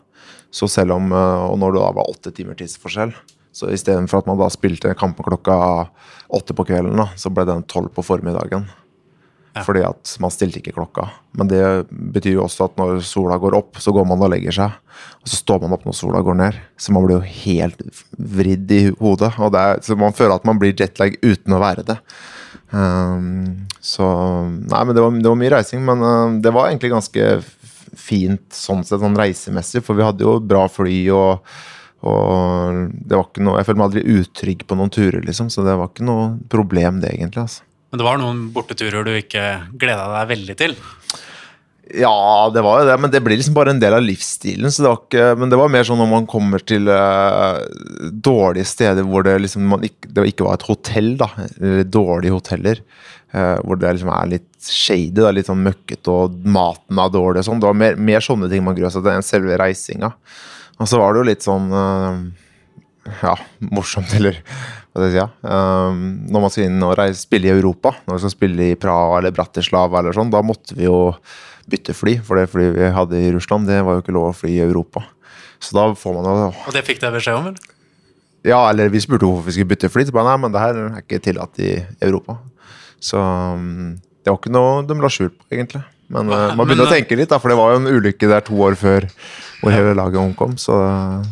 Så 0.56 0.68
selv 0.72 0.96
om 0.96 1.12
Og 1.12 1.58
når 1.60 1.74
det 1.74 1.82
da 1.82 1.90
var 1.98 2.08
åtte 2.08 2.32
timer 2.32 2.56
tidsforskjell, 2.56 3.12
så 3.56 3.68
istedenfor 3.72 4.20
at 4.20 4.26
man 4.28 4.40
da 4.40 4.48
spilte 4.52 4.94
kampen 4.96 5.24
klokka 5.24 5.56
åtte 6.28 6.56
på 6.56 6.66
kvelden, 6.68 6.98
da, 6.98 7.08
så 7.16 7.30
ble 7.32 7.46
den 7.48 7.64
tolv 7.70 7.92
på 7.94 8.04
formiddagen. 8.04 8.66
Ja. 9.56 9.62
Fordi 9.64 9.80
at 9.88 10.12
man 10.20 10.32
stilte 10.32 10.60
ikke 10.60 10.74
klokka. 10.76 11.06
Men 11.38 11.48
det 11.48 11.62
betyr 11.88 12.34
jo 12.34 12.44
også 12.44 12.66
at 12.66 12.74
når 12.76 12.98
sola 13.08 13.38
går 13.40 13.56
opp, 13.56 13.78
så 13.80 13.94
går 13.96 14.04
man 14.08 14.20
og 14.20 14.34
legger 14.34 14.52
seg. 14.52 14.74
Og 15.22 15.30
så 15.32 15.38
står 15.38 15.62
man 15.62 15.72
opp 15.76 15.86
når 15.88 15.96
sola 15.96 16.20
går 16.24 16.36
ned. 16.42 16.58
Så 16.76 16.92
man 16.92 17.06
blir 17.06 17.16
jo 17.16 17.36
helt 17.46 17.80
vridd 18.36 18.74
i 18.76 18.82
hodet. 19.00 19.32
Og 19.40 19.56
er, 19.56 19.80
så 19.86 19.96
man 19.96 20.16
føler 20.16 20.36
at 20.36 20.44
man 20.48 20.60
blir 20.60 20.76
jetlag 20.76 21.16
uten 21.24 21.56
å 21.56 21.62
være 21.62 21.86
det. 21.88 21.96
Um, 22.74 23.64
så 23.80 24.04
Nei, 24.44 24.82
men 24.82 24.92
det 24.92 25.04
var, 25.04 25.16
det 25.24 25.30
var 25.30 25.40
mye 25.40 25.54
reising. 25.56 25.80
Men 25.88 26.04
uh, 26.04 26.36
det 26.44 26.52
var 26.52 26.68
egentlig 26.68 26.92
ganske 26.92 27.30
fint 27.94 28.44
sånn 28.54 28.84
sett, 28.84 29.00
sånn 29.02 29.18
reisemessig, 29.18 29.84
for 29.86 29.98
vi 29.98 30.06
hadde 30.06 30.26
jo 30.26 30.38
bra 30.42 30.66
fly 30.72 31.00
og 31.14 31.56
og 32.06 32.90
det 32.92 33.16
var 33.16 33.24
ikke 33.24 33.42
noe, 33.42 33.56
Jeg 33.58 33.66
følte 33.66 33.80
meg 33.80 33.86
aldri 33.88 34.18
utrygg 34.20 34.60
på 34.68 34.76
noen 34.78 34.92
turer, 34.92 35.22
liksom, 35.26 35.48
så 35.50 35.64
det 35.66 35.74
var 35.78 35.88
ikke 35.90 36.06
noe 36.06 36.26
problem, 36.52 37.00
det 37.02 37.14
egentlig. 37.14 37.46
altså. 37.46 37.64
Men 37.90 38.02
det 38.02 38.06
var 38.06 38.20
noen 38.20 38.42
borteturer 38.54 39.06
du 39.06 39.14
ikke 39.16 39.46
gleda 39.80 40.04
deg 40.12 40.28
veldig 40.34 40.56
til? 40.60 40.76
Ja, 41.94 42.50
det 42.50 42.64
var 42.66 42.80
jo 42.80 42.86
det, 42.88 42.96
men 42.98 43.12
det 43.14 43.20
blir 43.22 43.38
liksom 43.38 43.54
bare 43.54 43.70
en 43.70 43.80
del 43.80 43.94
av 43.94 44.02
livsstilen. 44.02 44.72
så 44.74 44.82
det 44.82 44.90
var 44.90 45.00
ikke, 45.04 45.26
Men 45.38 45.50
det 45.50 45.58
var 45.60 45.70
mer 45.70 45.86
sånn 45.86 46.00
når 46.02 46.10
man 46.10 46.26
kommer 46.26 46.58
til 46.58 46.90
uh, 46.90 47.62
dårlige 48.10 48.66
steder 48.66 49.06
hvor 49.06 49.22
det 49.22 49.36
liksom 49.44 49.70
ikke, 49.78 50.10
det 50.10 50.26
ikke 50.32 50.48
var 50.48 50.58
et 50.58 50.66
hotell, 50.66 51.12
da, 51.20 51.30
eller 51.46 51.86
dårlige 51.86 52.34
hoteller, 52.34 52.82
uh, 53.36 53.58
hvor 53.62 53.78
det 53.80 53.92
liksom 53.96 54.10
er 54.16 54.32
litt 54.32 54.48
shady, 54.66 55.12
da, 55.20 55.30
litt 55.34 55.50
sånn 55.50 55.62
møkkete, 55.64 56.12
og 56.12 56.40
maten 56.56 57.02
er 57.02 57.12
dårlig 57.12 57.44
og 57.44 57.48
sånn. 57.50 57.62
Det 57.62 57.70
var 57.70 57.78
mer, 57.78 58.00
mer 58.00 58.24
sånne 58.24 58.50
ting 58.52 58.64
man 58.66 58.76
grua 58.78 58.90
seg 58.92 59.04
til 59.04 59.12
enn 59.12 59.26
selve 59.26 59.60
reisinga. 59.60 60.10
Og 60.76 60.90
så 60.90 61.00
var 61.00 61.14
det 61.14 61.22
jo 61.22 61.28
litt 61.30 61.46
sånn 61.46 61.70
uh, 61.72 62.18
ja, 63.22 63.36
morsomt, 63.70 64.12
eller 64.18 64.40
hva 64.40 65.02
skal 65.02 65.08
jeg 65.08 65.14
si. 65.14 65.20
Ja. 65.20 65.28
Um, 65.42 66.00
når 66.32 66.46
man 66.46 66.54
skal 66.54 66.70
inn 66.70 66.86
og 66.86 66.96
reise, 66.98 67.22
spille 67.24 67.50
i 67.50 67.54
Europa, 67.54 67.94
når 68.06 68.18
vi 68.18 68.24
skal 68.24 68.34
spille 68.34 68.70
i 68.72 68.80
Praha 68.80 69.20
eller 69.20 69.36
Bratislava, 69.36 70.00
eller 70.00 70.16
sånn, 70.16 70.32
da 70.32 70.42
måtte 70.44 70.76
vi 70.78 70.88
jo 70.88 70.98
bytte 71.70 71.94
fly. 71.96 72.18
For 72.24 72.38
det 72.38 72.50
flyet 72.52 72.76
vi 72.76 72.90
hadde 72.94 73.20
i 73.20 73.32
Russland, 73.34 73.68
det 73.70 73.82
var 73.84 73.98
jo 73.98 74.04
ikke 74.04 74.16
lov 74.16 74.30
å 74.30 74.36
fly 74.36 74.52
i 74.54 74.64
Europa. 74.64 75.04
Så 75.62 75.76
da 75.76 75.88
får 75.96 76.18
man 76.18 76.26
jo 76.28 76.50
Og 76.52 76.74
det 76.74 76.84
fikk 76.86 77.00
dere 77.02 77.16
beskjed 77.16 77.38
om, 77.38 77.50
eller? 77.50 77.72
Ja, 78.46 78.60
eller 78.70 78.92
vi 78.92 79.00
spurte 79.02 79.26
hvorfor 79.26 79.48
vi 79.48 79.56
skulle 79.56 79.72
bytte 79.72 79.90
fly. 79.90 80.04
Så 80.06 80.14
bare 80.14 80.28
nei, 80.30 80.38
men 80.44 80.54
det 80.54 80.62
her 80.62 80.76
er 80.78 81.00
ikke 81.00 81.22
tillatt 81.24 81.58
i 81.62 81.72
Europa. 82.04 82.38
Så 83.06 83.20
um, 83.20 83.96
det 84.26 84.32
var 84.32 84.40
ikke 84.40 84.54
noe 84.54 84.82
de 84.86 84.98
la 84.98 85.12
skjul 85.12 85.30
på, 85.30 85.46
egentlig. 85.54 85.84
Men 86.12 86.30
uh, 86.30 86.52
man 86.54 86.66
begynner 86.66 86.86
men, 86.86 86.92
å 86.92 86.94
tenke 86.94 87.18
litt, 87.18 87.30
da, 87.32 87.40
for 87.42 87.52
det 87.52 87.58
var 87.58 87.74
jo 87.74 87.80
en 87.82 87.90
ulykke 87.90 88.30
der 88.30 88.46
to 88.46 88.58
år 88.62 88.78
før 88.78 89.08
hvor 89.60 89.74
hele 89.74 89.96
laget 89.98 90.20
omkom. 90.20 90.54
Så, 90.60 90.76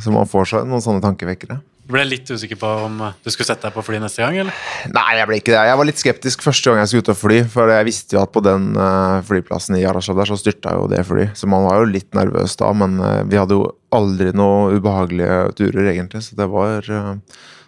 så, 0.00 0.10
man 0.14 0.28
får 0.30 0.50
seg 0.50 0.68
noen 0.68 0.82
sånne 0.82 1.02
tankevekkere. 1.04 1.60
Du 1.84 1.92
ble 1.92 2.00
litt 2.08 2.30
usikker 2.32 2.56
på 2.56 2.68
om 2.86 2.94
du 2.96 3.28
skulle 3.28 3.44
sette 3.50 3.66
deg 3.66 3.74
på 3.74 3.82
fly 3.84 3.98
neste 4.00 4.22
gang? 4.22 4.38
eller? 4.40 4.60
Nei, 4.94 5.08
jeg 5.18 5.28
ble 5.28 5.38
ikke 5.42 5.52
det. 5.52 5.64
Jeg 5.68 5.80
var 5.80 5.88
litt 5.90 6.00
skeptisk 6.00 6.44
første 6.46 6.70
gang 6.70 6.80
jeg 6.80 6.90
skulle 6.90 7.04
ut 7.04 7.12
og 7.12 7.18
fly. 7.20 7.40
For 7.52 7.72
jeg 7.74 7.88
visste 7.90 8.16
jo 8.16 8.22
at 8.22 8.32
på 8.32 8.42
den 8.46 8.70
uh, 8.78 9.18
flyplassen 9.28 9.76
i 9.76 9.82
Yarashad 9.82 10.16
der 10.18 10.30
så 10.30 10.38
styrta 10.40 10.72
jo 10.78 10.86
det 10.90 11.02
fly. 11.10 11.28
Så 11.36 11.50
man 11.50 11.66
var 11.68 11.82
jo 11.82 11.90
litt 11.92 12.08
nervøs 12.16 12.56
da, 12.62 12.70
men 12.78 12.96
vi 13.28 13.40
hadde 13.40 13.58
jo 13.58 13.66
aldri 13.94 14.32
noe 14.34 14.78
ubehagelige 14.78 15.42
turer, 15.60 15.90
egentlig. 15.92 16.24
Så 16.24 16.38
det 16.40 16.48
var 16.50 16.88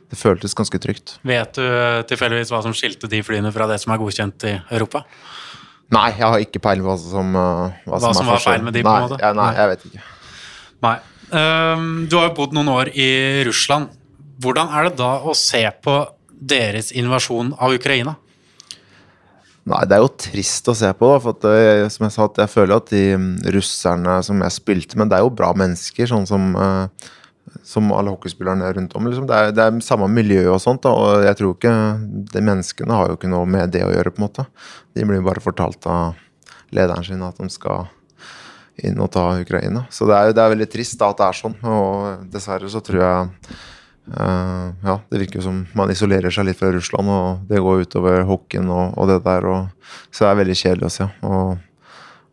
Det 0.07 0.19
føltes 0.19 0.55
ganske 0.55 0.79
trygt. 0.79 1.17
Vet 1.27 1.59
du 1.59 1.67
tilfeldigvis 2.11 2.53
hva 2.55 2.61
som 2.63 2.75
skilte 2.77 3.11
de 3.11 3.23
flyene 3.27 3.51
fra 3.55 3.67
det 3.71 3.81
som 3.83 3.95
er 3.95 4.01
godkjent 4.03 4.47
i 4.47 4.55
Europa? 4.77 5.03
Nei, 5.95 6.09
jeg 6.19 6.27
har 6.27 6.43
ikke 6.43 6.63
peiling 6.63 6.87
på 6.87 6.91
hva 6.93 6.99
som, 6.99 7.35
hva, 7.35 7.49
hva 7.87 8.01
som, 8.03 8.15
som 8.19 8.31
var 8.31 8.43
feil 8.43 8.65
med 8.67 8.75
de, 8.75 8.83
på 8.87 8.91
en 8.91 9.07
måte? 9.07 9.19
Ja, 9.23 9.33
nei, 9.37 9.51
jeg 9.55 9.73
vet 9.73 9.87
ikke. 9.91 10.05
Nei. 10.87 10.97
Um, 11.27 12.07
du 12.07 12.19
har 12.19 12.29
jo 12.29 12.37
bodd 12.39 12.55
noen 12.55 12.71
år 12.71 12.91
i 12.95 13.09
Russland. 13.47 13.91
Hvordan 14.43 14.71
er 14.75 14.89
det 14.89 14.99
da 15.01 15.17
å 15.27 15.35
se 15.39 15.63
på 15.83 15.99
deres 16.37 16.93
invasjon 16.95 17.55
av 17.59 17.75
Ukraina? 17.75 18.17
Nei, 19.67 19.83
Det 19.89 19.97
er 19.97 20.03
jo 20.05 20.13
trist 20.23 20.69
å 20.71 20.75
se 20.79 20.93
på. 20.95 21.09
da, 21.11 21.19
for 21.23 21.39
det, 21.43 21.93
som 21.95 22.07
Jeg 22.07 22.15
sa, 22.15 22.29
jeg 22.39 22.53
føler 22.53 22.77
at 22.77 22.91
de 22.93 23.05
mm, 23.19 23.31
russerne 23.57 24.19
som 24.23 24.43
jeg 24.43 24.55
spilte 24.55 24.99
med, 24.99 25.11
det 25.11 25.19
er 25.19 25.25
jo 25.27 25.35
bra 25.35 25.53
mennesker. 25.55 26.07
sånn 26.07 26.27
som, 26.27 26.53
uh, 26.55 26.87
som 27.67 27.91
alle 27.95 28.13
hockeyspillerne 28.15 28.73
rundt 28.77 28.95
om. 28.99 29.07
Liksom. 29.07 29.27
Det, 29.29 29.37
er, 29.37 29.53
det 29.55 29.65
er 29.65 29.81
samme 29.85 30.09
miljø 30.13 30.45
og 30.53 30.61
sånt. 30.63 30.83
Da, 30.87 30.93
og 30.93 31.27
jeg 31.27 31.39
tror 31.39 31.55
ikke, 31.57 31.75
de 32.33 32.45
Menneskene 32.45 32.99
har 32.99 33.11
jo 33.11 33.19
ikke 33.19 33.31
noe 33.33 33.47
med 33.51 33.75
det 33.75 33.85
å 33.87 33.93
gjøre. 33.93 34.15
på 34.15 34.23
en 34.23 34.27
måte. 34.29 34.47
De 34.97 35.07
blir 35.07 35.25
bare 35.27 35.45
fortalt 35.45 35.87
av 35.91 36.19
lederen 36.75 37.07
sin 37.07 37.23
at 37.23 37.39
de 37.39 37.49
skal 37.53 37.87
inn 38.85 38.99
og 39.01 39.11
ta 39.15 39.31
Ukraina. 39.41 39.87
Så 39.91 40.09
det 40.09 40.17
er, 40.17 40.35
det 40.37 40.43
er 40.43 40.53
veldig 40.53 40.69
trist 40.73 40.99
da, 41.01 41.11
at 41.13 41.21
det 41.21 41.29
er 41.29 41.39
sånn. 41.41 41.57
Og 41.65 42.27
dessverre 42.33 42.71
så 42.73 42.83
tror 42.85 43.01
jeg 43.01 43.31
uh, 44.13 44.67
Ja, 44.85 44.99
det 45.11 45.23
virker 45.25 45.45
som 45.45 45.65
man 45.77 45.93
isolerer 45.93 46.35
seg 46.35 46.49
litt 46.49 46.61
fra 46.61 46.73
Russland, 46.75 47.11
og 47.11 47.47
det 47.51 47.63
går 47.63 47.87
utover 47.87 48.27
hockeyen 48.29 48.69
og, 48.69 48.93
og, 48.97 49.09
det 49.11 49.23
der. 49.27 49.49
Og, 49.53 49.95
så 50.11 50.27
det 50.27 50.33
er 50.33 50.43
veldig 50.43 50.59
kjedelig 50.63 50.91
å 50.91 50.95
se. 50.99 51.09
Og, 51.31 51.57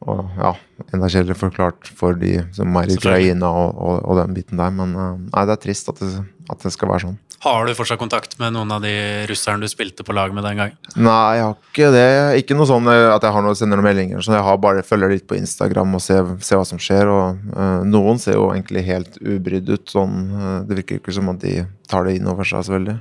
og 0.04 0.38
ja, 0.40 0.54
enda 0.92 1.10
kjedeligere 1.10 1.40
forklart 1.40 1.90
for 1.98 2.18
de 2.20 2.38
som 2.56 2.80
er 2.80 2.92
i 2.92 2.98
Ukraina 2.98 3.50
og, 3.50 3.76
og, 3.78 4.00
og, 4.04 4.18
den 4.22 4.36
biten 4.38 4.62
der. 4.62 4.74
Men 4.76 4.96
uh, 4.98 5.12
nei, 5.18 5.46
det 5.48 5.58
er 5.58 5.62
trist 5.64 5.92
at 5.92 6.02
det, 6.02 6.12
at 6.52 6.66
det 6.66 6.74
skal 6.76 6.92
være 6.92 7.08
sånn. 7.08 7.20
Har 7.44 7.66
du 7.68 7.74
fortsatt 7.76 8.00
kontakt 8.00 8.38
med 8.40 8.54
noen 8.56 8.70
av 8.72 8.86
de 8.86 8.94
russerne 9.28 9.66
du 9.66 9.68
spilte 9.68 10.06
på 10.08 10.14
lag 10.16 10.32
med 10.32 10.46
den 10.48 10.62
gangen? 10.62 10.78
Nei, 10.96 11.36
jeg 11.36 11.44
har 11.44 11.58
ikke 11.58 11.90
det. 11.92 12.12
Ikke 12.40 12.56
noe 12.56 12.70
sånn 12.70 12.88
eh, 12.88 13.08
at 13.12 13.26
jeg 13.28 13.36
har 13.36 13.44
noe, 13.44 13.58
sender 13.60 13.82
noen 13.82 13.90
meldinger. 13.90 14.24
Så 14.24 14.32
jeg 14.32 14.46
har 14.48 14.62
bare 14.64 14.86
følger 14.88 15.12
litt 15.12 15.26
på 15.28 15.36
Instagram 15.36 15.98
og 16.00 16.04
ser, 16.06 16.30
ser 16.40 16.62
hva 16.62 16.68
som 16.70 16.80
skjer. 16.80 17.12
Og, 17.12 17.42
uh, 17.52 17.82
noen 17.84 18.22
ser 18.24 18.40
jo 18.40 18.48
egentlig 18.54 18.86
helt 18.88 19.20
ubrydd 19.20 19.74
ut. 19.74 19.84
Sånn, 19.92 20.22
uh, 20.32 20.60
det 20.70 20.80
virker 20.80 21.02
ikke 21.02 21.18
som 21.20 21.34
at 21.34 21.44
de 21.44 21.66
tar 21.92 22.08
det 22.08 22.16
inn 22.16 22.32
over 22.32 22.48
seg 22.48 22.64
så 22.64 22.78
veldig. 22.78 22.96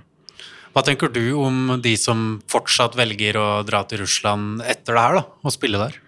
Hva 0.72 0.82
tenker 0.88 1.12
du 1.14 1.22
om 1.38 1.76
de 1.84 1.92
som 2.00 2.40
fortsatt 2.50 2.98
velger 2.98 3.38
å 3.38 3.48
dra 3.68 3.84
til 3.86 4.02
Russland 4.02 4.64
etter 4.66 4.96
det 4.96 5.06
her, 5.06 5.20
da, 5.20 5.24
og 5.44 5.54
spille 5.54 5.78
der? 5.78 6.01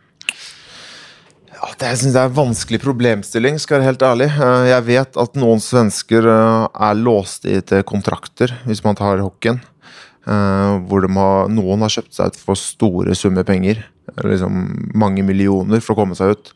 Ja, 1.54 1.70
det 1.78 1.90
jeg 1.92 2.00
synes 2.00 2.16
jeg 2.16 2.20
er 2.20 2.30
en 2.32 2.36
vanskelig 2.36 2.80
problemstilling, 2.82 3.58
skal 3.62 3.76
jeg 3.76 3.84
være 3.84 3.90
helt 3.92 4.04
ærlig. 4.08 4.26
Eh, 4.32 4.64
jeg 4.72 4.86
vet 4.88 5.18
at 5.22 5.38
noen 5.38 5.62
svensker 5.62 6.26
eh, 6.26 6.64
er 6.88 6.98
låst 6.98 7.46
i 7.46 7.60
til 7.62 7.84
kontrakter, 7.86 8.56
hvis 8.66 8.82
man 8.86 8.98
tar 8.98 9.22
hockeyen. 9.22 9.62
Uh, 10.24 10.80
hvor 10.88 11.04
har, 11.04 11.50
noen 11.52 11.82
har 11.84 11.92
kjøpt 11.92 12.14
seg 12.16 12.30
ut 12.32 12.38
for 12.40 12.56
store 12.56 13.12
summer 13.18 13.44
penger. 13.44 13.82
Liksom 14.24 14.54
mange 14.96 15.20
millioner 15.20 15.82
for 15.84 15.92
å 15.92 15.98
komme 15.98 16.16
seg 16.16 16.32
ut. 16.32 16.48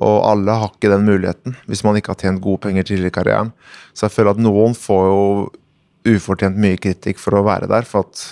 Og 0.00 0.14
alle 0.24 0.54
har 0.56 0.72
ikke 0.72 0.88
den 0.88 1.04
muligheten 1.04 1.58
hvis 1.68 1.84
man 1.84 1.98
ikke 2.00 2.14
har 2.14 2.20
tjent 2.22 2.40
gode 2.40 2.62
penger 2.64 2.88
tidligere 2.88 3.12
i 3.12 3.16
karrieren. 3.18 3.52
Så 3.92 4.06
jeg 4.06 4.14
føler 4.14 4.32
at 4.32 4.40
noen 4.40 4.72
får 4.72 5.04
jo 5.10 5.20
ufortjent 6.16 6.56
mye 6.60 6.80
kritikk 6.80 7.20
for 7.20 7.36
å 7.36 7.44
være 7.44 7.68
der. 7.68 7.84
For 7.84 8.08
at 8.08 8.24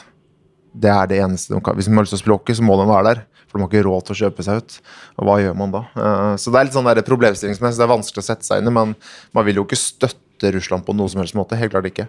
det 0.72 0.94
er 0.94 1.12
det 1.12 1.20
eneste 1.20 1.52
de 1.52 1.60
kan. 1.64 1.76
Hvis 1.76 1.90
de 1.90 1.92
har 1.92 2.08
lyst 2.08 2.16
til 2.16 2.22
å 2.22 2.24
spille 2.24 2.38
hockey, 2.40 2.56
så 2.56 2.64
må 2.64 2.80
de 2.80 2.88
være 2.88 3.10
der. 3.10 3.24
For 3.48 3.56
de 3.56 3.64
har 3.64 3.70
ikke 3.70 3.86
råd 3.86 4.06
til 4.06 4.14
å 4.14 4.18
kjøpe 4.22 4.44
seg 4.44 4.62
ut. 4.62 4.78
Og 5.18 5.28
hva 5.28 5.36
gjør 5.40 5.54
man 5.58 5.74
da? 5.74 5.84
Uh, 5.96 6.34
så 6.40 6.52
det 6.52 6.60
er 6.60 6.68
litt 6.68 6.76
sånn 6.76 6.90
problemstillingsmessig. 7.06 7.80
Det 7.80 7.86
er 7.86 7.94
vanskelig 7.94 8.24
å 8.24 8.28
sette 8.28 8.48
seg 8.48 8.60
inn 8.60 8.70
i, 8.70 8.74
men 8.74 8.92
man 9.36 9.48
vil 9.48 9.60
jo 9.60 9.64
ikke 9.66 9.80
støtte 9.80 10.52
Russland 10.54 10.84
på 10.86 10.96
noe 10.96 11.08
som 11.12 11.22
helst 11.22 11.36
måte. 11.38 11.58
Helt 11.60 11.72
klart 11.72 11.88
ikke. 11.88 12.08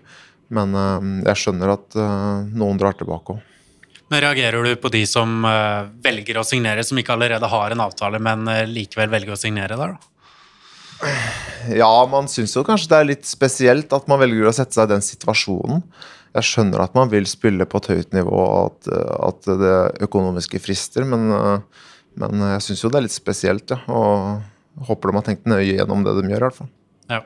Men 0.56 0.75
uh, 0.75 0.99
jeg 1.30 1.43
skjønner 1.45 1.75
at 1.78 1.99
uh, 1.99 2.43
noen 2.52 2.82
drar 2.82 2.97
tilbake 2.99 3.38
òg. 3.38 3.45
Men 4.10 4.23
Reagerer 4.25 4.65
du 4.65 4.71
på 4.82 4.89
de 4.89 5.04
som 5.06 5.43
velger 6.02 6.39
å 6.41 6.43
signere, 6.47 6.82
som 6.82 6.97
ikke 6.97 7.13
allerede 7.13 7.45
har 7.45 7.75
en 7.75 7.84
avtale, 7.84 8.17
men 8.17 8.41
likevel 8.65 9.12
velger 9.12 9.36
å 9.36 9.38
signere 9.38 9.78
der, 9.78 9.91
da? 9.93 10.15
Ja, 11.69 11.91
man 12.10 12.25
syns 12.25 12.56
jo 12.58 12.63
kanskje 12.65 12.89
det 12.89 12.97
er 12.97 13.10
litt 13.12 13.30
spesielt 13.30 13.93
at 13.93 14.10
man 14.10 14.17
velger 14.23 14.49
å 14.49 14.56
sette 14.56 14.73
seg 14.73 14.89
i 14.89 14.93
den 14.95 15.06
situasjonen. 15.06 15.84
Jeg 16.37 16.45
skjønner 16.45 16.83
at 16.83 16.95
man 16.97 17.09
vil 17.11 17.25
spille 17.29 17.65
på 17.65 17.81
et 17.81 17.89
høyt 17.93 18.11
nivå, 18.13 18.37
og 18.37 18.69
at, 18.69 18.89
at 19.29 19.49
det 19.59 19.77
økonomiske 20.05 20.61
frister, 20.61 21.07
men, 21.09 21.31
men 22.19 22.43
jeg 22.53 22.65
syns 22.67 22.83
jo 22.85 22.91
det 22.93 22.99
er 23.01 23.07
litt 23.07 23.15
spesielt, 23.15 23.73
ja. 23.73 23.79
Og 23.89 24.85
håper 24.89 25.09
de 25.09 25.17
har 25.17 25.25
tenkt 25.25 25.49
nøye 25.49 25.71
gjennom 25.73 26.05
det 26.05 26.13
de 26.19 26.29
gjør, 26.29 26.43
i 26.43 26.47
hvert 26.47 26.59
fall. 26.59 26.69
Ja. 27.09 27.23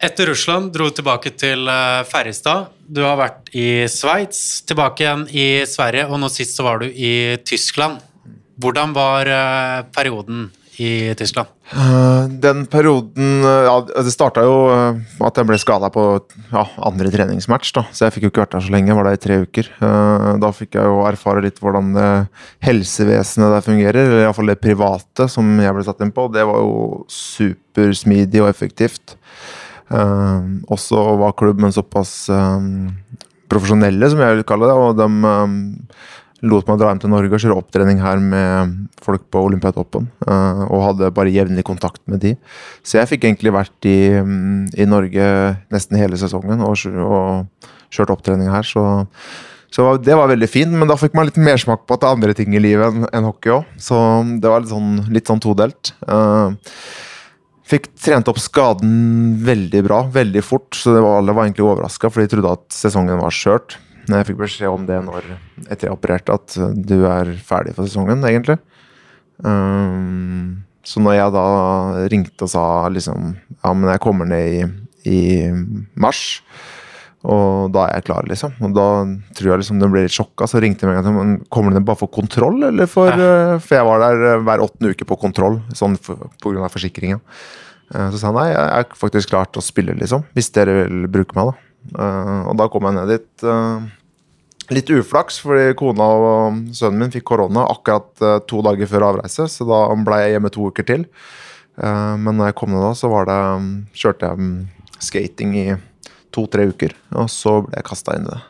Etter 0.00 0.30
Russland 0.30 0.70
dro 0.72 0.86
du 0.88 0.94
tilbake 0.96 1.32
til 1.36 1.68
eh, 1.68 2.02
Ferrestad. 2.08 2.70
Du 2.88 3.02
har 3.04 3.18
vært 3.20 3.50
i 3.52 3.84
Sveits, 3.92 4.62
tilbake 4.64 5.04
igjen 5.04 5.26
i 5.28 5.48
Sverige, 5.68 6.06
og 6.08 6.22
nå 6.22 6.30
sist 6.32 6.56
så 6.56 6.64
var 6.64 6.80
du 6.80 6.86
i 6.88 7.36
Tyskland. 7.44 8.00
Hvordan 8.60 8.94
var 8.96 9.28
eh, 9.28 9.82
perioden 9.92 10.48
i 10.78 11.14
Tyskland? 11.18 11.48
Eh, 11.72 12.28
den 12.42 12.64
perioden 12.70 13.42
ja, 13.42 13.74
Det 13.88 14.12
starta 14.12 14.44
jo 14.46 14.54
at 14.70 15.38
jeg 15.38 15.48
ble 15.48 15.58
skada 15.60 15.90
på 15.92 16.04
ja, 16.52 16.64
andre 16.86 17.12
treningsmatch, 17.12 17.72
da. 17.76 17.84
så 17.92 18.06
jeg 18.06 18.16
fikk 18.16 18.26
jo 18.26 18.32
ikke 18.32 18.44
vært 18.44 18.56
der 18.56 18.66
så 18.66 18.74
lenge. 18.74 18.92
Jeg 18.92 18.98
var 18.98 19.08
der 19.08 19.18
i 19.18 19.22
tre 19.22 19.38
uker. 19.44 19.70
Da 20.40 20.52
fikk 20.56 20.78
jeg 20.78 20.90
jo 20.90 21.02
erfare 21.08 21.44
litt 21.44 21.60
hvordan 21.62 21.94
helsevesenet 22.64 23.56
der 23.56 23.66
fungerer, 23.66 24.00
eller 24.04 24.24
iallfall 24.24 24.52
det 24.52 24.60
private 24.62 25.28
som 25.32 25.50
jeg 25.62 25.76
ble 25.76 25.86
satt 25.86 26.04
inn 26.04 26.14
på. 26.16 26.28
Det 26.32 26.46
var 26.48 26.62
jo 26.62 27.02
supersmidig 27.10 28.44
og 28.44 28.50
effektivt. 28.52 29.16
Også 29.90 31.04
var 31.20 31.36
klubben 31.38 31.74
såpass 31.74 32.14
profesjonelle, 33.50 34.10
som 34.10 34.22
jeg 34.22 34.38
vil 34.38 34.48
kalle 34.48 34.70
det. 34.70 34.78
Og 34.78 34.98
de 34.98 35.08
lot 36.46 36.68
meg 36.68 36.80
dra 36.80 36.90
hjem 36.90 37.02
til 37.02 37.12
Norge 37.12 37.36
og 37.36 37.42
kjøre 37.42 37.58
opptrening 37.60 38.00
her 38.02 38.20
med 38.22 38.74
folk 39.04 39.26
på 39.32 39.42
Olympiatoppen. 39.48 40.08
Uh, 40.24 40.64
og 40.68 40.86
hadde 40.86 41.12
bare 41.16 41.34
jevnlig 41.34 41.64
kontakt 41.68 42.00
med 42.10 42.22
de. 42.24 42.34
Så 42.82 43.00
jeg 43.00 43.10
fikk 43.12 43.28
egentlig 43.28 43.52
vært 43.54 43.88
i, 43.88 44.00
i 44.20 44.88
Norge 44.88 45.28
nesten 45.72 46.00
hele 46.00 46.20
sesongen 46.20 46.64
og, 46.64 46.80
og 47.04 47.68
kjørt 47.92 48.14
opptrening 48.16 48.48
her. 48.52 48.66
Så, 48.66 48.84
så, 49.74 49.92
det 50.00 50.16
var 50.16 50.32
veldig 50.32 50.50
fint, 50.50 50.72
men 50.72 50.90
da 50.90 50.98
fikk 51.00 51.18
man 51.18 51.28
litt 51.28 51.40
mersmak 51.40 51.84
på 51.84 51.96
at 51.96 52.02
det 52.02 52.10
er 52.10 52.18
andre 52.18 52.38
ting 52.38 52.56
i 52.56 52.64
livet 52.64 52.88
enn 52.88 53.06
en 53.10 53.28
hockey 53.28 53.58
òg. 53.60 53.76
Så 53.80 54.00
det 54.40 54.50
var 54.50 54.64
litt 54.64 54.72
sånn, 54.72 54.96
litt 55.12 55.30
sånn 55.30 55.44
todelt. 55.44 55.94
Uh, 56.08 56.56
Fikk 57.70 57.92
trent 58.02 58.26
opp 58.26 58.40
skaden 58.42 58.94
veldig 59.46 59.82
bra, 59.86 60.00
veldig 60.10 60.42
fort, 60.42 60.74
så 60.74 60.96
var, 60.96 61.20
alle 61.20 61.34
var 61.36 61.46
egentlig 61.46 61.68
overraska, 61.68 62.10
for 62.10 62.22
de 62.22 62.32
trodde 62.32 62.54
at 62.56 62.64
sesongen 62.74 63.20
var 63.20 63.34
skjørt. 63.34 63.76
Jeg 64.18 64.26
fikk 64.30 64.40
beskjed 64.40 64.72
om 64.72 64.88
det 64.88 64.98
når, 65.06 65.28
etter 65.68 65.88
jeg 65.88 65.94
opererte, 65.94 66.36
at 66.36 66.56
du 66.74 66.98
er 67.08 67.32
ferdig 67.46 67.76
for 67.76 67.86
sesongen, 67.86 68.24
egentlig. 68.26 68.58
Um, 69.44 70.64
så 70.84 71.00
når 71.02 71.16
jeg 71.16 71.32
da 71.36 71.46
ringte 72.12 72.44
og 72.44 72.50
sa 72.52 72.64
liksom 72.92 73.30
Ja, 73.62 73.70
men 73.72 73.88
jeg 73.88 74.02
kommer 74.04 74.28
ned 74.28 74.52
i, 74.52 74.66
i 75.08 75.20
mars, 76.00 76.40
og 77.20 77.72
da 77.74 77.86
er 77.86 77.98
jeg 77.98 78.06
klar, 78.08 78.28
liksom. 78.28 78.54
Og 78.64 78.72
da 78.76 78.86
tror 79.36 79.50
jeg 79.50 79.62
liksom 79.62 79.80
den 79.80 79.92
ble 79.92 80.06
litt 80.06 80.14
sjokka, 80.14 80.48
så 80.48 80.60
ringte 80.62 80.86
jeg 80.86 80.92
meg 80.92 81.02
og 81.02 81.08
sa, 81.08 81.48
kommer 81.52 81.76
den 81.76 81.84
bare 81.88 82.00
for 82.00 82.12
kontroll, 82.12 82.62
eller 82.70 82.88
for 82.88 83.12
ja. 83.12 83.58
For 83.60 83.76
jeg 83.76 83.88
var 83.88 84.04
der 84.06 84.44
hver 84.46 84.64
åttende 84.64 84.94
uke 84.94 85.08
på 85.08 85.18
kontroll, 85.20 85.60
sånn 85.76 85.98
for, 86.00 86.30
på 86.40 86.54
grunn 86.54 86.64
av 86.64 86.72
forsikringen. 86.72 87.20
Eh, 87.92 88.08
så 88.12 88.16
sa 88.16 88.30
han 88.30 88.38
nei, 88.40 88.48
jeg 88.54 88.70
er 88.78 88.96
faktisk 89.02 89.32
klar 89.34 89.50
til 89.50 89.60
å 89.60 89.66
spille, 89.66 89.96
liksom. 90.00 90.24
Hvis 90.36 90.48
dere 90.56 90.78
vil 90.82 91.10
bruke 91.12 91.36
meg, 91.36 91.52
da. 91.52 91.66
Eh, 92.00 92.40
og 92.50 92.56
da 92.60 92.68
kom 92.72 92.88
jeg 92.88 92.96
ned 92.96 93.12
dit. 93.18 93.48
Eh, 94.70 94.76
litt 94.78 94.90
uflaks, 94.94 95.40
fordi 95.42 95.74
kona 95.78 96.08
og 96.16 96.60
sønnen 96.76 97.04
min 97.04 97.14
fikk 97.14 97.26
korona 97.32 97.66
akkurat 97.72 98.46
to 98.48 98.62
dager 98.66 98.90
før 98.90 99.10
avreise, 99.10 99.48
så 99.50 99.66
da 99.68 99.82
ble 100.06 100.22
jeg 100.22 100.36
hjemme 100.36 100.52
to 100.54 100.70
uker 100.70 100.86
til. 100.86 101.06
Men 101.80 102.36
når 102.36 102.50
jeg 102.50 102.56
kom 102.60 102.74
ned 102.74 102.82
da, 102.84 102.90
så 102.98 103.08
var 103.08 103.28
det, 103.28 103.36
kjørte 103.96 104.28
jeg 104.28 104.40
mm, 104.42 104.56
skating 105.00 105.54
i 105.56 105.66
to-tre 106.34 106.66
uker, 106.70 106.92
og 107.16 107.30
så 107.32 107.60
ble 107.64 107.78
jeg 107.78 107.86
kasta 107.88 108.16
inn 108.18 108.26
i 108.28 108.34
det. 108.34 108.40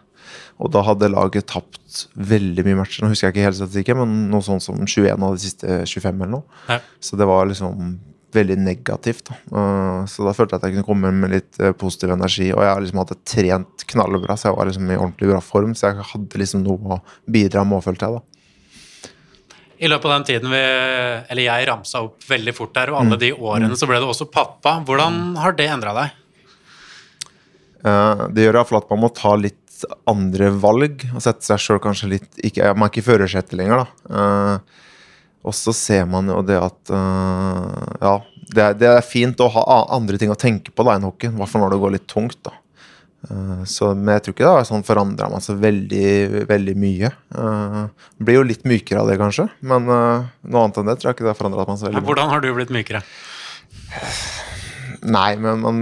Og 0.61 0.68
da 0.74 0.83
hadde 0.85 1.09
laget 1.09 1.48
tapt 1.48 2.02
veldig 2.14 2.64
mye 2.66 2.80
matcher. 2.83 3.04
Nå 3.04 3.12
husker 3.12 3.28
jeg 3.28 3.37
ikke 3.37 3.46
helt 3.46 3.56
statistikken, 3.56 4.00
men 4.02 4.26
noe 4.33 4.44
sånt 4.44 4.64
som 4.64 4.76
21 4.85 5.14
av 5.16 5.37
de 5.37 5.44
siste 5.44 5.78
25 5.88 6.11
eller 6.11 6.33
noe. 6.35 6.59
Ja. 6.68 6.80
Så 7.00 7.16
det 7.16 7.28
var 7.30 7.48
liksom 7.48 7.94
veldig 8.34 8.56
negativt. 8.62 9.30
Da. 9.30 9.36
Uh, 9.52 10.02
så 10.10 10.24
da 10.26 10.34
følte 10.36 10.56
jeg 10.56 10.60
at 10.60 10.66
jeg 10.68 10.76
kunne 10.76 10.88
komme 10.88 11.12
med 11.14 11.34
litt 11.34 11.60
uh, 11.62 11.72
positiv 11.76 12.12
energi. 12.14 12.50
Og 12.54 12.62
jeg 12.64 12.84
liksom 12.84 13.00
hadde 13.02 13.18
trent 13.26 13.86
knallbra, 13.92 14.36
så 14.38 14.50
jeg 14.50 14.58
var 14.58 14.70
liksom 14.70 14.90
i 14.90 14.98
ordentlig 14.98 15.30
bra 15.32 15.40
form. 15.44 15.76
Så 15.78 15.90
jeg 15.90 16.08
hadde 16.12 16.42
liksom 16.42 16.64
noe 16.66 16.98
å 16.98 17.00
bidra 17.30 17.64
med, 17.68 17.84
følte 17.86 18.08
jeg. 18.08 18.20
da. 18.20 18.26
I 19.80 19.88
løpet 19.88 20.10
av 20.10 20.12
den 20.18 20.26
tiden 20.28 20.52
vi, 20.52 20.64
eller 21.32 21.46
jeg 21.46 21.68
ramsa 21.70 22.02
opp 22.04 22.26
veldig 22.28 22.52
fort 22.52 22.74
der, 22.76 22.92
og 22.92 23.00
alle 23.00 23.16
mm. 23.16 23.22
de 23.22 23.30
årene 23.32 23.78
så 23.80 23.88
ble 23.88 24.00
det 24.02 24.10
også 24.12 24.28
pappa. 24.28 24.76
Hvordan 24.84 25.38
har 25.40 25.56
det 25.56 25.70
endra 25.72 25.94
deg? 25.96 26.18
Uh, 27.80 28.26
det 28.36 28.44
gjør 28.44 28.60
iallfall 28.60 28.82
at 28.82 28.92
man 28.92 29.00
må 29.06 29.12
ta 29.16 29.32
litt 29.40 29.56
andre 30.10 30.50
valg 30.52 31.06
og 31.14 31.22
sette 31.24 31.46
seg 31.46 31.62
sjøl 31.62 31.78
kanskje 31.80 32.10
litt 32.10 32.42
ikke, 32.44 32.66
Man 32.76 32.84
er 32.84 32.92
ikke 32.92 33.00
i 33.00 33.06
førersetet 33.06 33.56
lenger, 33.56 33.86
da. 33.86 34.58
Og 35.46 35.57
så 35.57 35.72
ser 35.76 36.09
man 36.09 36.29
jo 36.29 36.40
det 36.44 36.59
at 36.61 36.92
uh, 36.92 37.96
Ja, 38.00 38.16
det 38.50 38.64
er, 38.64 38.74
det 38.76 38.88
er, 38.90 39.05
fint 39.07 39.40
å 39.40 39.48
ha 39.55 39.85
andre 39.94 40.18
ting 40.20 40.33
å 40.33 40.38
tenke 40.38 40.72
på 40.74 40.85
da 40.85 40.96
enn 40.98 41.07
hockey. 41.07 41.31
I 41.31 41.38
hvert 41.38 41.53
fall 41.53 41.64
når 41.64 41.76
det 41.76 41.85
går 41.85 41.94
litt 41.94 42.09
tungt. 42.11 42.40
da. 42.44 42.57
Uh, 43.31 43.62
så, 43.68 43.92
men 43.94 44.16
jeg 44.16 44.24
tror 44.26 44.37
ikke 44.37 44.46
det 44.46 44.53
har 44.57 44.68
sånn 44.68 44.85
forandra 44.87 45.31
meg 45.33 45.44
så 45.44 45.57
veldig, 45.61 46.44
veldig 46.50 46.76
mye. 46.83 47.12
Uh, 47.37 48.11
blir 48.20 48.40
jo 48.40 48.44
litt 48.50 48.66
mykere 48.68 49.05
av 49.05 49.12
det, 49.12 49.16
kanskje. 49.22 49.48
Men 49.62 49.88
noe 49.88 50.64
annet 50.66 50.83
enn 50.83 50.92
det 50.92 50.98
tror 50.98 51.11
jeg 51.11 51.18
ikke 51.18 51.29
det 51.29 51.33
har 51.33 51.40
forandra 51.40 51.66
meg 51.68 51.81
så 51.81 51.88
veldig 51.88 52.03
mye. 52.03 52.09
Hvordan 52.11 52.35
har 52.35 52.44
du 52.44 52.53
blitt 52.59 52.74
mykere? 52.74 53.03
Nei, 55.00 55.31
men 55.40 55.62
man, 55.62 55.81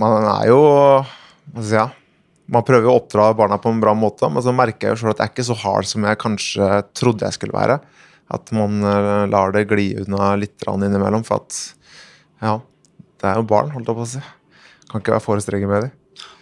man 0.00 0.14
er 0.30 0.46
jo 0.48 0.60
Hva 0.64 1.60
skal 1.60 1.66
jeg 1.66 1.88
si? 1.90 2.02
Man 2.46 2.62
prøver 2.62 2.86
å 2.86 3.00
oppdra 3.00 3.32
barna 3.34 3.56
på 3.58 3.72
en 3.72 3.80
bra 3.82 3.90
måte, 3.98 4.28
men 4.30 4.44
så 4.44 4.52
merker 4.54 4.86
jeg 4.86 4.94
jo 4.94 5.00
sjøl 5.00 5.10
at 5.10 5.18
jeg 5.18 5.26
er 5.26 5.32
ikke 5.32 5.44
så 5.48 5.56
hard 5.64 5.88
som 5.90 6.04
jeg 6.06 6.18
kanskje 6.22 6.68
trodde 6.94 7.26
jeg 7.26 7.34
skulle 7.34 7.56
være. 7.56 7.80
At 8.32 8.50
man 8.54 8.80
eh, 8.82 9.26
lar 9.30 9.54
det 9.54 9.68
gli 9.70 9.92
unna 10.02 10.34
litt 10.40 10.66
innimellom. 10.66 11.24
For 11.26 11.44
at 11.44 11.60
ja, 12.42 12.58
det 13.22 13.30
er 13.30 13.38
jo 13.40 13.46
barn, 13.48 13.70
holdt 13.74 13.90
jeg 13.90 13.98
på 13.98 14.06
å 14.06 14.10
si. 14.16 14.24
Kan 14.90 15.02
ikke 15.02 15.16
være 15.16 15.24
for 15.24 15.42
strenge 15.42 15.70
med 15.70 15.86
dem. 15.86 15.94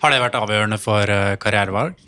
Har 0.05 0.13
det 0.13 0.23
vært 0.23 0.39
avgjørende 0.39 0.79
for 0.81 1.11
eh, 1.11 1.37
karrierevalg? 1.41 1.99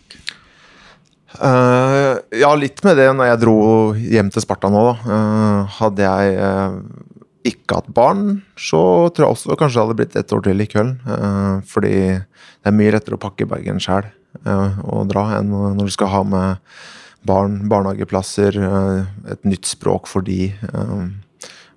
Uh, 1.37 2.17
ja, 2.33 2.49
litt 2.57 2.81
med 2.87 2.97
det 2.97 3.11
når 3.13 3.29
jeg 3.29 3.41
dro 3.43 3.57
hjem 3.99 4.31
til 4.33 4.45
Sparta 4.45 4.71
nå, 4.73 4.83
da. 4.87 4.95
Uh, 5.05 5.75
hadde 5.81 6.07
jeg 6.07 6.37
uh, 6.41 6.79
ikke 7.47 7.81
hatt 7.81 7.91
barn, 7.93 8.23
så 8.57 8.81
tror 9.13 9.27
jeg 9.27 9.37
også 9.37 9.59
kanskje 9.59 9.77
det 9.77 9.85
hadde 9.85 9.99
blitt 10.01 10.17
ett 10.21 10.33
år 10.33 10.45
til 10.47 10.65
i 10.65 10.69
Køln. 10.71 10.95
fordi 11.69 11.97
det 12.19 12.71
er 12.71 12.75
mye 12.75 12.95
lettere 12.95 13.19
å 13.19 13.23
pakke 13.23 13.47
Bergen 13.47 13.79
sjæl 13.83 14.09
og 14.83 15.07
dra 15.13 15.23
enn 15.37 15.53
når 15.53 15.87
du 15.87 15.93
skal 15.95 16.11
ha 16.11 16.23
med 16.27 16.73
barn, 17.27 17.61
barnehageplasser, 17.71 18.59
eh, 18.63 19.31
et 19.33 19.45
nytt 19.45 19.69
språk 19.69 20.09
for 20.11 20.27
de. 20.27 20.51
Eh, 20.53 21.07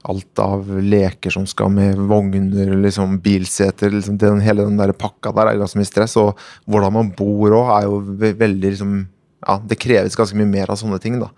alt 0.08 0.40
av 0.40 0.68
leker 0.80 1.34
som 1.34 1.46
skal 1.50 1.72
med 1.76 1.98
vogner, 2.10 2.72
liksom 2.80 3.18
bilseter 3.20 3.92
liksom 3.92 4.18
den, 4.18 4.40
Hele 4.40 4.64
den 4.64 4.78
der 4.80 4.94
pakka 4.96 5.34
der 5.36 5.52
er 5.52 5.60
ganske 5.60 5.80
mye 5.80 5.90
stress. 5.90 6.16
Og 6.22 6.40
hvordan 6.70 6.96
man 6.96 7.14
bor 7.18 7.52
òg, 7.52 7.72
er 7.76 7.88
jo 7.90 8.00
veldig 8.40 8.70
liksom 8.70 9.00
ja, 9.40 9.56
Det 9.64 9.78
kreves 9.80 10.18
ganske 10.20 10.36
mye 10.36 10.50
mer 10.50 10.72
av 10.72 10.76
sånne 10.76 10.98
ting 11.00 11.16
da, 11.20 11.30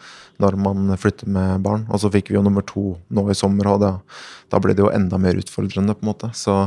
når 0.41 0.55
man 0.57 0.95
flytter 0.97 1.29
med 1.29 1.61
barn. 1.61 1.83
Og 1.89 2.01
så 2.01 2.09
fikk 2.09 2.31
vi 2.31 2.37
jo 2.37 2.41
nummer 2.41 2.65
to 2.65 2.95
nå 3.13 3.27
i 3.29 3.37
sommer, 3.37 3.67
og 3.69 3.83
da, 3.83 3.91
da 4.49 4.61
ble 4.61 4.73
det 4.73 4.81
jo 4.81 4.89
enda 4.93 5.19
mer 5.21 5.37
utfordrende. 5.37 5.93
på 5.93 6.05
en 6.05 6.09
måte. 6.09 6.31
Så, 6.33 6.63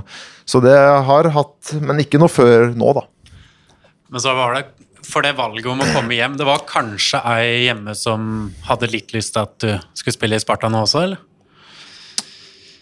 så 0.47 0.63
det 0.63 0.77
har 0.79 1.31
hatt 1.35 1.75
Men 1.81 1.99
ikke 1.99 2.21
noe 2.23 2.31
før 2.31 2.71
nå, 2.75 2.93
da. 2.95 3.07
Men 4.15 4.23
så 4.23 4.35
var 4.37 4.55
det 4.55 4.69
for 5.07 5.27
det 5.27 5.35
valget 5.39 5.69
om 5.71 5.83
å 5.85 5.91
komme 5.93 6.17
hjem. 6.17 6.39
Det 6.41 6.47
var 6.49 6.65
kanskje 6.69 7.21
ei 7.35 7.67
hjemme 7.69 7.95
som 7.99 8.51
hadde 8.69 8.91
litt 8.93 9.15
lyst 9.15 9.35
til 9.37 9.45
at 9.45 9.55
du 9.63 9.71
skulle 9.97 10.17
spille 10.17 10.39
i 10.39 10.43
Sparta 10.43 10.71
nå 10.73 10.85
også, 10.87 11.05
eller? 11.05 11.23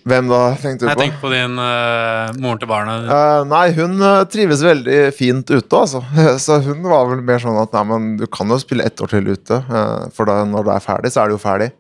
Hvem 0.02 0.26
da, 0.26 0.40
tenkte 0.58 0.82
du 0.82 0.88
Jeg 0.88 0.96
på? 0.96 1.02
tenker 1.04 1.20
på 1.22 1.30
din 1.30 1.58
uh, 1.62 2.32
moren 2.42 2.58
til 2.58 2.70
barnet. 2.70 3.06
Uh, 3.06 3.44
nei, 3.46 3.68
hun 3.76 4.02
eh, 4.02 4.24
trives 4.32 4.64
veldig 4.66 4.98
fint 5.14 5.46
ute, 5.52 5.78
altså. 5.78 6.02
Så 6.42 6.58
hun 6.64 6.82
var 6.90 7.06
vel 7.10 7.22
mer 7.26 7.38
sånn 7.42 7.60
at 7.60 7.74
nei, 7.76 7.84
men 7.92 8.08
du 8.18 8.26
kan 8.26 8.50
jo 8.50 8.58
spille 8.58 8.86
ett 8.88 9.02
år 9.02 9.14
til 9.14 9.30
ute, 9.30 9.62
Uh, 9.72 10.10
for 10.14 10.26
da, 10.28 10.40
når 10.48 10.66
du 10.66 10.72
er 10.74 10.82
ferdig, 10.82 11.12
så 11.14 11.22
er 11.22 11.30
du 11.30 11.36
jo 11.36 11.42
ferdig. 11.42 11.72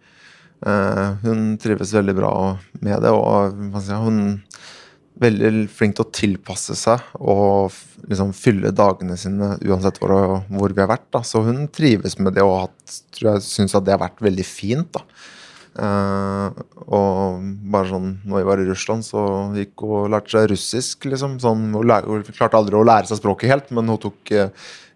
Hun 0.62 1.56
trives 1.58 1.90
veldig 1.90 2.12
bra 2.14 2.30
med 2.78 3.00
det, 3.02 3.10
og 3.10 3.56
hva 3.72 3.80
skal 3.82 3.88
jeg 3.88 3.96
si, 3.96 3.96
hun 4.04 4.20
veldig 5.22 5.66
flink 5.72 5.96
til 5.96 6.04
å 6.04 6.12
tilpasse 6.14 6.76
seg 6.78 7.02
og 7.20 7.74
liksom 8.08 8.32
fylle 8.36 8.72
dagene 8.74 9.16
sine 9.20 9.54
uansett 9.62 10.00
hvor, 10.02 10.42
hvor 10.50 10.74
vi 10.74 10.82
har 10.82 10.90
vært. 10.90 11.08
Da. 11.14 11.22
Så 11.26 11.44
hun 11.46 11.66
trives 11.72 12.18
med 12.18 12.36
det 12.36 12.44
og 12.46 12.70
syns 12.86 13.76
at 13.78 13.86
det 13.86 13.94
har 13.94 14.02
vært 14.02 14.22
veldig 14.24 14.46
fint. 14.46 15.00
Eh, 15.72 16.62
og 16.84 17.44
bare 17.72 17.88
sånn 17.88 18.08
når 18.28 18.42
vi 18.42 18.48
var 18.50 18.60
i 18.60 18.68
Russland, 18.68 19.06
så 19.06 19.24
gikk 19.56 19.86
hun 19.86 19.94
og 20.02 20.12
lærte 20.12 20.34
seg 20.34 20.50
russisk. 20.52 21.08
liksom 21.08 21.38
sånn, 21.40 21.70
Hun, 21.72 21.86
lær, 21.88 22.08
hun 22.08 22.26
klarte 22.28 22.58
aldri 22.58 22.76
å 22.76 22.84
lære 22.84 23.08
seg 23.08 23.22
språket 23.22 23.52
helt, 23.54 23.72
men 23.72 23.88
hun 23.88 24.00
tok 24.02 24.34
eh, 24.36 24.52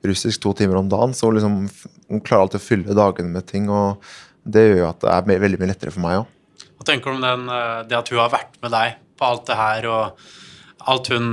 russisk 0.07 0.43
to 0.43 0.53
timer 0.53 0.83
om 0.83 0.91
dagen. 0.93 1.17
Så 1.17 1.31
liksom, 1.33 1.65
hun 2.11 2.23
klarer 2.23 2.47
alltid 2.47 2.61
å 2.61 2.67
fylle 2.67 2.99
dagene 2.99 3.33
med 3.33 3.47
ting, 3.49 3.71
og 3.73 4.03
det 4.45 4.69
gjør 4.69 4.81
jo 4.83 4.91
at 4.91 5.03
det 5.03 5.37
er 5.37 5.47
veldig 5.47 5.63
mye 5.63 5.73
lettere 5.73 5.95
for 5.95 6.05
meg 6.05 6.21
òg. 6.21 6.33
Hva 6.77 6.85
tenker 6.87 7.11
du 7.11 7.17
om 7.17 7.25
den, 7.25 7.49
eh, 7.49 7.83
det 7.89 7.99
at 7.99 8.13
hun 8.13 8.21
har 8.21 8.33
vært 8.35 8.61
med 8.63 8.75
deg 8.77 9.03
på 9.19 9.27
alt 9.27 9.47
det 9.49 9.59
her, 9.59 9.89
og 9.91 10.89
alt 10.93 11.11
hun 11.15 11.29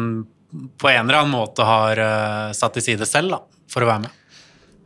på 0.79 0.89
en 0.89 1.07
eller 1.07 1.23
annen 1.23 1.33
måte 1.33 1.65
har 1.65 1.99
uh, 1.99 2.51
satt 2.55 2.77
til 2.77 2.85
side 2.85 3.07
selv 3.09 3.33
da, 3.35 3.39
for 3.71 3.85
å 3.85 3.89
være 3.89 4.05
med? 4.05 4.19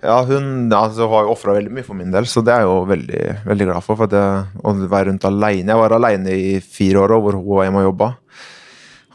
Ja, 0.04 0.20
hun 0.22 0.70
altså, 0.72 1.08
har 1.10 1.26
jo 1.26 1.34
ofra 1.34 1.56
veldig 1.58 1.74
mye 1.74 1.86
for 1.86 1.98
min 1.98 2.14
del, 2.14 2.28
så 2.30 2.44
det 2.46 2.54
er 2.54 2.64
jeg 2.64 2.70
jo 2.70 2.82
veldig, 2.88 3.24
veldig 3.48 3.68
glad 3.72 3.86
for. 3.86 3.98
for 4.00 4.12
det, 4.12 4.22
Å 4.62 4.74
være 4.86 5.10
rundt 5.10 5.26
alene. 5.26 5.74
Jeg 5.74 5.82
var 5.82 5.96
alene 5.98 6.36
i 6.38 6.60
fire 6.62 7.02
år, 7.02 7.16
hvor 7.24 7.40
hun 7.40 7.48
var 7.48 7.66
jeg 7.66 7.74
og 7.74 7.88
jobbe. 7.90 8.12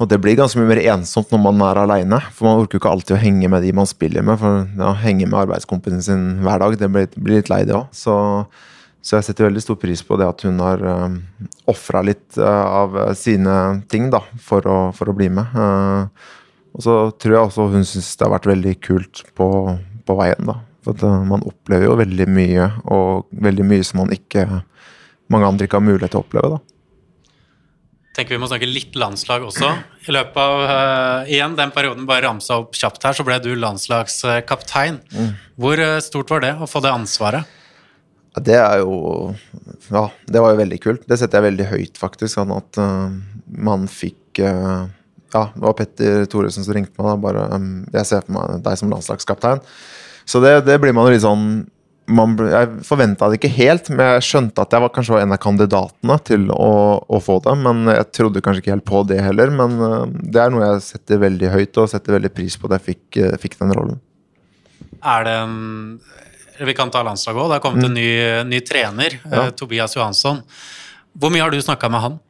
Og 0.03 0.09
det 0.11 0.19
blir 0.19 0.35
ganske 0.35 0.59
mye 0.59 0.73
mer 0.73 0.81
ensomt 0.97 1.31
når 1.31 1.43
man 1.45 1.63
er 1.69 1.81
alene, 1.85 2.19
for 2.35 2.49
man 2.49 2.65
orker 2.65 2.77
jo 2.77 2.83
ikke 2.83 2.91
alltid 2.91 3.15
å 3.15 3.23
henge 3.23 3.51
med 3.53 3.63
de 3.63 3.71
man 3.77 3.87
spiller 3.87 4.27
med. 4.27 4.41
For 4.41 4.65
ja, 4.67 4.91
henge 5.05 5.29
med 5.29 5.39
arbeidskompisen 5.45 6.03
sin 6.03 6.29
hver 6.43 6.65
dag, 6.65 6.75
det 6.81 6.91
blir, 6.91 7.09
blir 7.15 7.39
litt 7.39 7.53
lei, 7.53 7.63
det 7.69 7.79
òg. 7.79 7.93
Så, 9.03 9.17
jeg 9.17 9.27
setter 9.27 9.49
veldig 9.49 9.65
stor 9.65 9.79
pris 9.83 10.03
på 10.07 10.17
det 10.21 10.29
at 10.31 10.45
hun 10.47 10.61
har 10.63 10.83
uh, 10.87 11.17
ofra 11.71 12.05
litt 12.07 12.39
eh, 12.39 12.67
av 12.83 12.95
sine 13.19 13.55
ting 13.91 14.11
da, 14.13 14.23
for 14.41 14.67
å, 14.69 14.77
for 14.95 15.11
å 15.11 15.17
bli 15.17 15.29
med. 15.33 15.55
Eh, 15.59 16.29
og 16.73 16.85
så 16.85 16.97
tror 17.21 17.35
jeg 17.35 17.49
også 17.49 17.69
hun 17.75 17.87
syns 17.87 18.13
det 18.17 18.27
har 18.27 18.35
vært 18.37 18.51
veldig 18.51 18.75
kult 18.85 19.25
på, 19.39 19.49
på 20.07 20.19
veien, 20.19 20.49
da. 20.49 20.59
For 20.83 20.97
at, 20.97 21.05
eh, 21.07 21.25
man 21.29 21.45
opplever 21.47 21.89
jo 21.89 21.97
veldig 22.01 22.29
mye, 22.33 22.69
og 22.95 23.33
veldig 23.45 23.67
mye 23.69 23.87
som 23.87 24.03
man 24.03 24.15
ikke 24.15 24.47
mange 25.33 25.49
andre 25.49 25.69
ikke 25.69 25.79
har 25.79 25.87
mulighet 25.87 26.15
til 26.15 26.21
å 26.21 26.27
oppleve. 26.27 26.57
da. 26.57 26.61
tenker 28.17 28.35
vi 28.35 28.43
må 28.43 28.49
snakke 28.51 28.69
litt 28.69 28.97
landslag 28.99 29.47
også. 29.47 29.71
I 30.05 30.13
løpet 30.13 30.37
av 30.37 30.59
uh, 30.69 31.31
igjen 31.31 31.55
den 31.57 31.71
perioden 31.73 32.05
bare 32.05 32.27
ramsa 32.27 32.59
opp 32.61 32.77
kjapt 32.77 33.07
her, 33.07 33.17
så 33.17 33.25
ble 33.25 33.39
du 33.41 33.55
landslagskaptein. 33.57 34.99
Hvor 35.57 35.81
uh, 35.81 35.97
stort 36.05 36.35
var 36.35 36.45
det 36.45 36.53
å 36.61 36.69
få 36.69 36.83
det 36.85 36.93
ansvaret? 36.93 37.49
Det 38.41 38.57
er 38.57 38.81
jo 38.81 39.35
Ja, 39.91 40.07
det 40.27 40.41
var 40.41 40.55
jo 40.55 40.63
veldig 40.63 40.81
kult. 40.81 41.05
Det 41.09 41.19
setter 41.21 41.41
jeg 41.41 41.51
veldig 41.51 41.69
høyt, 41.69 42.01
faktisk. 42.01 42.35
Sånn 42.39 42.55
at 42.55 42.81
uh, 42.81 43.13
man 43.53 43.85
fikk 43.91 44.41
uh, 44.41 44.89
Ja, 45.35 45.49
det 45.53 45.65
var 45.67 45.77
Petter 45.77 46.25
Thoresen 46.33 46.65
som 46.65 46.77
ringte 46.77 46.97
meg. 46.97 47.11
da, 47.11 47.19
bare, 47.21 47.45
um, 47.53 47.85
Jeg 47.93 48.09
ser 48.09 48.25
for 48.25 48.39
meg 48.39 48.65
deg 48.65 48.81
som 48.81 48.93
landslagskaptein. 48.93 49.61
Så 50.25 50.41
det, 50.41 50.63
det 50.69 50.79
blir 50.81 50.95
man 50.97 51.09
jo 51.09 51.17
litt 51.17 51.25
sånn 51.27 51.47
man, 52.13 52.35
Jeg 52.51 52.71
forventa 52.87 53.29
det 53.31 53.39
ikke 53.39 53.53
helt, 53.53 53.91
men 53.93 54.17
jeg 54.17 54.25
skjønte 54.27 54.65
at 54.65 54.75
jeg 54.75 54.83
var 54.85 54.93
kanskje 54.95 55.21
en 55.23 55.35
av 55.37 55.41
kandidatene 55.43 56.17
til 56.27 56.49
å, 56.55 56.73
å 57.05 57.21
få 57.23 57.37
det. 57.45 57.55
Men 57.63 57.85
jeg 57.93 58.09
trodde 58.17 58.43
kanskje 58.45 58.65
ikke 58.65 58.75
helt 58.75 58.89
på 58.89 59.05
det 59.09 59.21
heller. 59.23 59.53
Men 59.55 59.77
eh, 59.87 60.17
det 60.35 60.41
er 60.43 60.51
noe 60.53 60.65
jeg 60.67 60.83
setter 60.89 61.23
veldig 61.23 61.53
høyt, 61.53 61.79
og 61.79 61.93
setter 61.93 62.17
veldig 62.17 62.33
pris 62.35 62.57
på 62.59 62.69
at 62.69 62.79
jeg 62.79 62.89
fikk, 62.89 63.21
fikk 63.45 63.61
den 63.61 63.77
rollen. 63.77 64.01
Er 65.03 65.25
det 65.27 65.37
en 65.45 65.57
Vi 66.67 66.75
kan 66.79 66.91
ta 66.91 67.03
landslaget 67.03 67.43
òg. 67.43 67.49
Det 67.51 67.59
har 67.59 67.65
kommet 67.65 67.85
en 67.89 67.95
ny, 67.95 68.09
ny 68.49 68.61
trener, 68.67 69.19
eh, 69.25 69.39
Ja. 69.39 69.51
Tobias 69.51 69.97
Johansson. 69.97 70.43
Hvor 71.19 71.31
mye 71.31 71.43
har 71.43 71.51
du 71.51 71.61
snakka 71.61 71.91
med 71.91 72.01
han? 72.01 72.21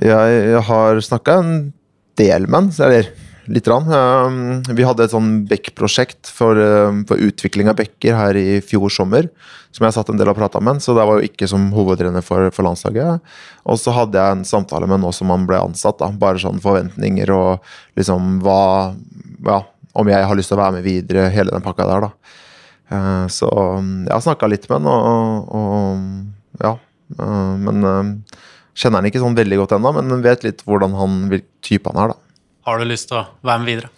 Jeg, 0.00 0.52
jeg 0.52 0.62
har 0.68 1.00
snakka 1.02 1.38
en 1.42 1.72
del 2.16 2.46
med 2.46 2.54
han, 2.60 2.72
eller 2.86 3.08
litt. 3.48 3.64
grann. 3.64 3.88
Um, 3.88 4.62
Vi 4.76 4.84
hadde 4.84 5.04
et 5.04 5.10
sånn 5.14 5.46
Beck-prosjekt 5.48 6.28
for, 6.30 6.54
um, 6.56 7.04
for 7.08 7.16
utvikling 7.16 7.68
av 7.68 7.76
bekker 7.76 8.14
her 8.16 8.36
i 8.36 8.60
fjor 8.60 8.90
sommer. 8.92 9.28
Som 9.72 9.84
jeg 9.84 9.94
satt 9.94 10.08
en 10.08 10.16
del 10.16 10.28
og 10.28 10.36
prata 10.36 10.60
med 10.60 10.80
så 10.80 10.94
det 10.96 11.04
var 11.06 11.18
jo 11.20 11.28
ikke 11.28 11.46
som 11.48 11.70
hovedtrener 11.72 12.22
for, 12.24 12.50
for 12.50 12.64
landslaget. 12.64 13.20
Og 13.68 13.76
så 13.78 13.92
hadde 13.92 14.16
jeg 14.16 14.36
en 14.38 14.44
samtale 14.48 14.88
med 14.88 15.00
nå 15.00 15.12
som 15.12 15.28
han 15.30 15.46
ble 15.46 15.58
ansatt. 15.60 15.98
da, 15.98 16.08
Bare 16.10 16.40
sånn 16.40 16.60
forventninger 16.60 17.30
og 17.30 17.60
liksom 17.98 18.40
hva 18.44 18.94
Ja, 19.44 19.62
om 19.94 20.08
jeg 20.08 20.24
har 20.26 20.34
lyst 20.36 20.48
til 20.50 20.58
å 20.58 20.62
være 20.62 20.78
med 20.78 20.84
videre, 20.84 21.28
hele 21.30 21.50
den 21.50 21.62
pakka 21.62 21.86
der, 21.86 22.00
da. 22.08 22.10
Eh, 22.90 23.26
Så 23.32 23.48
um, 23.52 24.04
jeg 24.06 24.14
har 24.14 24.22
snakka 24.24 24.48
litt 24.48 24.68
med 24.70 24.80
han, 24.80 24.86
og, 24.88 25.48
og 25.58 26.62
ja. 26.64 26.74
eh, 27.18 27.56
Men 27.64 27.84
um, 27.84 28.12
kjenner 28.78 29.02
han 29.02 29.08
ikke 29.10 29.20
sånn 29.24 29.36
veldig 29.38 29.58
godt 29.64 29.74
ennå, 29.76 29.92
men 29.98 30.22
vet 30.24 30.46
litt 30.46 30.62
hvordan 30.64 30.94
han, 30.96 31.18
vil- 31.32 31.44
type 31.66 31.90
han 31.92 32.00
er, 32.04 32.14
da. 32.14 32.40
Har 32.68 32.78
du 32.80 32.84
lyst 32.88 33.08
til 33.10 33.18
å 33.20 33.26
være 33.44 33.62
med 33.64 33.68
videre? 33.72 33.90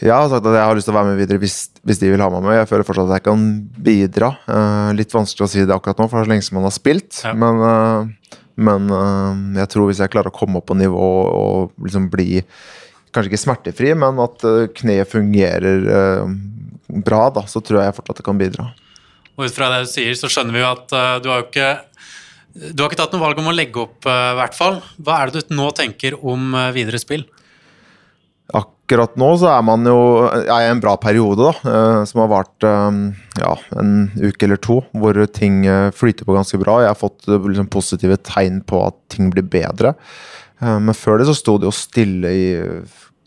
Jeg 0.00 0.12
har 0.14 0.28
sagt 0.30 0.46
at 0.46 0.54
jeg 0.54 0.62
har 0.68 0.76
lyst 0.78 0.86
til 0.86 0.94
å 0.94 0.98
være 1.00 1.10
med 1.10 1.18
videre 1.18 1.40
hvis, 1.42 1.56
hvis 1.82 1.98
de 1.98 2.10
vil 2.12 2.22
ha 2.22 2.28
meg 2.30 2.44
med. 2.46 2.54
Jeg 2.60 2.68
føler 2.70 2.86
fortsatt 2.86 3.08
at 3.10 3.16
jeg 3.18 3.24
kan 3.26 3.46
bidra. 3.88 4.28
Eh, 4.46 4.90
litt 4.98 5.12
vanskelig 5.16 5.46
å 5.46 5.50
si 5.50 5.64
det 5.66 5.74
akkurat 5.74 5.98
nå, 5.98 6.06
for 6.06 6.16
det 6.16 6.22
er 6.22 6.28
så 6.28 6.32
lenge 6.34 6.46
som 6.46 6.58
man 6.60 6.68
har 6.68 6.74
spilt. 6.76 7.22
Ja. 7.26 7.32
Men, 7.34 8.12
men 8.60 8.92
jeg 9.58 9.70
tror 9.72 9.88
hvis 9.90 9.98
jeg 10.04 10.12
klarer 10.12 10.30
å 10.30 10.36
komme 10.36 10.60
opp 10.60 10.68
på 10.70 10.76
nivå 10.78 11.08
og 11.32 11.74
liksom 11.86 12.06
bli 12.12 12.42
Kanskje 13.10 13.32
ikke 13.32 13.40
smertefri, 13.42 13.88
men 13.98 14.20
at 14.22 14.44
kneet 14.78 15.08
fungerer 15.10 15.80
bra, 17.04 17.28
da, 17.34 17.46
så 17.50 17.62
tror 17.64 17.82
jeg 17.84 17.96
fortsatt 17.96 18.20
det 18.20 18.26
kan 18.26 18.40
bidra. 18.40 18.70
Og 19.40 19.46
ut 19.48 19.56
fra 19.56 19.70
det 19.72 19.84
du 19.86 19.92
sier, 19.92 20.12
så 20.18 20.28
skjønner 20.30 20.56
vi 20.56 20.62
jo 20.62 20.70
at 20.70 20.92
uh, 20.92 21.16
du 21.22 21.30
har 21.32 21.42
jo 21.42 21.48
ikke 21.48 21.70
du 22.50 22.82
har 22.82 22.90
ikke 22.90 22.98
tatt 22.98 23.12
noe 23.14 23.22
valg 23.22 23.38
om 23.38 23.46
å 23.46 23.54
legge 23.54 23.78
opp, 23.78 24.02
eh, 24.10 24.30
i 24.32 24.38
hvert 24.40 24.56
fall. 24.58 24.80
Hva 24.98 25.20
er 25.20 25.30
det 25.30 25.44
du 25.46 25.52
nå 25.54 25.68
tenker 25.70 26.16
om 26.18 26.48
eh, 26.58 26.72
videre 26.74 26.98
spill? 26.98 27.22
Akkurat 28.58 29.14
nå 29.22 29.28
så 29.38 29.52
er 29.52 29.62
man 29.62 29.86
jo 29.86 30.00
er 30.26 30.50
i 30.50 30.66
en 30.72 30.80
bra 30.82 30.96
periode, 30.98 31.46
da, 31.46 32.02
som 32.10 32.24
har 32.24 32.32
vart 32.32 32.66
ja, 32.66 33.52
en 33.78 33.92
uke 34.18 34.48
eller 34.48 34.58
to, 34.58 34.80
hvor 34.90 35.14
ting 35.30 35.60
flyter 35.94 36.26
på 36.26 36.34
ganske 36.34 36.58
bra. 36.58 36.80
Jeg 36.82 36.90
har 36.90 36.98
fått 36.98 37.30
liksom, 37.30 37.70
positive 37.70 38.18
tegn 38.26 38.58
på 38.66 38.82
at 38.88 38.98
ting 39.14 39.30
blir 39.30 39.46
bedre. 39.46 39.94
Men 40.58 40.90
før 40.98 41.22
det 41.22 41.28
så 41.30 41.36
sto 41.38 41.54
det 41.62 41.70
jo 41.70 41.76
stille 41.78 42.34
i 42.34 42.44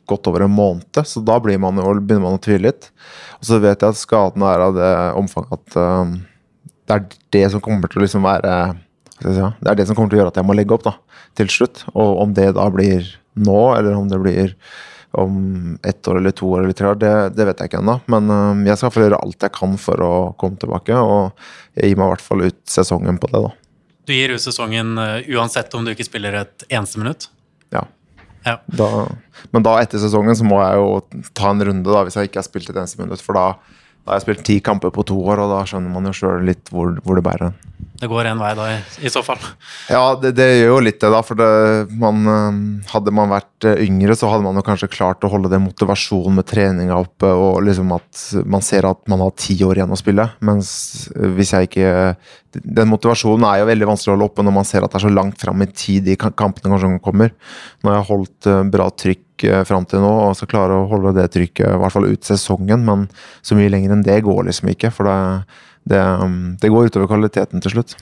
godt 0.10 0.28
over 0.30 0.46
en 0.46 0.54
måned, 0.54 1.00
så 1.08 1.22
da 1.24 1.40
blir 1.44 1.60
man 1.62 1.80
jo, 1.80 1.96
begynner 2.00 2.26
man 2.26 2.38
å 2.38 2.44
tvile 2.44 2.70
litt. 2.70 2.90
Og 3.40 3.50
så 3.50 3.60
vet 3.64 3.82
jeg 3.84 3.96
at 3.96 4.00
skadene 4.00 4.50
er 4.52 4.64
av 4.68 4.78
det 4.78 4.94
omfanget 5.20 5.58
at 5.58 5.78
uh, 5.80 6.16
det 6.84 6.96
er 6.96 7.06
det 7.36 7.44
som 7.54 7.64
kommer 7.64 7.92
til 7.92 8.02
å 8.02 8.06
liksom 8.06 8.26
være 8.26 8.56
si, 9.24 9.34
Det 9.34 9.70
er 9.72 9.78
det 9.80 9.88
som 9.88 9.96
kommer 9.96 10.12
til 10.12 10.20
å 10.20 10.24
gjøre 10.24 10.34
at 10.34 10.40
jeg 10.42 10.48
må 10.48 10.56
legge 10.58 10.76
opp 10.76 10.88
da, 10.88 10.98
til 11.40 11.52
slutt. 11.52 11.86
Og 11.94 12.24
om 12.26 12.34
det 12.36 12.50
da 12.58 12.68
blir 12.74 13.08
nå, 13.40 13.62
eller 13.78 13.96
om 13.98 14.10
det 14.12 14.20
blir 14.22 14.58
om 15.14 15.78
ett 15.86 16.08
år 16.10 16.18
eller 16.18 16.34
to 16.34 16.48
år 16.50 16.64
eller 16.64 16.74
tre 16.78 16.88
år, 16.90 16.96
det, 16.98 17.14
det 17.38 17.46
vet 17.46 17.60
jeg 17.62 17.70
ikke 17.70 17.82
ennå. 17.84 18.00
Men 18.12 18.32
uh, 18.34 18.64
jeg 18.68 18.80
skal 18.82 18.94
få 18.94 19.06
gjøre 19.06 19.22
alt 19.24 19.46
jeg 19.46 19.56
kan 19.56 19.76
for 19.82 20.04
å 20.04 20.14
komme 20.42 20.60
tilbake, 20.62 20.98
og 20.98 21.78
jeg 21.78 21.92
gir 21.92 22.00
meg 22.00 22.10
i 22.10 22.16
hvert 22.16 22.26
fall 22.26 22.48
ut 22.48 22.62
sesongen 22.70 23.20
på 23.22 23.30
det, 23.32 23.44
da. 23.46 23.54
Du 24.04 24.12
gir 24.12 24.34
ut 24.36 24.44
sesongen 24.44 24.98
uh, 25.00 25.22
uansett 25.32 25.74
om 25.78 25.86
du 25.86 25.94
ikke 25.94 26.08
spiller 26.10 26.42
et 26.42 26.66
eneste 26.68 27.00
minutt? 27.00 27.30
Ja. 27.72 27.86
Ja. 28.46 28.58
Da, 28.66 28.90
men 29.56 29.66
da 29.66 29.78
etter 29.82 30.02
sesongen 30.02 30.38
så 30.38 30.48
må 30.48 30.60
jeg 30.64 30.80
jo 30.82 31.30
ta 31.36 31.54
en 31.54 31.64
runde, 31.64 31.88
da, 31.88 32.04
hvis 32.06 32.20
jeg 32.20 32.32
ikke 32.32 32.42
har 32.42 32.48
spilt 32.50 32.72
et 32.72 32.78
eneste 32.78 33.02
minutt. 33.02 33.24
For 33.24 33.38
da, 33.38 33.54
da 34.04 34.14
har 34.14 34.20
jeg 34.20 34.28
spilt 34.28 34.48
ti 34.48 34.58
kamper 34.64 34.94
på 34.94 35.06
to 35.08 35.20
år, 35.24 35.44
og 35.46 35.54
da 35.54 35.62
skjønner 35.70 35.94
man 35.94 36.10
jo 36.10 36.16
sjøl 36.18 36.44
litt 36.48 36.72
hvor, 36.74 36.98
hvor 37.06 37.20
det 37.20 37.26
bærer 37.26 37.50
hen. 37.50 37.62
Det 38.04 38.10
går 38.12 38.28
én 38.28 38.40
vei 38.42 38.50
da, 38.58 38.66
i, 38.74 38.80
i 39.08 39.12
så 39.12 39.22
fall. 39.24 39.40
Ja, 39.88 40.02
det, 40.20 40.34
det 40.36 40.48
gjør 40.50 40.74
jo 40.74 40.80
litt 40.84 41.00
det, 41.00 41.12
da. 41.14 41.22
For 41.24 41.40
det, 41.40 41.48
man, 42.02 42.26
hadde 42.90 43.14
man 43.16 43.32
vært 43.32 43.68
øh, 43.70 43.80
yngre, 43.86 44.18
så 44.20 44.28
hadde 44.32 44.44
man 44.44 44.60
jo 44.60 44.66
kanskje 44.66 44.92
klart 44.92 45.24
å 45.24 45.32
holde 45.32 45.52
den 45.54 45.64
motivasjonen 45.64 46.36
med 46.42 46.48
treninga 46.50 46.98
oppe, 47.00 47.32
og 47.32 47.62
liksom 47.64 47.94
at 47.96 48.26
man 48.50 48.66
ser 48.66 48.90
at 48.90 49.00
man 49.12 49.24
har 49.24 49.32
ti 49.40 49.56
år 49.64 49.80
igjen 49.80 49.96
å 49.96 50.00
spille. 50.00 50.28
Mens 50.44 50.74
hvis 51.14 51.54
jeg 51.56 51.70
ikke 51.70 51.94
Den 52.62 52.90
motivasjonen 52.92 53.46
er 53.50 53.62
jo 53.62 53.70
veldig 53.70 53.88
vanskelig 53.90 54.12
å 54.12 54.16
holde 54.16 54.28
oppe 54.30 54.46
når 54.46 54.56
man 54.56 54.68
ser 54.70 54.86
at 54.86 54.94
det 54.94 55.00
er 55.00 55.06
så 55.08 55.14
langt 55.14 55.42
fram 55.42 55.64
i 55.66 55.70
tid 55.70 56.06
de 56.06 56.18
kampene 56.20 56.70
kanskje 56.70 56.92
kommer. 57.04 57.34
Nå 57.82 57.92
har 57.92 58.00
jeg 58.00 58.10
holdt 58.12 58.50
øh, 58.52 58.62
bra 58.76 58.88
trykk 59.04 59.48
øh, 59.50 59.62
fram 59.70 59.88
til 59.90 60.04
nå, 60.04 60.12
og 60.28 60.38
skal 60.38 60.52
klare 60.54 60.78
å 60.78 60.88
holde 60.92 61.16
det 61.18 61.30
trykket 61.34 61.66
i 61.70 61.82
hvert 61.82 61.96
fall 61.96 62.10
ut 62.10 62.30
sesongen, 62.30 62.86
men 62.88 63.08
så 63.42 63.58
mye 63.58 63.72
lenger 63.74 63.96
enn 63.96 64.06
det 64.06 64.20
går 64.28 64.46
liksom 64.50 64.70
ikke. 64.74 64.94
For 64.94 65.10
det, 65.10 65.18
det, 65.90 66.04
det 66.62 66.74
går 66.74 66.92
utover 66.92 67.10
kvaliteten 67.12 67.64
til 67.64 67.78
slutt. 67.78 67.98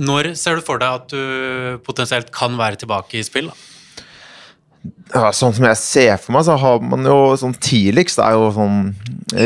Når 0.00 0.34
ser 0.38 0.60
du 0.60 0.64
for 0.64 0.80
deg 0.80 1.00
at 1.00 1.10
du 1.10 1.80
potensielt 1.86 2.30
kan 2.34 2.54
være 2.60 2.84
tilbake 2.84 3.18
i 3.18 3.26
spill? 3.26 3.50
da? 3.50 3.79
Ja, 5.10 5.30
Sånn 5.36 5.54
som 5.56 5.66
jeg 5.66 5.78
ser 5.80 6.12
for 6.22 6.36
meg, 6.36 6.46
så 6.46 6.56
har 6.60 6.84
man 6.84 7.04
jo 7.06 7.34
sånn 7.38 7.56
tidligst 7.60 8.20
Det 8.20 8.26
er 8.26 8.38
jo 8.38 8.50
sånn 8.56 8.78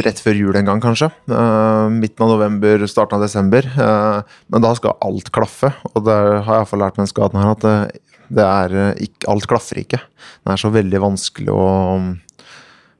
rett 0.04 0.20
før 0.22 0.38
jul 0.38 0.56
en 0.56 0.68
gang, 0.68 0.80
kanskje. 0.80 1.10
Uh, 1.28 1.90
midten 1.92 2.24
av 2.24 2.30
november, 2.32 2.86
starten 2.88 3.18
av 3.18 3.24
desember. 3.26 3.66
Uh, 3.76 4.22
men 4.48 4.64
da 4.64 4.70
skal 4.78 4.96
alt 5.04 5.28
klaffe. 5.34 5.74
Og 5.92 6.06
det 6.06 6.14
har 6.16 6.38
jeg 6.40 6.62
iallfall 6.62 6.80
lært 6.80 6.96
med 6.96 7.04
den 7.04 7.10
skaden 7.10 7.40
her 7.42 7.50
at 7.52 7.66
det, 7.66 7.74
det 8.32 8.46
er 8.46 8.76
ikke, 9.04 9.28
alt 9.34 9.48
klaffer 9.50 9.82
ikke. 9.82 10.00
Det 10.00 10.54
er 10.54 10.62
så 10.62 10.70
veldig 10.72 11.02
vanskelig 11.04 11.52
å 11.52 11.66
um, 12.00 12.08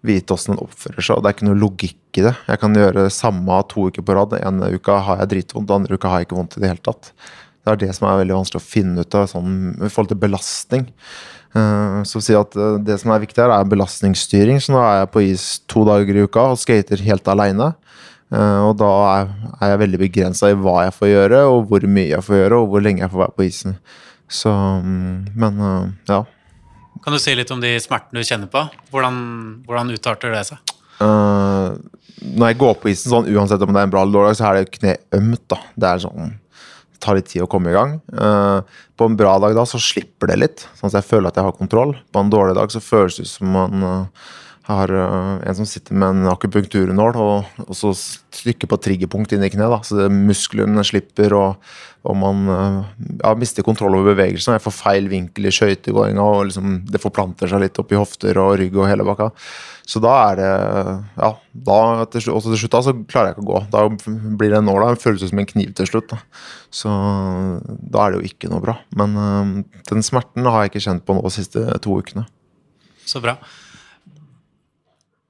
vite 0.05 0.37
åssen 0.37 0.53
den 0.55 0.65
oppfører 0.65 1.01
seg. 1.01 1.17
og 1.17 1.25
Det 1.25 1.31
er 1.31 1.39
ikke 1.39 1.49
noe 1.49 1.63
logikk 1.63 2.21
i 2.21 2.27
det. 2.27 2.35
Jeg 2.51 2.61
kan 2.61 2.77
gjøre 2.77 3.07
det 3.07 3.17
samme 3.17 3.63
to 3.71 3.89
uker 3.89 4.05
på 4.05 4.19
rad. 4.19 4.37
En 4.43 4.61
uke 4.77 4.99
har 5.09 5.23
jeg 5.23 5.33
dritvondt, 5.33 5.73
andre 5.73 5.97
uka 5.97 6.13
har 6.13 6.21
jeg 6.21 6.29
ikke 6.29 6.41
vondt 6.41 6.59
i 6.59 6.65
det 6.65 6.75
hele 6.75 6.85
tatt. 6.85 7.15
Det 7.65 7.73
er 7.73 7.81
det 7.81 7.95
som 7.97 8.11
er 8.11 8.21
veldig 8.21 8.37
vanskelig 8.37 8.61
å 8.61 8.67
finne 8.67 9.05
ut 9.05 9.17
av 9.17 9.31
sånn, 9.31 9.55
i 9.81 9.89
forhold 9.89 10.13
til 10.13 10.21
belastning. 10.21 10.85
Eh, 11.55 12.03
så 12.03 12.19
si 12.23 12.35
at 12.35 12.57
eh, 12.59 12.81
Det 12.83 12.97
som 12.99 13.13
er 13.15 13.23
viktig 13.23 13.39
her, 13.39 13.53
er 13.55 13.71
belastningsstyring. 13.71 14.61
Så 14.63 14.75
nå 14.75 14.83
er 14.83 15.03
jeg 15.03 15.13
på 15.15 15.25
is 15.29 15.47
to 15.71 15.85
dager 15.87 16.19
i 16.19 16.27
uka 16.27 16.51
og 16.53 16.61
skater 16.61 17.03
helt 17.07 17.31
aleine. 17.31 17.73
Eh, 18.35 18.61
og 18.67 18.75
da 18.81 18.91
er, 19.13 19.35
jeg 19.63 19.83
veldig 19.85 20.03
begrensa 20.03 20.51
i 20.51 20.59
hva 20.59 20.89
jeg 20.89 20.97
får 20.99 21.13
gjøre, 21.13 21.43
og 21.53 21.69
hvor 21.71 21.87
mye 21.87 22.11
jeg 22.11 22.27
får 22.27 22.41
gjøre, 22.41 22.61
og 22.61 22.73
hvor 22.73 22.85
lenge 22.85 23.05
jeg 23.05 23.13
får 23.13 23.25
være 23.27 23.39
på 23.39 23.49
isen. 23.49 23.79
Så 24.31 24.51
mm, 24.51 25.35
Men 25.39 25.61
ja. 26.09 26.25
Kan 27.05 27.13
du 27.13 27.21
si 27.21 27.35
litt 27.37 27.51
om 27.53 27.61
de 27.61 27.75
smertene 27.83 28.23
du 28.23 28.27
kjenner 28.27 28.49
på? 28.51 28.63
Hvordan, 28.91 29.17
hvordan 29.67 29.93
utarter 29.93 30.33
det 30.33 30.47
seg? 30.49 30.73
Uh, 31.03 31.75
når 32.39 32.53
jeg 32.53 32.59
går 32.63 32.79
på 32.81 32.89
isen, 32.89 33.11
sånn, 33.13 33.29
uansett 33.35 33.61
om 33.67 33.75
det 33.75 33.83
er 33.83 33.89
en 33.89 33.93
bra 33.93 34.05
eller 34.07 34.17
dårlig 34.17 34.39
så 34.39 34.47
er 34.49 34.63
det 34.63 34.73
kne 34.79 34.95
ømt. 35.19 35.43
da. 35.53 35.59
Det 35.77 35.91
er 35.91 36.03
sånn 36.07 36.33
tar 37.05 37.19
litt 37.19 37.29
tid 37.31 37.45
å 37.45 37.51
komme 37.51 37.73
i 37.73 37.77
gang. 37.77 37.99
Uh, 38.13 38.65
på 38.97 39.09
en 39.09 39.19
bra 39.19 39.37
dag 39.43 39.57
da 39.57 39.67
så 39.69 39.81
slipper 39.83 40.33
det 40.33 40.41
litt, 40.41 40.65
sånn 40.79 40.91
at 40.91 40.99
jeg 41.01 41.11
føler 41.11 41.31
at 41.31 41.41
jeg 41.41 41.47
har 41.47 41.59
kontroll. 41.59 41.95
På 42.15 42.25
en 42.25 42.33
dårlig 42.33 42.57
dag 42.59 42.73
så 42.73 42.83
føles 42.85 43.21
det 43.21 43.29
ut 43.29 43.35
som 43.35 43.53
man 43.55 43.87
uh, 44.65 44.71
har 44.71 44.93
uh, 44.93 45.41
en 45.45 45.59
som 45.59 45.69
sitter 45.69 45.97
med 45.97 46.15
en 46.15 46.31
akupunkturnål 46.33 47.19
og, 47.21 47.51
og 47.67 47.77
så 47.79 47.93
trykker 48.35 48.71
på 48.71 48.81
triggerpunkt 48.87 49.35
inn 49.37 49.45
i 49.45 49.53
kneet. 49.53 49.89
Så 49.89 49.99
det, 49.99 50.09
musklene 50.13 50.85
slipper, 50.87 51.37
og, 51.37 51.69
og 52.05 52.19
man 52.21 52.49
ja, 52.49 53.35
mister 53.39 53.67
kontroll 53.67 53.97
over 53.99 54.13
bevegelsen. 54.13 54.57
Jeg 54.57 54.65
får 54.65 54.77
feil 54.79 55.13
vinkel 55.13 55.49
i 55.49 55.55
skøytegåinga, 55.55 56.25
og 56.25 56.49
liksom, 56.51 56.81
det 56.91 57.03
forplanter 57.03 57.51
seg 57.51 57.65
litt 57.65 57.81
opp 57.81 57.95
i 57.95 58.01
hofter 58.01 58.41
og 58.43 58.57
rygg 58.61 58.77
og 58.81 58.91
hele 58.91 59.07
bakka. 59.07 59.31
Så 59.87 60.01
da 60.01 60.13
er 60.31 60.39
det 60.39 60.51
Ja, 61.21 61.31
da 61.67 61.79
til, 62.13 62.31
også 62.33 62.53
til 62.53 62.63
slutt 62.63 62.77
da, 62.77 62.83
så 62.87 62.95
klarer 63.05 63.31
jeg 63.31 63.37
ikke 63.37 63.45
å 63.45 63.51
gå. 63.51 63.61
Da 63.73 63.83
blir 64.41 64.55
den 64.55 64.69
nåla 64.69 64.95
føles 65.01 65.27
som 65.29 65.41
en 65.41 65.49
kniv 65.49 65.75
til 65.77 65.89
slutt. 65.91 66.15
Da. 66.15 66.21
Så 66.73 66.93
da 67.69 68.07
er 68.07 68.15
det 68.15 68.23
jo 68.23 68.31
ikke 68.31 68.51
noe 68.53 68.65
bra. 68.65 68.79
Men 68.97 69.19
uh, 69.19 69.53
den 69.91 70.07
smerten 70.07 70.49
har 70.49 70.65
jeg 70.65 70.75
ikke 70.75 70.87
kjent 70.89 71.05
på 71.05 71.17
nå 71.17 71.25
de 71.27 71.35
siste 71.37 71.67
to 71.85 71.99
ukene. 72.01 72.25
Så 73.05 73.21
bra. 73.21 73.37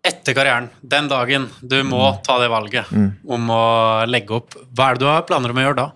Etter 0.04 0.36
karrieren, 0.36 0.68
den 0.84 1.06
dagen 1.08 1.46
du 1.64 1.78
må 1.86 2.02
mm. 2.02 2.18
ta 2.26 2.36
det 2.42 2.50
valget 2.52 2.90
mm. 2.92 3.08
om 3.24 3.52
å 3.54 3.64
legge 4.04 4.36
opp, 4.36 4.56
hva 4.76 4.90
er 4.90 4.98
det 4.98 5.04
du 5.04 5.08
har 5.08 5.24
planer 5.24 5.54
om 5.54 5.60
å 5.60 5.64
gjøre 5.64 5.78
da? 5.78 5.86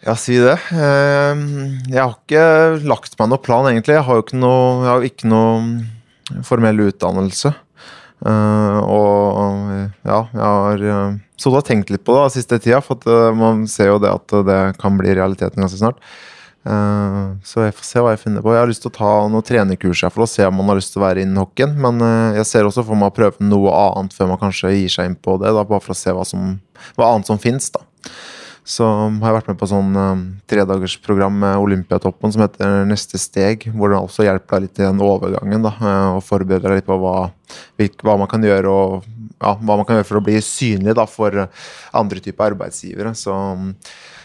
Ja, 0.00 0.16
si 0.16 0.38
det. 0.40 0.56
Ehm, 0.72 1.78
jeg 1.86 2.00
har 2.00 2.14
ikke 2.16 2.44
lagt 2.88 3.14
meg 3.20 3.30
noen 3.30 3.44
plan, 3.44 3.68
egentlig. 3.68 3.98
Jeg 3.98 4.06
har 4.06 4.18
jo 4.18 4.24
ikke 4.24 4.40
noe, 4.40 4.62
jeg 4.80 4.90
har 4.90 5.06
ikke 5.06 5.30
noe 5.30 6.42
formell 6.46 6.86
utdannelse. 6.88 7.52
Uh, 8.20 8.80
og 8.84 9.38
ja, 10.04 10.18
jeg 10.34 10.42
har 10.42 10.82
sittet 11.40 11.54
og 11.54 11.64
tenkt 11.64 11.92
litt 11.92 12.02
på 12.04 12.16
det 12.18 12.26
siste 12.34 12.58
tida, 12.60 12.82
for 12.84 13.00
uh, 13.08 13.30
man 13.36 13.62
ser 13.70 13.94
jo 13.94 14.00
det 14.02 14.10
at 14.12 14.34
det 14.48 14.58
kan 14.80 14.98
bli 14.98 15.14
realiteten 15.16 15.62
ganske 15.62 15.80
snart. 15.80 16.02
Uh, 16.60 17.38
så 17.46 17.64
jeg 17.64 17.76
får 17.78 17.86
se 17.88 18.02
hva 18.04 18.14
jeg 18.14 18.22
finner 18.24 18.44
på. 18.44 18.52
Jeg 18.52 18.62
har 18.62 18.68
lyst 18.70 18.84
til 18.84 18.92
å 18.92 18.98
ta 18.98 19.12
noen 19.32 19.46
trenerkurs 19.46 20.04
for 20.08 20.26
å 20.26 20.28
se 20.30 20.44
om 20.46 20.58
man 20.60 20.72
har 20.72 20.80
lyst 20.80 20.92
til 20.94 21.00
å 21.00 21.06
være 21.06 21.24
innen 21.24 21.40
hockeyen. 21.40 21.78
Men 21.80 22.02
jeg 22.36 22.48
ser 22.50 22.68
også 22.68 22.84
for 22.86 23.00
meg 23.00 23.12
å 23.12 23.16
prøve 23.16 23.46
noe 23.46 23.72
annet 23.72 24.16
før 24.16 24.34
man 24.34 24.42
kanskje 24.42 24.74
gir 24.74 24.92
seg 24.92 25.10
inn 25.10 25.16
på 25.16 25.38
det. 25.40 25.54
Da, 25.56 25.64
bare 25.64 25.84
for 25.84 25.96
å 25.96 26.00
se 26.00 26.14
hva, 26.16 26.26
som, 26.28 26.58
hva 26.98 27.14
annet 27.14 27.30
som 27.30 27.40
fins. 27.40 27.72
Så 28.70 28.86
har 28.86 29.24
jeg 29.24 29.36
vært 29.38 29.48
med 29.50 29.58
på 29.58 29.68
sånn 29.70 29.96
um, 29.96 30.20
tredagersprogram 30.50 31.38
med 31.42 31.62
Olympiatoppen 31.62 32.34
som 32.34 32.44
heter 32.44 32.84
Neste 32.88 33.18
steg, 33.18 33.64
hvor 33.72 33.90
det 33.90 33.98
også 33.98 34.26
hjelper 34.26 34.58
deg 34.58 34.66
litt 34.66 34.82
i 34.82 34.84
den 34.84 35.00
overgangen. 35.04 35.64
da, 35.64 35.72
uh, 35.80 36.18
Og 36.18 36.22
forbereder 36.26 36.68
deg 36.68 36.82
litt 36.82 36.88
på 36.88 36.98
hva, 37.00 37.30
hva, 37.80 38.18
man 38.20 38.30
kan 38.30 38.44
gjøre 38.44 38.70
og 38.70 39.08
ja, 39.40 39.54
hva 39.56 39.78
man 39.80 39.86
kan 39.88 39.98
gjøre 39.98 40.08
for 40.10 40.20
å 40.20 40.24
bli 40.26 40.36
synlig 40.44 40.94
da, 40.98 41.08
for 41.08 41.46
andre 41.96 42.22
typer 42.22 42.52
arbeidsgivere. 42.52 43.14
Så, 43.16 43.34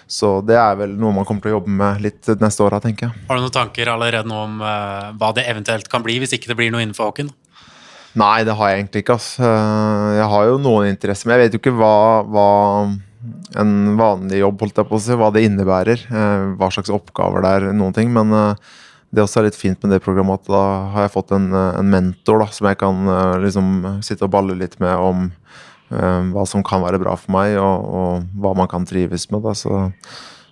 så, 0.08 0.38
det 0.45 0.58
er 0.60 0.76
vel 0.78 0.93
noe 0.99 1.14
man 1.16 1.26
kommer 1.26 1.41
til 1.41 1.53
å 1.53 1.58
jobbe 1.58 1.72
med 1.80 2.03
litt 2.03 2.30
neste 2.41 2.62
år, 2.66 2.78
tenker 2.84 3.08
jeg. 3.08 3.24
Har 3.30 3.39
du 3.39 3.45
noen 3.45 3.56
tanker 3.56 3.89
allerede 3.89 4.30
nå 4.30 4.38
om 4.38 4.62
uh, 4.62 5.10
hva 5.18 5.32
det 5.38 5.47
eventuelt 5.49 5.89
kan 5.89 6.06
bli, 6.06 6.20
hvis 6.22 6.36
ikke 6.38 6.51
det 6.51 6.60
blir 6.60 6.70
noe 6.74 6.84
innenfor 6.86 7.10
hockeyen? 7.10 7.32
Nei, 8.16 8.45
det 8.47 8.53
har 8.56 8.72
jeg 8.72 8.84
egentlig 8.84 9.03
ikke. 9.03 9.18
Uh, 9.41 10.14
jeg 10.20 10.30
har 10.32 10.47
jo 10.51 10.62
noen 10.62 10.91
interesser, 10.91 11.28
men 11.28 11.36
jeg 11.36 11.47
vet 11.47 11.58
jo 11.58 11.64
ikke 11.64 11.76
hva, 11.80 11.97
hva 12.30 12.47
en 13.58 13.76
vanlig 13.97 14.43
jobb, 14.43 14.62
holdt 14.62 14.82
jeg 14.84 14.89
på 14.91 14.99
å 14.99 15.03
si, 15.08 15.18
hva 15.18 15.32
det 15.34 15.45
innebærer. 15.47 16.01
Eh, 16.14 16.41
hva 16.60 16.68
slags 16.70 16.91
oppgaver 16.93 17.41
det 17.41 17.53
er, 17.58 17.66
noen 17.74 17.95
ting. 17.95 18.12
Men 18.14 18.30
det 19.10 19.24
også 19.24 19.41
er 19.41 19.47
litt 19.47 19.58
fint 19.58 19.82
med 19.82 19.95
det 19.95 20.01
programmet 20.06 20.43
at 20.43 20.51
da 20.51 20.62
har 20.93 21.08
jeg 21.08 21.14
fått 21.16 21.34
en, 21.34 21.47
en 21.56 21.89
mentor 21.89 22.43
da, 22.43 22.49
som 22.53 22.68
jeg 22.70 22.78
kan 22.84 23.10
liksom 23.41 23.72
sitte 24.06 24.28
og 24.28 24.34
balle 24.36 24.58
litt 24.60 24.78
med 24.84 24.93
om 25.01 25.26
hva 26.34 26.46
som 26.50 26.64
kan 26.66 26.84
være 26.84 27.02
bra 27.02 27.18
for 27.20 27.36
meg, 27.36 27.58
og, 27.62 27.89
og 28.00 28.39
hva 28.41 28.56
man 28.58 28.72
kan 28.72 28.88
trives 28.88 29.28
med. 29.32 29.43
Da. 29.46 29.54
Så, 29.58 29.86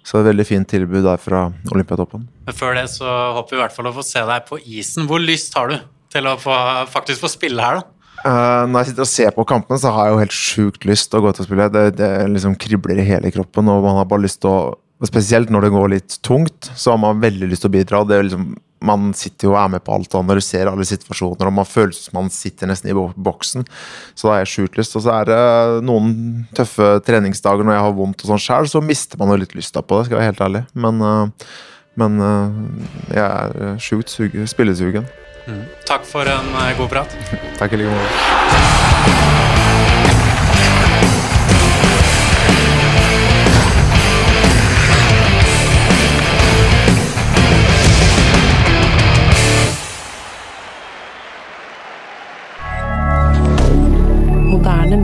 så 0.04 0.20
et 0.20 0.30
veldig 0.30 0.46
fint 0.48 0.70
tilbud 0.70 1.04
der 1.06 1.22
fra 1.22 1.48
Olympiatoppen. 1.74 2.28
Men 2.48 2.58
før 2.58 2.78
det 2.80 2.88
så 2.94 3.08
håper 3.40 3.56
vi 3.56 3.60
i 3.60 3.64
hvert 3.64 3.76
fall 3.76 3.92
å 3.92 3.96
få 3.96 4.06
se 4.08 4.24
deg 4.30 4.48
på 4.50 4.62
isen. 4.64 5.10
Hvor 5.10 5.24
lyst 5.24 5.58
har 5.60 5.72
du 5.72 5.78
til 6.14 6.30
å 6.30 6.38
få, 6.40 6.56
faktisk 6.94 7.26
få 7.26 7.32
spille 7.32 7.64
her, 7.64 7.82
da? 7.82 7.90
Uh, 8.24 8.64
når 8.72 8.78
jeg 8.78 8.88
sitter 8.94 9.04
og 9.04 9.12
ser 9.12 9.34
på 9.36 9.44
kampene, 9.50 9.78
så 9.82 9.92
har 9.92 10.06
jeg 10.08 10.14
jo 10.14 10.20
helt 10.22 10.36
sjukt 10.38 10.86
lyst 10.88 11.10
til 11.12 11.20
å 11.20 11.26
gå 11.26 11.34
ut 11.34 11.42
og 11.44 11.48
spille. 11.48 11.66
Det, 11.74 11.82
det 12.00 12.12
liksom 12.32 12.56
kribler 12.62 13.02
i 13.02 13.08
hele 13.08 13.32
kroppen, 13.36 13.68
og 13.68 13.84
man 13.84 13.98
har 14.00 14.08
bare 14.08 14.24
lyst 14.28 14.44
til 14.46 14.54
å 14.54 14.62
Spesielt 15.04 15.50
når 15.52 15.66
det 15.66 15.70
går 15.74 15.90
litt 15.92 16.14
tungt, 16.24 16.70
så 16.80 16.94
har 16.94 17.00
man 17.02 17.18
veldig 17.20 17.50
lyst 17.52 17.66
til 17.66 17.68
å 17.68 17.74
bidra. 17.74 18.04
Det 18.08 18.16
er 18.16 18.22
liksom, 18.24 18.54
man 18.84 19.12
sitter 19.18 19.48
jo 19.48 19.56
og 19.56 19.60
er 19.62 19.74
med 19.76 19.84
på 19.86 19.96
alt 19.96 20.14
og 20.14 20.24
analyserer 20.26 20.72
alle 20.72 20.88
situasjoner, 20.88 21.50
og 21.50 21.58
man 21.62 21.68
føler 21.70 21.96
som 21.96 22.18
man 22.20 22.32
sitter 22.34 22.70
nesten 22.70 22.92
i 22.92 22.96
boksen. 22.96 23.66
Så 24.14 24.30
da 24.30 24.36
er 24.36 24.44
jeg 24.44 24.54
sjukt 24.54 24.80
lyst. 24.80 24.98
Og 25.00 25.06
så 25.06 25.16
er 25.16 25.30
det 25.32 25.42
noen 25.88 26.14
tøffe 26.58 26.96
treningsdager 27.08 27.66
når 27.66 27.78
jeg 27.78 27.86
har 27.88 27.98
vondt 28.00 28.26
og 28.26 28.34
sånn 28.34 28.44
sjøl, 28.44 28.70
så 28.70 28.84
mister 28.84 29.22
man 29.22 29.34
jo 29.34 29.40
litt 29.44 29.56
lysta 29.58 29.84
på 29.84 30.00
det, 30.00 30.10
skal 30.10 30.20
jeg 30.20 30.22
være 30.22 30.32
helt 30.32 30.46
ærlig. 30.50 30.64
Men, 30.86 31.04
uh, 31.04 31.58
men 32.00 32.22
uh, 32.24 32.88
jeg 33.14 33.26
er 33.26 33.84
sjukt 33.84 34.14
spillesugen. 34.52 35.08
Mm. 35.48 35.66
Takk 35.88 36.06
for 36.08 36.28
en 36.28 36.54
eh, 36.62 36.78
god 36.80 36.94
prat. 36.94 37.18
Takk 37.60 37.76
i 37.76 37.84
like 37.84 37.92
måte. 37.92 39.53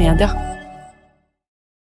rien 0.09 0.15
de 0.15 0.23
rien. 0.23 0.48